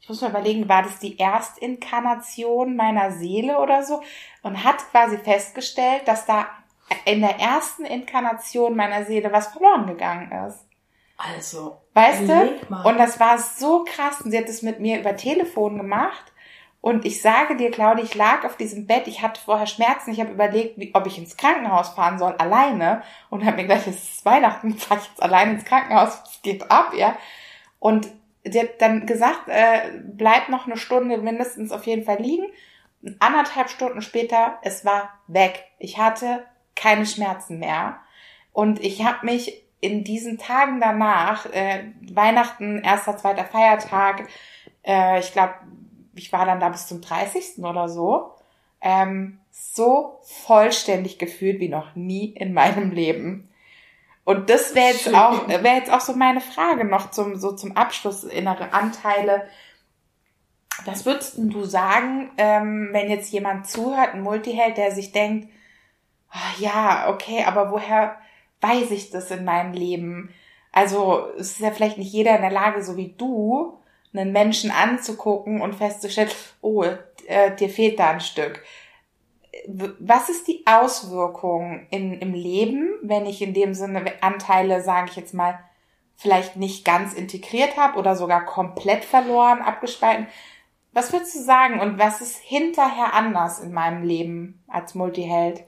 ich 0.00 0.08
muss 0.08 0.20
mal 0.22 0.30
überlegen, 0.30 0.68
war 0.68 0.82
das 0.82 0.98
die 0.98 1.18
Erstinkarnation 1.18 2.76
meiner 2.76 3.12
Seele 3.12 3.58
oder 3.58 3.82
so? 3.82 4.00
Und 4.42 4.64
hat 4.64 4.78
quasi 4.90 5.18
festgestellt, 5.18 6.02
dass 6.06 6.24
da 6.24 6.46
in 7.04 7.20
der 7.20 7.38
ersten 7.38 7.84
Inkarnation 7.84 8.76
meiner 8.76 9.04
Seele 9.04 9.32
was 9.32 9.48
verloren 9.48 9.86
gegangen 9.86 10.30
ist. 10.46 10.66
Also, 11.16 11.80
Weißt 11.94 12.28
du? 12.28 12.88
Und 12.88 12.98
das 12.98 13.20
war 13.20 13.38
so 13.38 13.84
krass. 13.84 14.20
Und 14.20 14.30
sie 14.30 14.38
hat 14.38 14.48
es 14.48 14.62
mit 14.62 14.80
mir 14.80 15.00
über 15.00 15.16
Telefon 15.16 15.76
gemacht. 15.76 16.32
Und 16.80 17.04
ich 17.04 17.20
sage 17.20 17.56
dir, 17.56 17.70
Claudia, 17.70 18.04
ich 18.04 18.14
lag 18.14 18.44
auf 18.44 18.56
diesem 18.56 18.86
Bett, 18.86 19.06
ich 19.06 19.20
hatte 19.20 19.40
vorher 19.40 19.66
Schmerzen, 19.66 20.12
ich 20.12 20.20
habe 20.20 20.32
überlegt, 20.32 20.78
wie, 20.78 20.94
ob 20.94 21.06
ich 21.06 21.18
ins 21.18 21.36
Krankenhaus 21.36 21.90
fahren 21.90 22.18
soll, 22.18 22.32
alleine. 22.38 23.02
Und 23.28 23.44
habe 23.44 23.56
mir 23.56 23.64
gedacht, 23.64 23.86
es 23.86 24.02
ist 24.02 24.24
Weihnachten, 24.24 24.78
fahre 24.78 25.00
ich 25.00 25.08
jetzt 25.08 25.22
alleine 25.22 25.52
ins 25.52 25.64
Krankenhaus, 25.64 26.20
was 26.22 26.42
geht 26.42 26.70
ab, 26.70 26.94
ja? 26.96 27.18
Und 27.78 28.08
sie 28.44 28.60
hat 28.60 28.80
dann 28.80 29.04
gesagt, 29.06 29.48
äh, 29.48 29.90
bleib 30.04 30.48
noch 30.48 30.66
eine 30.66 30.78
Stunde 30.78 31.18
mindestens 31.18 31.70
auf 31.70 31.84
jeden 31.84 32.04
Fall 32.04 32.18
liegen. 32.18 32.46
Und 33.02 33.20
anderthalb 33.20 33.68
Stunden 33.68 34.00
später, 34.00 34.58
es 34.62 34.84
war 34.84 35.10
weg. 35.26 35.64
Ich 35.78 35.98
hatte 35.98 36.44
keine 36.80 37.06
Schmerzen 37.06 37.58
mehr. 37.58 37.98
Und 38.52 38.82
ich 38.82 39.04
habe 39.04 39.26
mich 39.26 39.62
in 39.80 40.04
diesen 40.04 40.38
Tagen 40.38 40.80
danach, 40.80 41.46
äh, 41.46 41.84
Weihnachten, 42.12 42.82
erster, 42.82 43.16
zweiter 43.16 43.44
Feiertag, 43.44 44.28
äh, 44.82 45.20
ich 45.20 45.32
glaube, 45.32 45.54
ich 46.14 46.32
war 46.32 46.46
dann 46.46 46.60
da 46.60 46.68
bis 46.68 46.86
zum 46.86 47.00
30. 47.00 47.64
oder 47.64 47.88
so, 47.88 48.34
ähm, 48.80 49.40
so 49.50 50.20
vollständig 50.22 51.18
gefühlt 51.18 51.60
wie 51.60 51.68
noch 51.68 51.94
nie 51.94 52.30
in 52.30 52.52
meinem 52.52 52.90
Leben. 52.90 53.48
Und 54.24 54.50
das 54.50 54.74
wäre 54.74 54.88
jetzt 54.88 55.12
auch, 55.14 55.48
wäre 55.48 55.76
jetzt 55.76 55.92
auch 55.92 56.00
so 56.00 56.14
meine 56.14 56.40
Frage 56.40 56.84
noch 56.84 57.10
zum, 57.10 57.36
so 57.36 57.52
zum 57.52 57.76
Abschluss, 57.76 58.24
innere 58.24 58.72
Anteile. 58.72 59.46
Was 60.84 61.04
würdest 61.04 61.34
du 61.36 61.64
sagen, 61.64 62.30
ähm, 62.38 62.90
wenn 62.92 63.10
jetzt 63.10 63.32
jemand 63.32 63.68
zuhört, 63.68 64.14
ein 64.14 64.22
Multiheld, 64.22 64.76
der 64.76 64.92
sich 64.92 65.12
denkt, 65.12 65.48
ja, 66.58 67.08
okay, 67.08 67.44
aber 67.44 67.70
woher 67.70 68.16
weiß 68.60 68.90
ich 68.90 69.10
das 69.10 69.30
in 69.30 69.44
meinem 69.44 69.72
Leben? 69.72 70.32
Also 70.72 71.28
es 71.36 71.52
ist 71.52 71.60
ja 71.60 71.70
vielleicht 71.70 71.98
nicht 71.98 72.12
jeder 72.12 72.36
in 72.36 72.42
der 72.42 72.50
Lage, 72.50 72.82
so 72.82 72.96
wie 72.96 73.14
du, 73.16 73.78
einen 74.12 74.32
Menschen 74.32 74.70
anzugucken 74.70 75.60
und 75.60 75.74
festzustellen, 75.74 76.30
oh, 76.60 76.84
äh, 77.26 77.54
dir 77.56 77.68
fehlt 77.68 77.98
da 77.98 78.10
ein 78.10 78.20
Stück. 78.20 78.62
Was 79.98 80.28
ist 80.28 80.46
die 80.46 80.64
Auswirkung 80.66 81.86
in, 81.90 82.14
im 82.20 82.34
Leben, 82.34 82.90
wenn 83.02 83.26
ich 83.26 83.42
in 83.42 83.52
dem 83.52 83.74
Sinne 83.74 84.12
Anteile, 84.20 84.82
sage 84.82 85.10
ich 85.10 85.16
jetzt 85.16 85.34
mal, 85.34 85.58
vielleicht 86.16 86.56
nicht 86.56 86.84
ganz 86.84 87.14
integriert 87.14 87.76
habe 87.76 87.98
oder 87.98 88.14
sogar 88.14 88.44
komplett 88.44 89.04
verloren, 89.04 89.60
abgespalten? 89.60 90.28
Was 90.92 91.12
würdest 91.12 91.34
du 91.34 91.40
sagen 91.40 91.80
und 91.80 91.98
was 91.98 92.20
ist 92.20 92.38
hinterher 92.38 93.14
anders 93.14 93.60
in 93.60 93.72
meinem 93.72 94.02
Leben 94.02 94.62
als 94.66 94.94
Multiheld? 94.94 95.64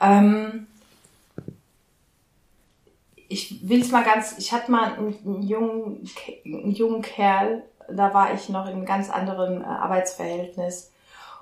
Ähm, 0.00 0.66
ich 3.28 3.68
will 3.68 3.80
es 3.80 3.90
mal 3.90 4.04
ganz, 4.04 4.38
ich 4.38 4.52
hatte 4.52 4.70
mal 4.70 4.94
einen, 4.94 5.16
einen, 5.24 5.42
jungen, 5.42 6.10
einen 6.44 6.70
jungen 6.70 7.02
Kerl, 7.02 7.62
da 7.88 8.14
war 8.14 8.34
ich 8.34 8.48
noch 8.48 8.66
in 8.66 8.72
einem 8.72 8.86
ganz 8.86 9.10
anderen 9.10 9.62
äh, 9.62 9.66
Arbeitsverhältnis. 9.66 10.92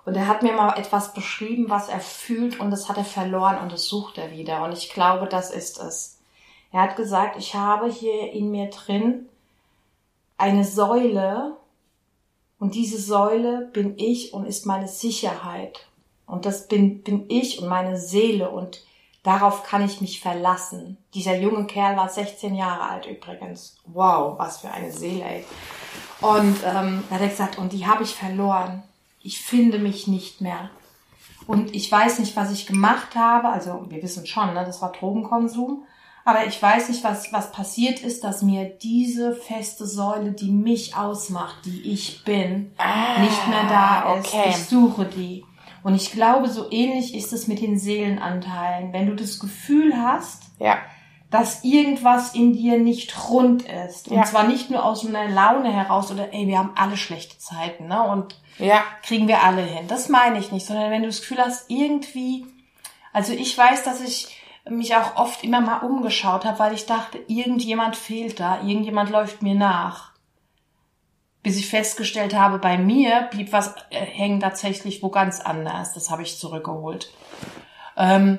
Und 0.04 0.14
er 0.16 0.28
hat 0.28 0.42
mir 0.42 0.52
mal 0.52 0.78
etwas 0.78 1.14
beschrieben, 1.14 1.70
was 1.70 1.88
er 1.88 2.00
fühlt 2.00 2.60
und 2.60 2.70
das 2.70 2.88
hat 2.88 2.98
er 2.98 3.04
verloren 3.04 3.58
und 3.58 3.72
das 3.72 3.86
sucht 3.86 4.18
er 4.18 4.30
wieder. 4.30 4.62
Und 4.62 4.72
ich 4.72 4.92
glaube, 4.92 5.26
das 5.26 5.50
ist 5.50 5.80
es. 5.80 6.18
Er 6.72 6.82
hat 6.82 6.96
gesagt, 6.96 7.36
ich 7.38 7.54
habe 7.54 7.90
hier 7.90 8.32
in 8.32 8.50
mir 8.50 8.68
drin 8.68 9.28
eine 10.36 10.64
Säule 10.64 11.56
und 12.58 12.74
diese 12.74 12.98
Säule 12.98 13.70
bin 13.72 13.94
ich 13.96 14.34
und 14.34 14.44
ist 14.44 14.66
meine 14.66 14.88
Sicherheit. 14.88 15.86
Und 16.26 16.46
das 16.46 16.68
bin, 16.68 17.02
bin 17.02 17.26
ich 17.28 17.60
und 17.60 17.68
meine 17.68 17.98
Seele 17.98 18.50
und 18.50 18.82
darauf 19.22 19.62
kann 19.64 19.84
ich 19.84 20.00
mich 20.00 20.20
verlassen. 20.20 20.96
Dieser 21.14 21.36
junge 21.36 21.66
Kerl 21.66 21.96
war 21.96 22.08
16 22.08 22.54
Jahre 22.54 22.82
alt 22.88 23.06
übrigens. 23.06 23.76
Wow, 23.86 24.38
was 24.38 24.60
für 24.60 24.70
eine 24.70 24.90
Seele, 24.92 25.24
ey. 25.24 25.44
Und 26.20 26.56
ähm, 26.64 27.04
da 27.08 27.16
hat 27.16 27.22
er 27.22 27.28
gesagt, 27.28 27.58
und 27.58 27.72
die 27.72 27.86
habe 27.86 28.02
ich 28.02 28.14
verloren. 28.14 28.82
Ich 29.20 29.40
finde 29.40 29.78
mich 29.78 30.06
nicht 30.06 30.40
mehr. 30.40 30.70
Und 31.46 31.74
ich 31.74 31.90
weiß 31.92 32.20
nicht, 32.20 32.36
was 32.36 32.50
ich 32.52 32.66
gemacht 32.66 33.14
habe. 33.14 33.48
Also 33.48 33.84
wir 33.88 34.02
wissen 34.02 34.26
schon, 34.26 34.54
ne, 34.54 34.64
das 34.64 34.80
war 34.80 34.92
Drogenkonsum. 34.92 35.84
Aber 36.26 36.46
ich 36.46 36.60
weiß 36.62 36.88
nicht, 36.88 37.04
was, 37.04 37.30
was 37.34 37.52
passiert 37.52 38.00
ist, 38.00 38.24
dass 38.24 38.40
mir 38.40 38.64
diese 38.64 39.34
feste 39.36 39.86
Säule, 39.86 40.32
die 40.32 40.50
mich 40.50 40.96
ausmacht, 40.96 41.56
die 41.66 41.82
ich 41.92 42.24
bin, 42.24 42.72
Ah, 42.78 43.20
nicht 43.20 43.46
mehr 43.48 43.64
da 43.68 44.14
ist. 44.14 44.28
okay. 44.32 44.44
Ich 44.48 44.56
suche 44.64 45.04
die. 45.04 45.44
Und 45.84 45.94
ich 45.94 46.10
glaube, 46.10 46.48
so 46.48 46.70
ähnlich 46.72 47.14
ist 47.14 47.32
es 47.32 47.46
mit 47.46 47.60
den 47.60 47.78
Seelenanteilen. 47.78 48.92
Wenn 48.92 49.06
du 49.06 49.14
das 49.14 49.38
Gefühl 49.38 49.94
hast, 49.96 50.42
Ja. 50.58 50.78
dass 51.30 51.62
irgendwas 51.62 52.34
in 52.34 52.52
dir 52.54 52.78
nicht 52.78 53.28
rund 53.28 53.62
ist. 53.68 54.08
Und 54.08 54.16
Ja. 54.16 54.24
zwar 54.24 54.44
nicht 54.44 54.70
nur 54.70 54.84
aus 54.84 55.06
einer 55.06 55.28
Laune 55.28 55.70
heraus 55.72 56.10
oder 56.10 56.32
ey, 56.32 56.46
wir 56.46 56.58
haben 56.58 56.72
alle 56.76 56.96
schlechte 56.96 57.38
Zeiten, 57.38 57.86
ne? 57.86 58.02
Und 58.02 58.40
Ja. 58.58 58.82
kriegen 59.02 59.28
wir 59.28 59.42
alle 59.42 59.62
hin. 59.62 59.86
Das 59.88 60.08
meine 60.08 60.38
ich 60.38 60.52
nicht, 60.52 60.64
sondern 60.66 60.90
wenn 60.90 61.02
du 61.02 61.08
das 61.08 61.20
Gefühl 61.20 61.38
hast, 61.38 61.70
irgendwie, 61.70 62.46
also 63.12 63.32
ich 63.32 63.56
weiß, 63.56 63.82
dass 63.82 64.00
ich 64.00 64.28
mich 64.70 64.96
auch 64.96 65.16
oft 65.16 65.44
immer 65.44 65.60
mal 65.60 65.78
umgeschaut 65.80 66.46
habe, 66.46 66.58
weil 66.60 66.72
ich 66.72 66.86
dachte, 66.86 67.18
irgendjemand 67.28 67.96
fehlt 67.96 68.40
da, 68.40 68.62
irgendjemand 68.62 69.10
läuft 69.10 69.42
mir 69.42 69.54
nach. 69.54 70.13
Bis 71.44 71.56
ich 71.56 71.68
festgestellt 71.68 72.34
habe, 72.34 72.58
bei 72.58 72.76
mir 72.76 73.28
blieb 73.30 73.52
was 73.52 73.76
äh, 73.90 74.00
hängen 74.00 74.40
tatsächlich 74.40 75.02
wo 75.02 75.10
ganz 75.10 75.40
anders. 75.40 75.92
Das 75.92 76.10
habe 76.10 76.22
ich 76.22 76.38
zurückgeholt. 76.38 77.12
Ähm, 77.96 78.38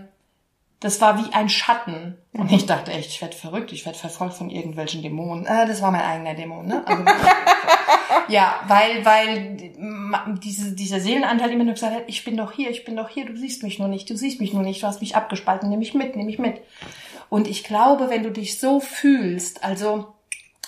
das 0.79 1.01
war 1.01 1.17
wie 1.17 1.33
ein 1.33 1.49
Schatten. 1.49 2.17
Und 2.33 2.51
ich 2.51 2.65
dachte 2.65 2.91
echt, 2.91 3.09
ich 3.09 3.21
werde 3.21 3.35
verrückt, 3.35 3.71
ich 3.71 3.85
werde 3.85 3.97
verfolgt 3.97 4.35
von 4.35 4.49
irgendwelchen 4.49 5.01
Dämonen. 5.01 5.45
Äh, 5.45 5.67
das 5.67 5.81
war 5.81 5.91
mein 5.91 6.01
eigener 6.01 6.33
Dämon, 6.33 6.67
ne? 6.67 6.83
Also, 6.85 7.03
ja, 8.27 8.59
weil, 8.67 9.05
weil 9.05 9.57
diese, 10.43 10.73
dieser 10.73 10.99
Seelenanteil 10.99 11.51
immer 11.51 11.63
nur 11.63 11.75
gesagt 11.75 11.95
hat, 11.95 12.03
ich 12.07 12.23
bin 12.25 12.37
doch 12.37 12.51
hier, 12.51 12.69
ich 12.71 12.85
bin 12.85 12.95
doch 12.95 13.09
hier, 13.09 13.25
du 13.25 13.37
siehst 13.37 13.63
mich 13.63 13.79
nur 13.79 13.87
nicht, 13.87 14.09
du 14.09 14.17
siehst 14.17 14.41
mich 14.41 14.53
nur 14.53 14.63
nicht, 14.63 14.83
du 14.83 14.87
hast 14.87 15.01
mich 15.01 15.15
abgespalten, 15.15 15.69
nimm 15.69 15.79
mich 15.79 15.93
mit, 15.93 16.15
nimm 16.15 16.25
mich 16.25 16.39
mit. 16.39 16.61
Und 17.29 17.47
ich 17.47 17.63
glaube, 17.63 18.09
wenn 18.09 18.23
du 18.23 18.31
dich 18.31 18.59
so 18.59 18.79
fühlst, 18.79 19.63
also 19.63 20.14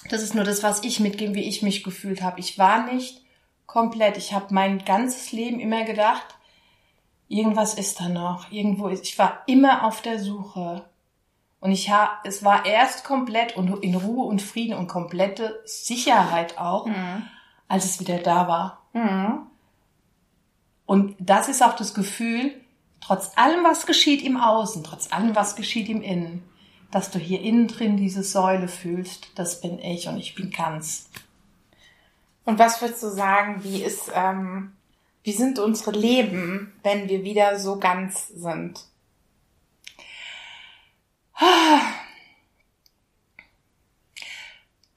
das 0.10 0.22
ist 0.22 0.36
nur 0.36 0.43
das, 0.43 0.64
was 0.64 0.84
ich 0.84 0.99
mitgebe, 0.99 1.36
wie 1.36 1.47
ich 1.47 1.62
mich 1.62 1.84
gefühlt 1.84 2.22
habe. 2.22 2.39
Ich 2.39 2.58
war 2.58 2.91
nicht 2.91 3.22
komplett. 3.66 4.18
Ich 4.18 4.34
habe 4.34 4.53
mein 4.53 4.84
ganzes 4.86 5.32
Leben 5.32 5.60
immer 5.60 5.84
gedacht, 5.84 6.36
irgendwas 7.28 7.74
ist 7.74 7.99
da 7.99 8.10
noch, 8.10 8.51
irgendwo 8.51 8.88
ist. 8.88 9.03
Ich 9.05 9.20
war 9.20 9.43
immer 9.47 9.86
auf 9.86 10.01
der 10.01 10.20
Suche. 10.20 10.86
Und 11.60 11.72
ich 11.72 11.89
habe, 11.89 12.12
es 12.24 12.43
war 12.43 12.66
erst 12.66 13.03
komplett 13.03 13.58
und 13.58 13.84
in 13.84 13.95
Ruhe 13.95 14.26
und 14.26 14.41
Frieden 14.41 14.78
und 14.78 14.88
komplette 14.88 15.60
Sicherheit 15.66 16.58
auch, 16.58 16.88
als 17.68 17.86
es 17.86 17.99
wieder 17.99 18.20
da 18.20 18.47
war. 18.47 18.82
Mhm. 18.93 19.47
Und 20.86 21.16
das 21.20 21.49
ist 21.49 21.64
auch 21.64 21.76
das 21.76 21.93
Gefühl, 21.93 22.53
trotz 23.01 23.32
allem, 23.36 23.64
was 23.64 23.86
geschieht 23.86 24.24
im 24.24 24.38
Außen, 24.38 24.84
trotz 24.84 25.12
allem, 25.12 25.36
was 25.36 25.55
geschieht 25.55 25.89
im 25.89 26.01
Innen, 26.01 26.43
dass 26.92 27.12
du 27.12 27.20
hier 27.20 27.42
innen 27.42 27.68
drin 27.68 27.98
diese 27.98 28.24
Säule 28.24 28.68
fühlst, 28.68 29.32
das 29.36 29.62
bin 29.62 29.80
ich 29.80 30.08
und 30.08 30.18
ich 30.18 30.36
bin 30.36 30.52
ganz. 30.52 31.10
Und 32.46 32.60
was 32.60 32.82
würdest 32.82 33.04
du 33.04 33.10
sagen, 33.10 33.64
wie 33.64 33.84
ist, 33.84 34.12
ähm, 34.14 34.72
wie 35.24 35.34
sind 35.34 35.60
unsere 35.60 35.92
Leben, 35.92 36.74
wenn 36.84 37.10
wir 37.10 37.24
wieder 37.24 37.60
so 37.60 37.78
ganz 37.78 38.30
sind? 38.30 38.86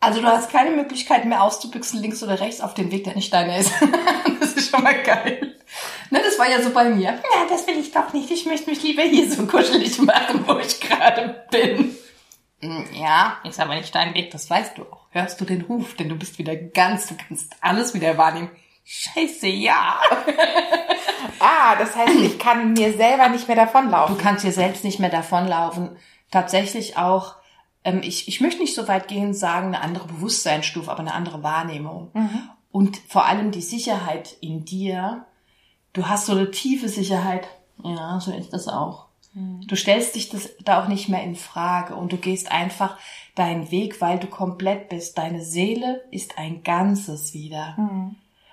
Also 0.00 0.20
du 0.22 0.26
hast 0.26 0.50
keine 0.50 0.70
Möglichkeit 0.70 1.26
mehr 1.26 1.42
auszubüchsen, 1.42 2.00
links 2.00 2.22
oder 2.22 2.40
rechts 2.40 2.60
auf 2.62 2.72
dem 2.74 2.90
Weg, 2.90 3.04
der 3.04 3.14
nicht 3.14 3.32
deiner 3.32 3.58
ist. 3.58 3.70
das 4.40 4.54
ist 4.54 4.70
schon 4.70 4.82
mal 4.82 5.00
geil. 5.02 5.56
Ne, 6.10 6.20
das 6.24 6.38
war 6.38 6.50
ja 6.50 6.62
so 6.62 6.70
bei 6.70 6.84
mir. 6.88 7.10
Ja, 7.10 7.46
das 7.48 7.66
will 7.66 7.78
ich 7.78 7.92
doch 7.92 8.12
nicht. 8.12 8.30
Ich 8.30 8.46
möchte 8.46 8.70
mich 8.70 8.82
lieber 8.82 9.02
hier 9.02 9.30
so 9.30 9.46
kuschelig 9.46 10.00
machen, 10.00 10.44
wo 10.46 10.56
ich 10.58 10.80
gerade 10.80 11.44
bin. 11.50 11.94
Hm, 12.62 12.86
Ja, 12.94 13.38
ist 13.44 13.60
aber 13.60 13.74
nicht 13.74 13.94
dein 13.94 14.14
Weg, 14.14 14.30
das 14.30 14.48
weißt 14.48 14.78
du 14.78 14.82
auch. 14.82 15.06
Hörst 15.10 15.40
du 15.40 15.44
den 15.44 15.62
Ruf, 15.62 15.94
denn 15.94 16.08
du 16.08 16.16
bist 16.16 16.38
wieder 16.38 16.56
ganz, 16.56 17.06
du 17.08 17.14
kannst 17.16 17.52
alles 17.60 17.94
wieder 17.94 18.16
wahrnehmen. 18.16 18.50
Scheiße, 18.84 19.46
ja. 19.48 20.00
Ah, 21.38 21.76
das 21.76 21.96
heißt, 21.96 22.16
ich 22.16 22.38
kann 22.38 22.72
mir 22.74 22.92
selber 22.92 23.28
nicht 23.30 23.46
mehr 23.48 23.56
davonlaufen. 23.56 24.16
Du 24.16 24.22
kannst 24.22 24.44
dir 24.44 24.52
selbst 24.52 24.84
nicht 24.84 24.98
mehr 25.00 25.08
davonlaufen. 25.10 25.96
Tatsächlich 26.30 26.96
auch, 26.98 27.36
ähm, 27.84 28.00
ich, 28.02 28.28
ich 28.28 28.40
möchte 28.40 28.60
nicht 28.60 28.74
so 28.74 28.88
weit 28.88 29.08
gehen 29.08 29.34
sagen, 29.34 29.68
eine 29.68 29.80
andere 29.80 30.06
Bewusstseinsstufe, 30.06 30.90
aber 30.90 31.00
eine 31.00 31.14
andere 31.14 31.42
Wahrnehmung. 31.42 32.10
Und 32.72 32.98
vor 33.08 33.26
allem 33.26 33.50
die 33.50 33.62
Sicherheit 33.62 34.36
in 34.40 34.64
dir. 34.64 35.26
Du 35.92 36.06
hast 36.06 36.26
so 36.26 36.32
eine 36.32 36.50
tiefe 36.50 36.88
Sicherheit. 36.88 37.48
Ja, 37.82 38.20
so 38.20 38.32
ist 38.32 38.52
das 38.52 38.68
auch. 38.68 39.06
Du 39.66 39.76
stellst 39.76 40.16
dich 40.16 40.28
das 40.28 40.50
da 40.64 40.82
auch 40.82 40.88
nicht 40.88 41.08
mehr 41.08 41.22
in 41.22 41.36
Frage 41.36 41.94
und 41.94 42.12
du 42.12 42.16
gehst 42.16 42.50
einfach 42.50 42.98
deinen 43.36 43.70
Weg, 43.70 44.00
weil 44.00 44.18
du 44.18 44.26
komplett 44.26 44.88
bist. 44.88 45.18
Deine 45.18 45.44
Seele 45.44 46.02
ist 46.10 46.36
ein 46.36 46.62
Ganzes 46.64 47.32
wieder. 47.32 47.74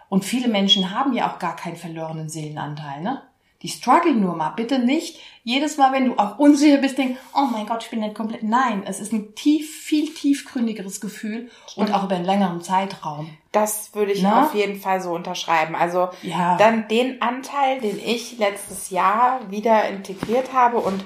Und 0.09 0.23
viele 0.23 0.47
Menschen 0.47 0.91
haben 0.91 1.13
ja 1.13 1.31
auch 1.31 1.39
gar 1.39 1.55
keinen 1.55 1.77
verlorenen 1.77 2.29
Seelenanteil, 2.29 3.01
ne? 3.01 3.23
Die 3.63 3.69
strugglen 3.69 4.19
nur 4.21 4.35
mal. 4.35 4.51
Bitte 4.51 4.77
nicht 4.79 5.19
jedes 5.43 5.77
Mal, 5.77 5.91
wenn 5.93 6.05
du 6.05 6.17
auch 6.17 6.37
unsicher 6.37 6.77
bist, 6.77 6.97
denk, 6.97 7.17
oh 7.33 7.47
mein 7.51 7.65
Gott, 7.65 7.83
ich 7.83 7.89
bin 7.89 8.01
nicht 8.01 8.15
komplett. 8.15 8.43
Nein, 8.43 8.83
es 8.85 8.99
ist 8.99 9.13
ein 9.13 9.33
tief, 9.33 9.81
viel 9.81 10.13
tiefgründigeres 10.13 11.01
Gefühl 11.01 11.49
und 11.75 11.93
auch 11.93 12.03
über 12.03 12.15
einen 12.15 12.25
längeren 12.25 12.61
Zeitraum. 12.61 13.29
Das 13.51 13.95
würde 13.95 14.11
ich 14.11 14.21
Na? 14.21 14.43
auf 14.43 14.53
jeden 14.53 14.79
Fall 14.79 15.01
so 15.01 15.13
unterschreiben. 15.13 15.75
Also 15.75 16.09
Ja. 16.21 16.57
dann 16.57 16.87
den 16.87 17.21
Anteil, 17.21 17.79
den 17.79 17.97
ich 17.97 18.37
letztes 18.37 18.89
Jahr 18.91 19.39
wieder 19.49 19.87
integriert 19.87 20.53
habe 20.53 20.77
und 20.77 21.03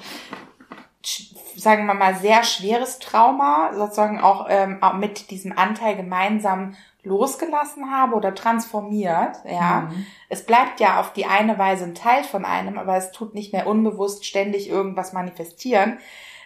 sagen 1.55 1.85
wir 1.85 1.93
mal 1.93 2.15
sehr 2.15 2.43
schweres 2.43 2.99
Trauma 2.99 3.71
sozusagen 3.75 4.19
auch, 4.19 4.47
ähm, 4.49 4.79
auch 4.81 4.93
mit 4.93 5.31
diesem 5.31 5.57
Anteil 5.57 5.95
gemeinsam 5.95 6.75
losgelassen 7.03 7.91
habe 7.91 8.15
oder 8.15 8.35
transformiert, 8.35 9.37
ja. 9.45 9.91
Es 10.29 10.45
bleibt 10.45 10.79
ja 10.79 10.99
auf 10.99 11.13
die 11.13 11.25
eine 11.25 11.57
Weise 11.57 11.85
ein 11.85 11.95
Teil 11.95 12.23
von 12.23 12.45
einem, 12.45 12.77
aber 12.77 12.95
es 12.95 13.11
tut 13.11 13.33
nicht 13.33 13.53
mehr 13.53 13.67
unbewusst 13.67 14.25
ständig 14.25 14.69
irgendwas 14.69 15.11
manifestieren. 15.13 15.97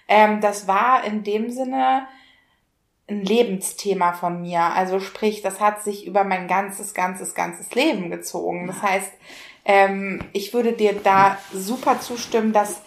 Ähm, 0.08 0.42
das 0.42 0.68
war 0.68 1.04
in 1.04 1.24
dem 1.24 1.50
Sinne 1.50 2.08
ein 3.08 3.24
Lebensthema 3.24 4.14
von 4.14 4.42
mir. 4.42 4.62
Also 4.62 5.00
sprich, 5.00 5.42
das 5.42 5.60
hat 5.60 5.84
sich 5.84 6.08
über 6.08 6.24
mein 6.24 6.48
ganzes, 6.48 6.94
ganzes, 6.94 7.36
ganzes 7.36 7.74
Leben 7.76 8.10
gezogen. 8.10 8.68
Das 8.68 8.82
heißt, 8.82 9.12
ähm, 9.66 10.24
ich 10.34 10.54
würde 10.54 10.74
dir 10.74 10.94
da 10.94 11.38
super 11.54 12.00
zustimmen, 12.00 12.54
dass 12.54 12.82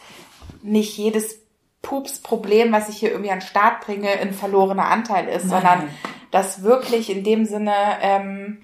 nicht 0.63 0.97
jedes 0.97 1.41
Pups-Problem, 1.83 2.73
was 2.73 2.89
ich 2.89 2.97
hier 2.97 3.11
irgendwie 3.11 3.31
an 3.31 3.39
den 3.39 3.47
Start 3.47 3.85
bringe, 3.85 4.09
ein 4.09 4.33
verlorener 4.33 4.89
Anteil 4.89 5.29
ist, 5.29 5.47
Nein. 5.47 5.51
sondern 5.51 5.89
dass 6.31 6.63
wirklich 6.63 7.11
in 7.11 7.25
dem 7.25 7.45
Sinne 7.45 7.75
ähm, 8.01 8.63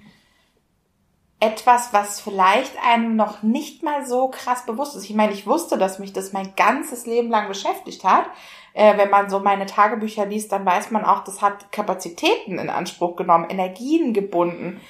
etwas, 1.39 1.93
was 1.93 2.21
vielleicht 2.21 2.73
einem 2.83 3.15
noch 3.15 3.43
nicht 3.43 3.83
mal 3.83 4.05
so 4.05 4.29
krass 4.29 4.65
bewusst 4.65 4.95
ist. 4.95 5.03
Ich 5.03 5.15
meine, 5.15 5.33
ich 5.33 5.45
wusste, 5.45 5.77
dass 5.77 5.99
mich 5.99 6.13
das 6.13 6.33
mein 6.33 6.55
ganzes 6.55 7.05
Leben 7.05 7.29
lang 7.29 7.47
beschäftigt 7.47 8.03
hat. 8.03 8.25
Äh, 8.73 8.97
wenn 8.97 9.09
man 9.09 9.29
so 9.29 9.39
meine 9.39 9.65
Tagebücher 9.65 10.25
liest, 10.25 10.51
dann 10.51 10.65
weiß 10.65 10.91
man 10.91 11.05
auch, 11.05 11.23
das 11.23 11.41
hat 11.41 11.71
Kapazitäten 11.71 12.57
in 12.57 12.69
Anspruch 12.69 13.15
genommen, 13.15 13.49
Energien 13.49 14.13
gebunden. 14.13 14.81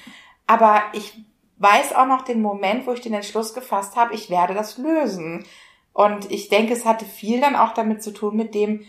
Aber 0.46 0.82
ich 0.92 1.18
weiß 1.58 1.94
auch 1.94 2.06
noch 2.06 2.22
den 2.22 2.42
Moment, 2.42 2.86
wo 2.86 2.92
ich 2.92 3.00
den 3.00 3.14
Entschluss 3.14 3.54
gefasst 3.54 3.96
habe, 3.96 4.14
ich 4.14 4.30
werde 4.30 4.54
das 4.54 4.78
lösen. 4.78 5.44
Und 5.92 6.30
ich 6.30 6.48
denke, 6.48 6.74
es 6.74 6.84
hatte 6.84 7.04
viel 7.04 7.40
dann 7.40 7.56
auch 7.56 7.74
damit 7.74 8.02
zu 8.02 8.12
tun 8.12 8.36
mit 8.36 8.54
dem 8.54 8.84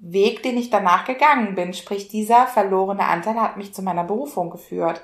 Weg, 0.00 0.42
den 0.42 0.56
ich 0.56 0.70
danach 0.70 1.04
gegangen 1.04 1.54
bin. 1.54 1.74
Sprich, 1.74 2.08
dieser 2.08 2.46
verlorene 2.46 3.04
Anteil 3.04 3.40
hat 3.40 3.56
mich 3.56 3.74
zu 3.74 3.82
meiner 3.82 4.04
Berufung 4.04 4.50
geführt. 4.50 5.02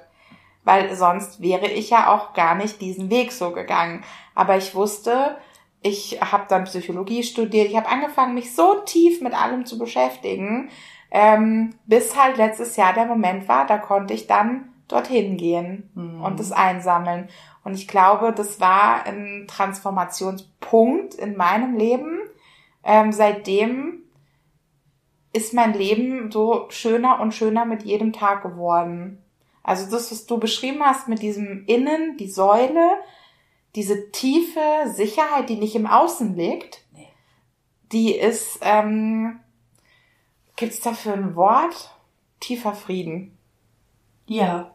Weil 0.64 0.96
sonst 0.96 1.40
wäre 1.40 1.68
ich 1.68 1.90
ja 1.90 2.12
auch 2.12 2.32
gar 2.32 2.54
nicht 2.56 2.80
diesen 2.80 3.10
Weg 3.10 3.30
so 3.30 3.52
gegangen. 3.52 4.02
Aber 4.34 4.56
ich 4.56 4.74
wusste, 4.74 5.36
ich 5.82 6.20
habe 6.20 6.46
dann 6.48 6.64
Psychologie 6.64 7.22
studiert, 7.22 7.68
ich 7.68 7.76
habe 7.76 7.88
angefangen, 7.88 8.34
mich 8.34 8.54
so 8.54 8.74
tief 8.84 9.20
mit 9.20 9.34
allem 9.34 9.66
zu 9.66 9.78
beschäftigen, 9.78 10.70
ähm, 11.10 11.74
bis 11.86 12.20
halt 12.20 12.36
letztes 12.36 12.76
Jahr 12.76 12.92
der 12.92 13.06
Moment 13.06 13.48
war, 13.48 13.66
da 13.66 13.78
konnte 13.78 14.14
ich 14.14 14.26
dann 14.26 14.72
dorthin 14.88 15.36
gehen 15.36 15.90
und 16.22 16.38
das 16.38 16.52
einsammeln. 16.52 17.28
Und 17.64 17.74
ich 17.74 17.88
glaube, 17.88 18.32
das 18.32 18.60
war 18.60 19.04
ein 19.04 19.46
Transformationspunkt 19.48 21.14
in 21.14 21.36
meinem 21.36 21.76
Leben. 21.76 22.20
Ähm, 22.84 23.12
seitdem 23.12 24.04
ist 25.32 25.54
mein 25.54 25.74
Leben 25.74 26.30
so 26.30 26.66
schöner 26.70 27.20
und 27.20 27.34
schöner 27.34 27.64
mit 27.64 27.82
jedem 27.82 28.12
Tag 28.12 28.42
geworden. 28.42 29.22
Also 29.62 29.90
das, 29.90 30.10
was 30.12 30.26
du 30.26 30.38
beschrieben 30.38 30.80
hast 30.82 31.08
mit 31.08 31.22
diesem 31.22 31.64
Innen, 31.66 32.16
die 32.16 32.30
Säule, 32.30 32.98
diese 33.74 34.10
tiefe 34.12 34.60
Sicherheit, 34.86 35.48
die 35.48 35.56
nicht 35.56 35.74
im 35.74 35.86
Außen 35.86 36.34
liegt, 36.36 36.84
die 37.92 38.14
ist, 38.14 38.58
ähm, 38.62 39.40
gibt's 40.56 40.80
dafür 40.80 41.14
ein 41.14 41.36
Wort? 41.36 41.90
Tiefer 42.40 42.74
Frieden. 42.74 43.36
Ja, 44.26 44.72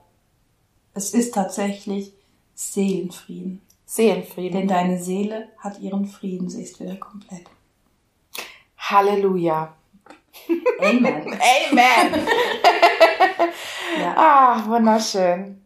es 0.93 1.13
ist 1.13 1.33
tatsächlich 1.33 2.13
Seelenfrieden. 2.53 3.61
Seelenfrieden. 3.85 4.59
Denn 4.59 4.67
deine 4.67 5.01
Seele 5.01 5.49
hat 5.57 5.79
ihren 5.79 6.05
Frieden, 6.05 6.49
sie 6.49 6.63
ist 6.63 6.79
wieder 6.79 6.95
komplett. 6.95 7.45
Halleluja. 8.77 9.75
Amen. 10.79 11.39
Amen. 11.71 12.27
ja. 14.01 14.13
Ah, 14.15 14.63
wunderschön. 14.65 15.63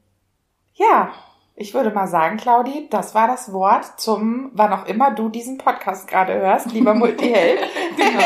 Ja, 0.73 1.13
ich 1.57 1.73
würde 1.73 1.91
mal 1.91 2.07
sagen, 2.07 2.35
Claudi, 2.35 2.87
das 2.89 3.15
war 3.15 3.27
das 3.27 3.53
Wort 3.53 3.99
zum, 3.99 4.51
wann 4.53 4.73
auch 4.73 4.85
immer 4.87 5.11
du 5.11 5.29
diesen 5.29 5.57
Podcast 5.57 6.07
gerade 6.07 6.33
hörst, 6.33 6.71
lieber 6.73 6.93
Multiheld. 6.95 7.61
genau. 7.95 8.21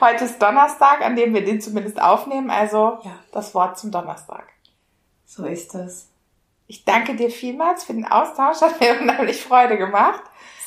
Heute 0.00 0.24
ist 0.24 0.42
Donnerstag, 0.42 1.02
an 1.02 1.14
dem 1.14 1.34
wir 1.34 1.44
den 1.44 1.60
zumindest 1.60 2.02
aufnehmen, 2.02 2.50
also 2.50 2.98
ja. 3.04 3.12
das 3.30 3.54
Wort 3.54 3.78
zum 3.78 3.92
Donnerstag. 3.92 4.48
So 5.24 5.44
ist 5.44 5.74
es. 5.76 6.08
Ich 6.66 6.84
danke 6.84 7.14
dir 7.14 7.30
vielmals 7.30 7.84
für 7.84 7.94
den 7.94 8.06
Austausch, 8.06 8.60
hat 8.60 8.80
mir 8.80 9.00
unheimlich 9.00 9.40
Freude 9.40 9.78
gemacht. 9.78 10.22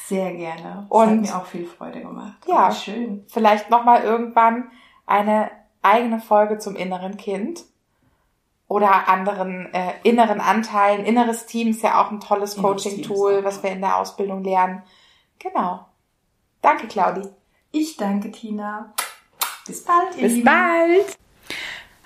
Sehr 0.10 0.34
gerne. 0.34 0.88
Das 0.90 0.90
Und 0.90 1.10
hat 1.10 1.22
mir 1.22 1.38
auch 1.38 1.46
viel 1.46 1.68
Freude 1.68 2.02
gemacht. 2.02 2.34
Ja, 2.48 2.72
schön. 2.72 3.26
Vielleicht 3.28 3.70
nochmal 3.70 4.04
irgendwann 4.04 4.72
eine 5.06 5.52
eigene 5.84 6.20
Folge 6.20 6.58
zum 6.58 6.76
inneren 6.76 7.16
Kind 7.16 7.64
oder 8.68 9.08
anderen 9.08 9.72
äh, 9.72 9.94
inneren 10.02 10.42
Anteilen. 10.42 11.06
Inneres 11.06 11.46
Team 11.46 11.70
ist 11.70 11.84
ja 11.84 12.02
auch 12.02 12.10
ein 12.10 12.20
tolles 12.20 12.58
Coaching-Tool, 12.58 13.44
was 13.44 13.62
wir 13.62 13.70
in 13.70 13.82
der 13.82 13.98
Ausbildung 13.98 14.44
lernen. 14.44 14.82
Genau. 15.38 15.86
Danke, 16.64 16.88
Claudi. 16.88 17.28
Ich 17.72 17.96
danke, 17.96 18.32
Tina. 18.32 18.94
Bis 19.68 19.84
bald. 19.84 20.16
Bis 20.20 20.34
Lieben. 20.34 20.44
bald. 20.44 21.20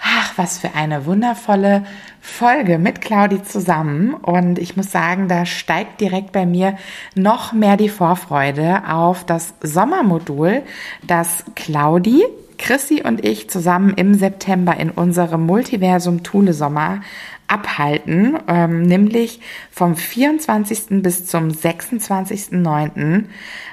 Ach, 0.06 0.34
was 0.36 0.58
für 0.58 0.76
eine 0.76 1.06
wundervolle 1.06 1.86
Folge 2.20 2.78
mit 2.78 3.00
Claudi 3.00 3.42
zusammen. 3.42 4.14
Und 4.14 4.60
ich 4.60 4.76
muss 4.76 4.92
sagen, 4.92 5.30
da 5.30 5.46
steigt 5.46 6.02
direkt 6.02 6.34
bei 6.34 6.46
mir 6.46 6.78
noch 7.16 7.54
mehr 7.54 7.78
die 7.78 7.88
Vorfreude 7.88 8.84
auf 8.90 9.26
das 9.26 9.54
Sommermodul, 9.62 10.64
das 11.08 11.46
Claudi 11.56 12.26
Chrissy 12.58 13.02
und 13.04 13.26
ich 13.26 13.50
zusammen 13.50 13.94
im 13.96 14.14
September 14.14 14.78
in 14.78 14.90
unserem 14.90 15.46
Multiversum 15.46 16.24
Thule 16.24 16.54
Sommer 16.54 17.02
abhalten, 17.48 18.38
ähm, 18.48 18.84
nämlich 18.84 19.42
vom 19.70 19.96
24. 19.96 21.02
bis 21.04 21.26
zum 21.26 21.50
26.09. 21.50 23.26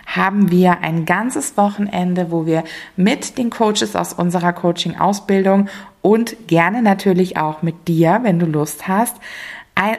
haben 0.07 0.51
wir 0.51 0.81
ein 0.81 1.05
ganzes 1.07 1.57
Wochenende, 1.57 2.31
wo 2.31 2.47
wir 2.47 2.64
mit 2.97 3.39
den 3.39 3.51
Coaches 3.51 3.95
aus 3.95 4.12
unserer 4.12 4.53
Coaching-Ausbildung 4.53 5.68
und 6.03 6.48
gerne 6.48 6.82
natürlich 6.82 7.36
auch 7.36 7.62
mit 7.62 7.88
dir, 7.88 8.20
wenn 8.22 8.38
du 8.38 8.46
Lust 8.46 8.88
hast, 8.88 9.16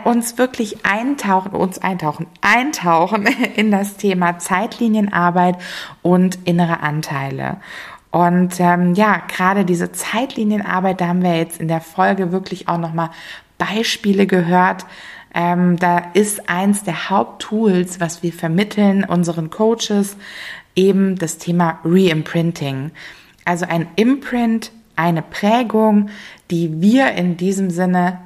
uns 0.04 0.38
wirklich 0.38 0.86
eintauchen, 0.86 1.54
uns 1.54 1.80
eintauchen, 1.80 2.28
eintauchen 2.42 3.26
in 3.56 3.72
das 3.72 3.98
Thema 3.98 4.38
Zeitlinienarbeit 4.38 5.58
und 6.02 6.40
innere 6.46 6.82
Anteile. 6.82 7.58
Und 8.12 8.60
ähm, 8.60 8.94
ja, 8.94 9.22
gerade 9.28 9.66
diese 9.66 9.92
Zeitlinienarbeit, 9.92 11.00
da 11.00 11.08
haben 11.08 11.24
wir 11.24 11.38
jetzt 11.38 11.62
in 11.62 11.70
der 11.70 11.82
Folge 11.82 12.32
wirklich 12.32 12.68
auch 12.68 12.78
nochmal 12.78 13.10
Beispiele 13.58 14.28
gehört. 14.28 14.86
Ähm, 15.34 15.78
da 15.78 16.00
ist 16.14 16.50
eins 16.50 16.84
der 16.84 17.10
Haupttools, 17.10 18.02
was 18.02 18.22
wir 18.22 18.34
vermitteln 18.34 19.06
unseren 19.06 19.50
Coaches, 19.50 20.18
eben 20.76 21.16
das 21.18 21.38
Thema 21.38 21.80
Reimprinting. 21.86 22.92
Also 23.46 23.66
ein 23.66 23.88
Imprint, 23.96 24.72
eine 25.02 25.22
Prägung, 25.22 26.10
die 26.50 26.82
wir 26.82 27.12
in 27.14 27.38
diesem 27.38 27.70
Sinne 27.70 28.20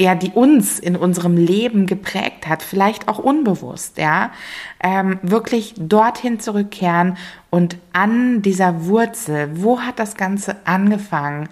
ja, 0.00 0.14
die 0.14 0.30
uns 0.30 0.78
in 0.78 0.94
unserem 0.94 1.36
Leben 1.36 1.86
geprägt 1.86 2.46
hat, 2.46 2.62
vielleicht 2.62 3.08
auch 3.08 3.18
unbewusst, 3.18 3.98
ja, 3.98 4.30
ähm, 4.80 5.18
wirklich 5.22 5.74
dorthin 5.76 6.38
zurückkehren 6.38 7.16
und 7.50 7.78
an 7.92 8.40
dieser 8.40 8.86
Wurzel, 8.86 9.50
wo 9.54 9.80
hat 9.80 9.98
das 9.98 10.14
Ganze 10.14 10.54
angefangen? 10.64 11.48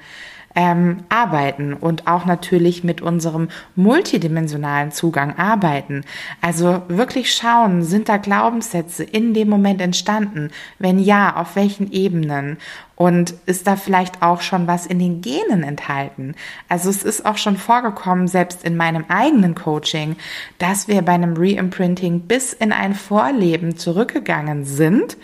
Ähm, 0.56 1.04
arbeiten 1.10 1.74
und 1.74 2.08
auch 2.08 2.24
natürlich 2.24 2.82
mit 2.82 3.02
unserem 3.02 3.48
multidimensionalen 3.76 4.90
Zugang 4.90 5.38
arbeiten. 5.38 6.02
Also 6.40 6.82
wirklich 6.88 7.32
schauen, 7.32 7.84
sind 7.84 8.08
da 8.08 8.16
Glaubenssätze 8.16 9.04
in 9.04 9.34
dem 9.34 9.50
Moment 9.50 9.80
entstanden? 9.82 10.50
Wenn 10.78 10.98
ja, 10.98 11.36
auf 11.36 11.54
welchen 11.54 11.92
Ebenen? 11.92 12.56
Und 12.96 13.34
ist 13.44 13.66
da 13.66 13.76
vielleicht 13.76 14.22
auch 14.22 14.40
schon 14.40 14.66
was 14.66 14.86
in 14.86 14.98
den 14.98 15.20
Genen 15.20 15.62
enthalten? 15.62 16.34
Also 16.70 16.88
es 16.88 17.02
ist 17.02 17.26
auch 17.26 17.36
schon 17.36 17.58
vorgekommen, 17.58 18.26
selbst 18.26 18.64
in 18.64 18.74
meinem 18.74 19.04
eigenen 19.08 19.54
Coaching, 19.54 20.16
dass 20.58 20.88
wir 20.88 21.02
bei 21.02 21.12
einem 21.12 21.34
Reimprinting 21.36 22.20
bis 22.20 22.54
in 22.54 22.72
ein 22.72 22.94
Vorleben 22.94 23.76
zurückgegangen 23.76 24.64
sind 24.64 25.18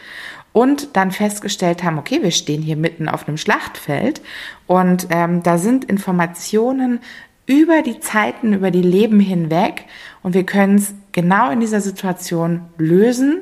und 0.53 0.96
dann 0.96 1.11
festgestellt 1.11 1.82
haben, 1.82 1.98
okay, 1.98 2.22
wir 2.22 2.30
stehen 2.30 2.62
hier 2.62 2.76
mitten 2.76 3.09
auf 3.09 3.26
einem 3.26 3.36
Schlachtfeld 3.36 4.20
und 4.66 5.09
ähm, 5.11 5.42
da 5.42 5.59
sind 5.59 5.84
Informationen 5.84 7.00
über 7.46 7.82
die 7.82 8.00
Zeiten, 8.00 8.53
über 8.53 8.70
die 8.70 8.82
Leben 8.82 9.20
hinweg 9.20 9.84
und 10.22 10.34
wir 10.34 10.44
können 10.44 10.76
es 10.76 10.94
genau 11.12 11.50
in 11.50 11.61
dieser 11.61 11.80
Situation 11.80 12.62
lösen 12.78 13.40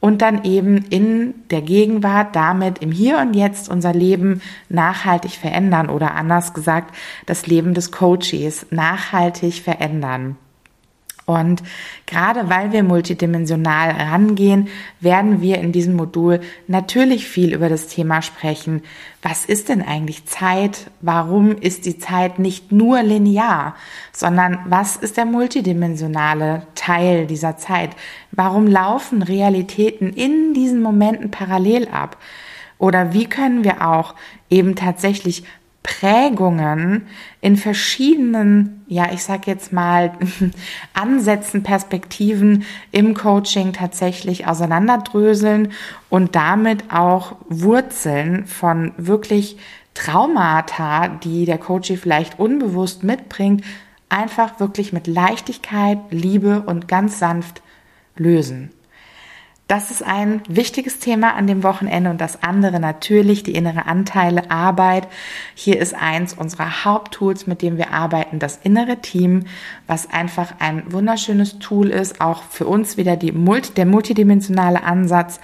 und 0.00 0.22
dann 0.22 0.44
eben 0.44 0.78
in 0.88 1.34
der 1.50 1.62
Gegenwart 1.62 2.34
damit 2.34 2.78
im 2.78 2.90
Hier 2.90 3.18
und 3.18 3.34
Jetzt 3.34 3.68
unser 3.68 3.92
Leben 3.92 4.40
nachhaltig 4.68 5.32
verändern 5.32 5.90
oder 5.90 6.14
anders 6.14 6.54
gesagt 6.54 6.94
das 7.26 7.46
Leben 7.46 7.74
des 7.74 7.92
Coaches 7.92 8.66
nachhaltig 8.70 9.62
verändern. 9.62 10.36
Und 11.30 11.62
gerade 12.06 12.50
weil 12.50 12.72
wir 12.72 12.82
multidimensional 12.82 13.90
rangehen, 13.90 14.68
werden 14.98 15.40
wir 15.40 15.58
in 15.58 15.70
diesem 15.70 15.94
Modul 15.94 16.40
natürlich 16.66 17.28
viel 17.28 17.54
über 17.54 17.68
das 17.68 17.86
Thema 17.86 18.20
sprechen. 18.20 18.82
Was 19.22 19.44
ist 19.44 19.68
denn 19.68 19.80
eigentlich 19.80 20.26
Zeit? 20.26 20.90
Warum 21.00 21.56
ist 21.56 21.86
die 21.86 21.98
Zeit 21.98 22.40
nicht 22.40 22.72
nur 22.72 23.02
linear, 23.02 23.76
sondern 24.12 24.58
was 24.66 24.96
ist 24.96 25.16
der 25.16 25.26
multidimensionale 25.26 26.66
Teil 26.74 27.26
dieser 27.26 27.56
Zeit? 27.56 27.90
Warum 28.32 28.66
laufen 28.66 29.22
Realitäten 29.22 30.12
in 30.12 30.52
diesen 30.52 30.82
Momenten 30.82 31.30
parallel 31.30 31.88
ab? 31.88 32.16
Oder 32.78 33.12
wie 33.12 33.26
können 33.26 33.62
wir 33.62 33.86
auch 33.86 34.14
eben 34.48 34.74
tatsächlich 34.74 35.44
Prägungen 35.82 37.06
in 37.40 37.56
verschiedenen, 37.56 38.84
ja, 38.86 39.12
ich 39.12 39.22
sag 39.22 39.46
jetzt 39.46 39.72
mal, 39.72 40.12
Ansätzen, 40.92 41.62
Perspektiven 41.62 42.64
im 42.92 43.14
Coaching 43.14 43.72
tatsächlich 43.72 44.46
auseinanderdröseln 44.46 45.72
und 46.10 46.36
damit 46.36 46.92
auch 46.92 47.36
Wurzeln 47.48 48.46
von 48.46 48.92
wirklich 48.98 49.56
Traumata, 49.94 51.08
die 51.08 51.46
der 51.46 51.58
Coach 51.58 51.92
vielleicht 52.00 52.38
unbewusst 52.38 53.02
mitbringt, 53.02 53.64
einfach 54.08 54.60
wirklich 54.60 54.92
mit 54.92 55.06
Leichtigkeit, 55.06 55.98
Liebe 56.10 56.62
und 56.62 56.88
ganz 56.88 57.18
sanft 57.18 57.62
lösen. 58.16 58.70
Das 59.70 59.92
ist 59.92 60.02
ein 60.02 60.42
wichtiges 60.48 60.98
Thema 60.98 61.36
an 61.36 61.46
dem 61.46 61.62
Wochenende 61.62 62.10
und 62.10 62.20
das 62.20 62.42
andere 62.42 62.80
natürlich 62.80 63.44
die 63.44 63.54
innere 63.54 63.86
Anteile 63.86 64.50
Arbeit. 64.50 65.06
Hier 65.54 65.78
ist 65.78 65.94
eins 65.94 66.34
unserer 66.34 66.84
Haupttools, 66.84 67.46
mit 67.46 67.62
dem 67.62 67.78
wir 67.78 67.92
arbeiten, 67.92 68.40
das 68.40 68.58
innere 68.64 68.96
Team, 69.00 69.44
was 69.86 70.10
einfach 70.10 70.54
ein 70.58 70.92
wunderschönes 70.92 71.60
Tool 71.60 71.90
ist, 71.90 72.20
auch 72.20 72.42
für 72.42 72.66
uns 72.66 72.96
wieder 72.96 73.16
die, 73.16 73.30
der 73.30 73.86
multidimensionale 73.86 74.82
Ansatz, 74.82 75.38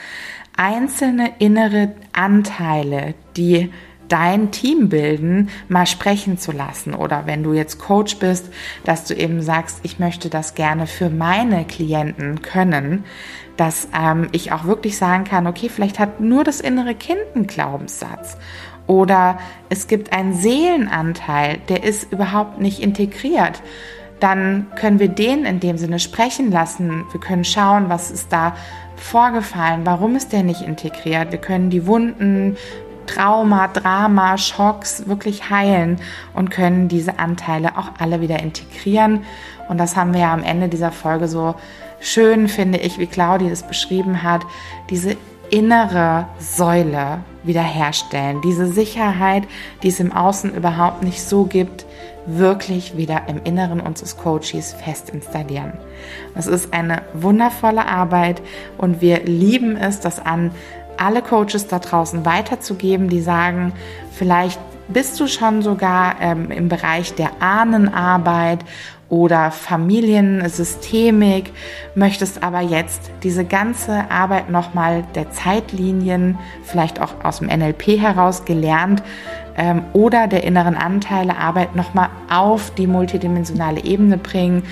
einzelne 0.57 1.31
innere 1.39 1.93
Anteile, 2.13 3.15
die 3.37 3.71
dein 4.09 4.51
Team 4.51 4.89
bilden, 4.89 5.51
mal 5.69 5.87
sprechen 5.87 6.37
zu 6.37 6.51
lassen. 6.51 6.95
Oder 6.95 7.27
wenn 7.27 7.43
du 7.43 7.53
jetzt 7.53 7.79
Coach 7.79 8.17
bist, 8.17 8.51
dass 8.85 9.05
du 9.05 9.15
eben 9.15 9.43
sagst, 9.43 9.81
ich 9.85 9.99
möchte 9.99 10.31
das 10.31 10.55
gerne 10.55 10.87
für 10.87 11.11
meine 11.11 11.65
Klienten 11.65 12.43
können, 12.43 13.05
dass 13.57 13.89
ähm, 13.99 14.29
ich 14.33 14.53
auch 14.53 14.65
wirklich 14.65 14.97
sagen 14.97 15.25
kann, 15.25 15.47
okay, 15.47 15.69
vielleicht 15.69 15.99
hat 15.99 16.21
nur 16.21 16.45
das 16.45 16.61
innere 16.61 16.95
Kind 16.95 17.21
einen 17.35 17.47
Glaubenssatz. 17.47 18.37
Oder 18.87 19.39
es 19.69 19.89
gibt 19.89 20.13
einen 20.13 20.35
Seelenanteil, 20.35 21.59
der 21.69 21.83
ist 21.85 22.13
überhaupt 22.13 22.61
nicht 22.61 22.81
integriert. 22.81 23.63
Dann 24.21 24.67
können 24.77 24.99
wir 24.99 25.09
den 25.09 25.45
in 25.45 25.61
dem 25.61 25.77
Sinne 25.77 25.99
sprechen 25.99 26.51
lassen. 26.51 27.05
Wir 27.11 27.21
können 27.21 27.45
schauen, 27.45 27.89
was 27.89 28.11
ist 28.11 28.33
da 28.33 28.55
vorgefallen, 28.97 29.85
warum 29.85 30.17
ist 30.17 30.33
der 30.33 30.43
nicht 30.43 30.63
integriert. 30.63 31.33
Wir 31.33 31.39
können 31.39 31.69
die 31.69 31.87
Wunden, 31.87 32.57
Trauma, 33.07 33.69
Drama, 33.69 34.39
Schocks 34.39 35.07
wirklich 35.07 35.51
heilen 35.51 35.99
und 36.35 36.51
können 36.51 36.89
diese 36.89 37.19
Anteile 37.19 37.77
auch 37.77 37.91
alle 37.99 38.21
wieder 38.21 38.41
integrieren. 38.41 39.25
Und 39.69 39.79
das 39.79 39.97
haben 39.97 40.13
wir 40.13 40.21
ja 40.21 40.33
am 40.33 40.43
Ende 40.43 40.69
dieser 40.69 40.93
Folge 40.93 41.29
so 41.29 41.55
schön, 42.01 42.49
finde 42.49 42.79
ich, 42.79 42.99
wie 42.99 43.07
Claudia 43.07 43.49
das 43.49 43.67
beschrieben 43.67 44.23
hat, 44.23 44.43
diese 44.91 45.17
innere 45.51 46.27
Säule 46.39 47.21
wiederherstellen, 47.45 48.41
diese 48.43 48.67
Sicherheit, 48.67 49.45
die 49.83 49.89
es 49.89 50.01
im 50.01 50.13
Außen 50.13 50.55
überhaupt 50.55 51.03
nicht 51.03 51.23
so 51.23 51.45
gibt, 51.45 51.87
wirklich 52.27 52.97
wieder 52.97 53.23
im 53.29 53.41
Inneren 53.45 53.81
unseres 53.81 54.17
Coaches 54.17 54.75
fest 54.85 55.11
installieren. 55.11 55.75
Das 56.35 56.49
ist 56.49 56.75
eine 56.75 57.03
wundervolle 57.15 57.87
Arbeit 57.87 58.43
und 58.79 59.01
wir 59.01 59.25
lieben 59.25 59.77
es, 59.77 60.01
das 60.01 60.19
an 60.19 60.51
alle 60.99 61.23
Coaches 61.23 61.69
da 61.69 61.79
draußen 61.79 62.25
weiterzugeben, 62.25 63.09
die 63.09 63.21
sagen, 63.21 63.73
vielleicht 64.13 64.59
bist 64.89 65.19
du 65.21 65.27
schon 65.27 65.63
sogar 65.63 66.17
ähm, 66.21 66.51
im 66.51 66.69
Bereich 66.69 67.15
der 67.15 67.31
Ahnenarbeit 67.41 68.61
oder 69.09 69.51
Familiensystemik, 69.51 71.53
möchtest 71.95 72.43
aber 72.43 72.61
jetzt 72.61 73.11
diese 73.23 73.45
ganze 73.45 74.11
Arbeit 74.11 74.51
nochmal 74.51 75.05
der 75.15 75.31
Zeitlinien, 75.31 76.39
vielleicht 76.65 77.01
auch 77.01 77.15
aus 77.23 77.39
dem 77.39 77.49
NLP 77.49 78.01
heraus 78.01 78.45
gelernt, 78.45 79.03
ähm, 79.57 79.85
oder 79.93 80.27
der 80.27 80.45
inneren 80.45 80.77
Anteile 80.77 81.37
Arbeit 81.37 81.77
nochmal 81.77 82.09
auf 82.31 82.75
die 82.75 82.87
multidimensionale 82.87 83.85
Ebene 83.85 84.19
bringen 84.19 84.65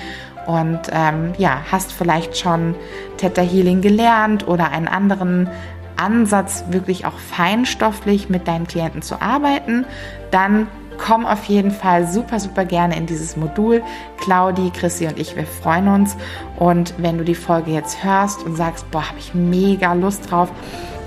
und 0.45 0.81
ähm, 0.91 1.33
ja, 1.37 1.61
hast 1.71 1.91
vielleicht 1.91 2.37
schon 2.37 2.75
Theta 3.17 3.41
Healing 3.41 3.81
gelernt 3.81 4.47
oder 4.47 4.71
einen 4.71 4.87
anderen 4.87 5.49
Ansatz, 5.97 6.65
wirklich 6.69 7.05
auch 7.05 7.17
feinstofflich 7.17 8.29
mit 8.29 8.47
deinen 8.47 8.67
Klienten 8.67 9.01
zu 9.01 9.21
arbeiten, 9.21 9.85
dann 10.29 10.67
komm 10.97 11.25
auf 11.25 11.45
jeden 11.45 11.71
Fall 11.71 12.07
super, 12.07 12.39
super 12.39 12.65
gerne 12.65 12.95
in 12.97 13.05
dieses 13.05 13.37
Modul. 13.37 13.83
Claudi, 14.17 14.71
Chrissy 14.71 15.07
und 15.07 15.19
ich, 15.19 15.35
wir 15.35 15.45
freuen 15.45 15.87
uns. 15.87 16.15
Und 16.57 16.93
wenn 16.97 17.17
du 17.17 17.23
die 17.23 17.35
Folge 17.35 17.71
jetzt 17.71 18.03
hörst 18.03 18.43
und 18.43 18.55
sagst, 18.55 18.89
boah, 18.91 19.07
habe 19.07 19.19
ich 19.19 19.33
mega 19.33 19.93
Lust 19.93 20.31
drauf, 20.31 20.49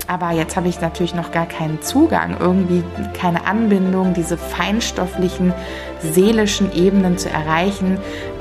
aber 0.09 0.31
jetzt 0.31 0.55
habe 0.55 0.67
ich 0.67 0.81
natürlich 0.81 1.13
noch 1.13 1.31
gar 1.31 1.45
keinen 1.45 1.83
Zugang, 1.83 2.37
irgendwie 2.39 2.83
keine 3.13 3.45
Anbindung, 3.45 4.15
diese 4.15 4.37
feinstofflichen, 4.37 5.53
seelischen 6.01 6.73
Ebenen 6.73 7.19
zu 7.19 7.29
erreichen, 7.29 7.99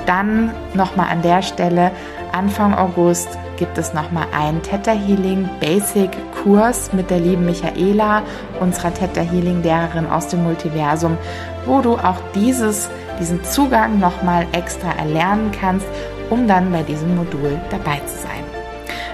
dann 0.08 0.50
nochmal 0.74 1.10
an 1.10 1.22
der 1.22 1.42
Stelle 1.42 1.92
Anfang 2.32 2.74
August 2.74 3.38
gibt 3.56 3.76
es 3.78 3.92
nochmal 3.92 4.26
einen 4.32 4.62
Theta 4.62 4.92
Healing 4.92 5.48
Basic 5.60 6.10
Kurs 6.42 6.92
mit 6.92 7.10
der 7.10 7.20
lieben 7.20 7.44
Michaela, 7.44 8.22
unserer 8.60 8.92
Theta 8.94 9.20
Healing 9.20 9.62
Lehrerin 9.62 10.06
aus 10.06 10.28
dem 10.28 10.44
Multiversum, 10.44 11.18
wo 11.66 11.80
du 11.80 11.94
auch 11.94 12.20
dieses, 12.34 12.88
diesen 13.20 13.42
Zugang 13.44 13.98
nochmal 13.98 14.46
extra 14.52 14.92
erlernen 14.92 15.50
kannst, 15.58 15.86
um 16.30 16.46
dann 16.46 16.70
bei 16.70 16.82
diesem 16.82 17.16
Modul 17.16 17.58
dabei 17.70 17.98
zu 18.06 18.18
sein. 18.18 18.44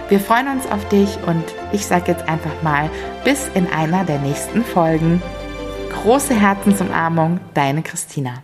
Wir 0.08 0.20
freuen 0.20 0.48
uns 0.48 0.70
auf 0.70 0.86
dich 0.88 1.18
und 1.26 1.44
ich 1.72 1.86
sage 1.86 2.12
jetzt 2.12 2.28
einfach 2.28 2.62
mal 2.62 2.90
bis 3.24 3.48
in 3.54 3.66
einer 3.72 4.04
der 4.04 4.18
nächsten 4.18 4.64
Folgen. 4.64 5.22
Große 6.02 6.34
Herzensumarmung, 6.34 7.40
deine 7.54 7.82
Christina. 7.82 8.34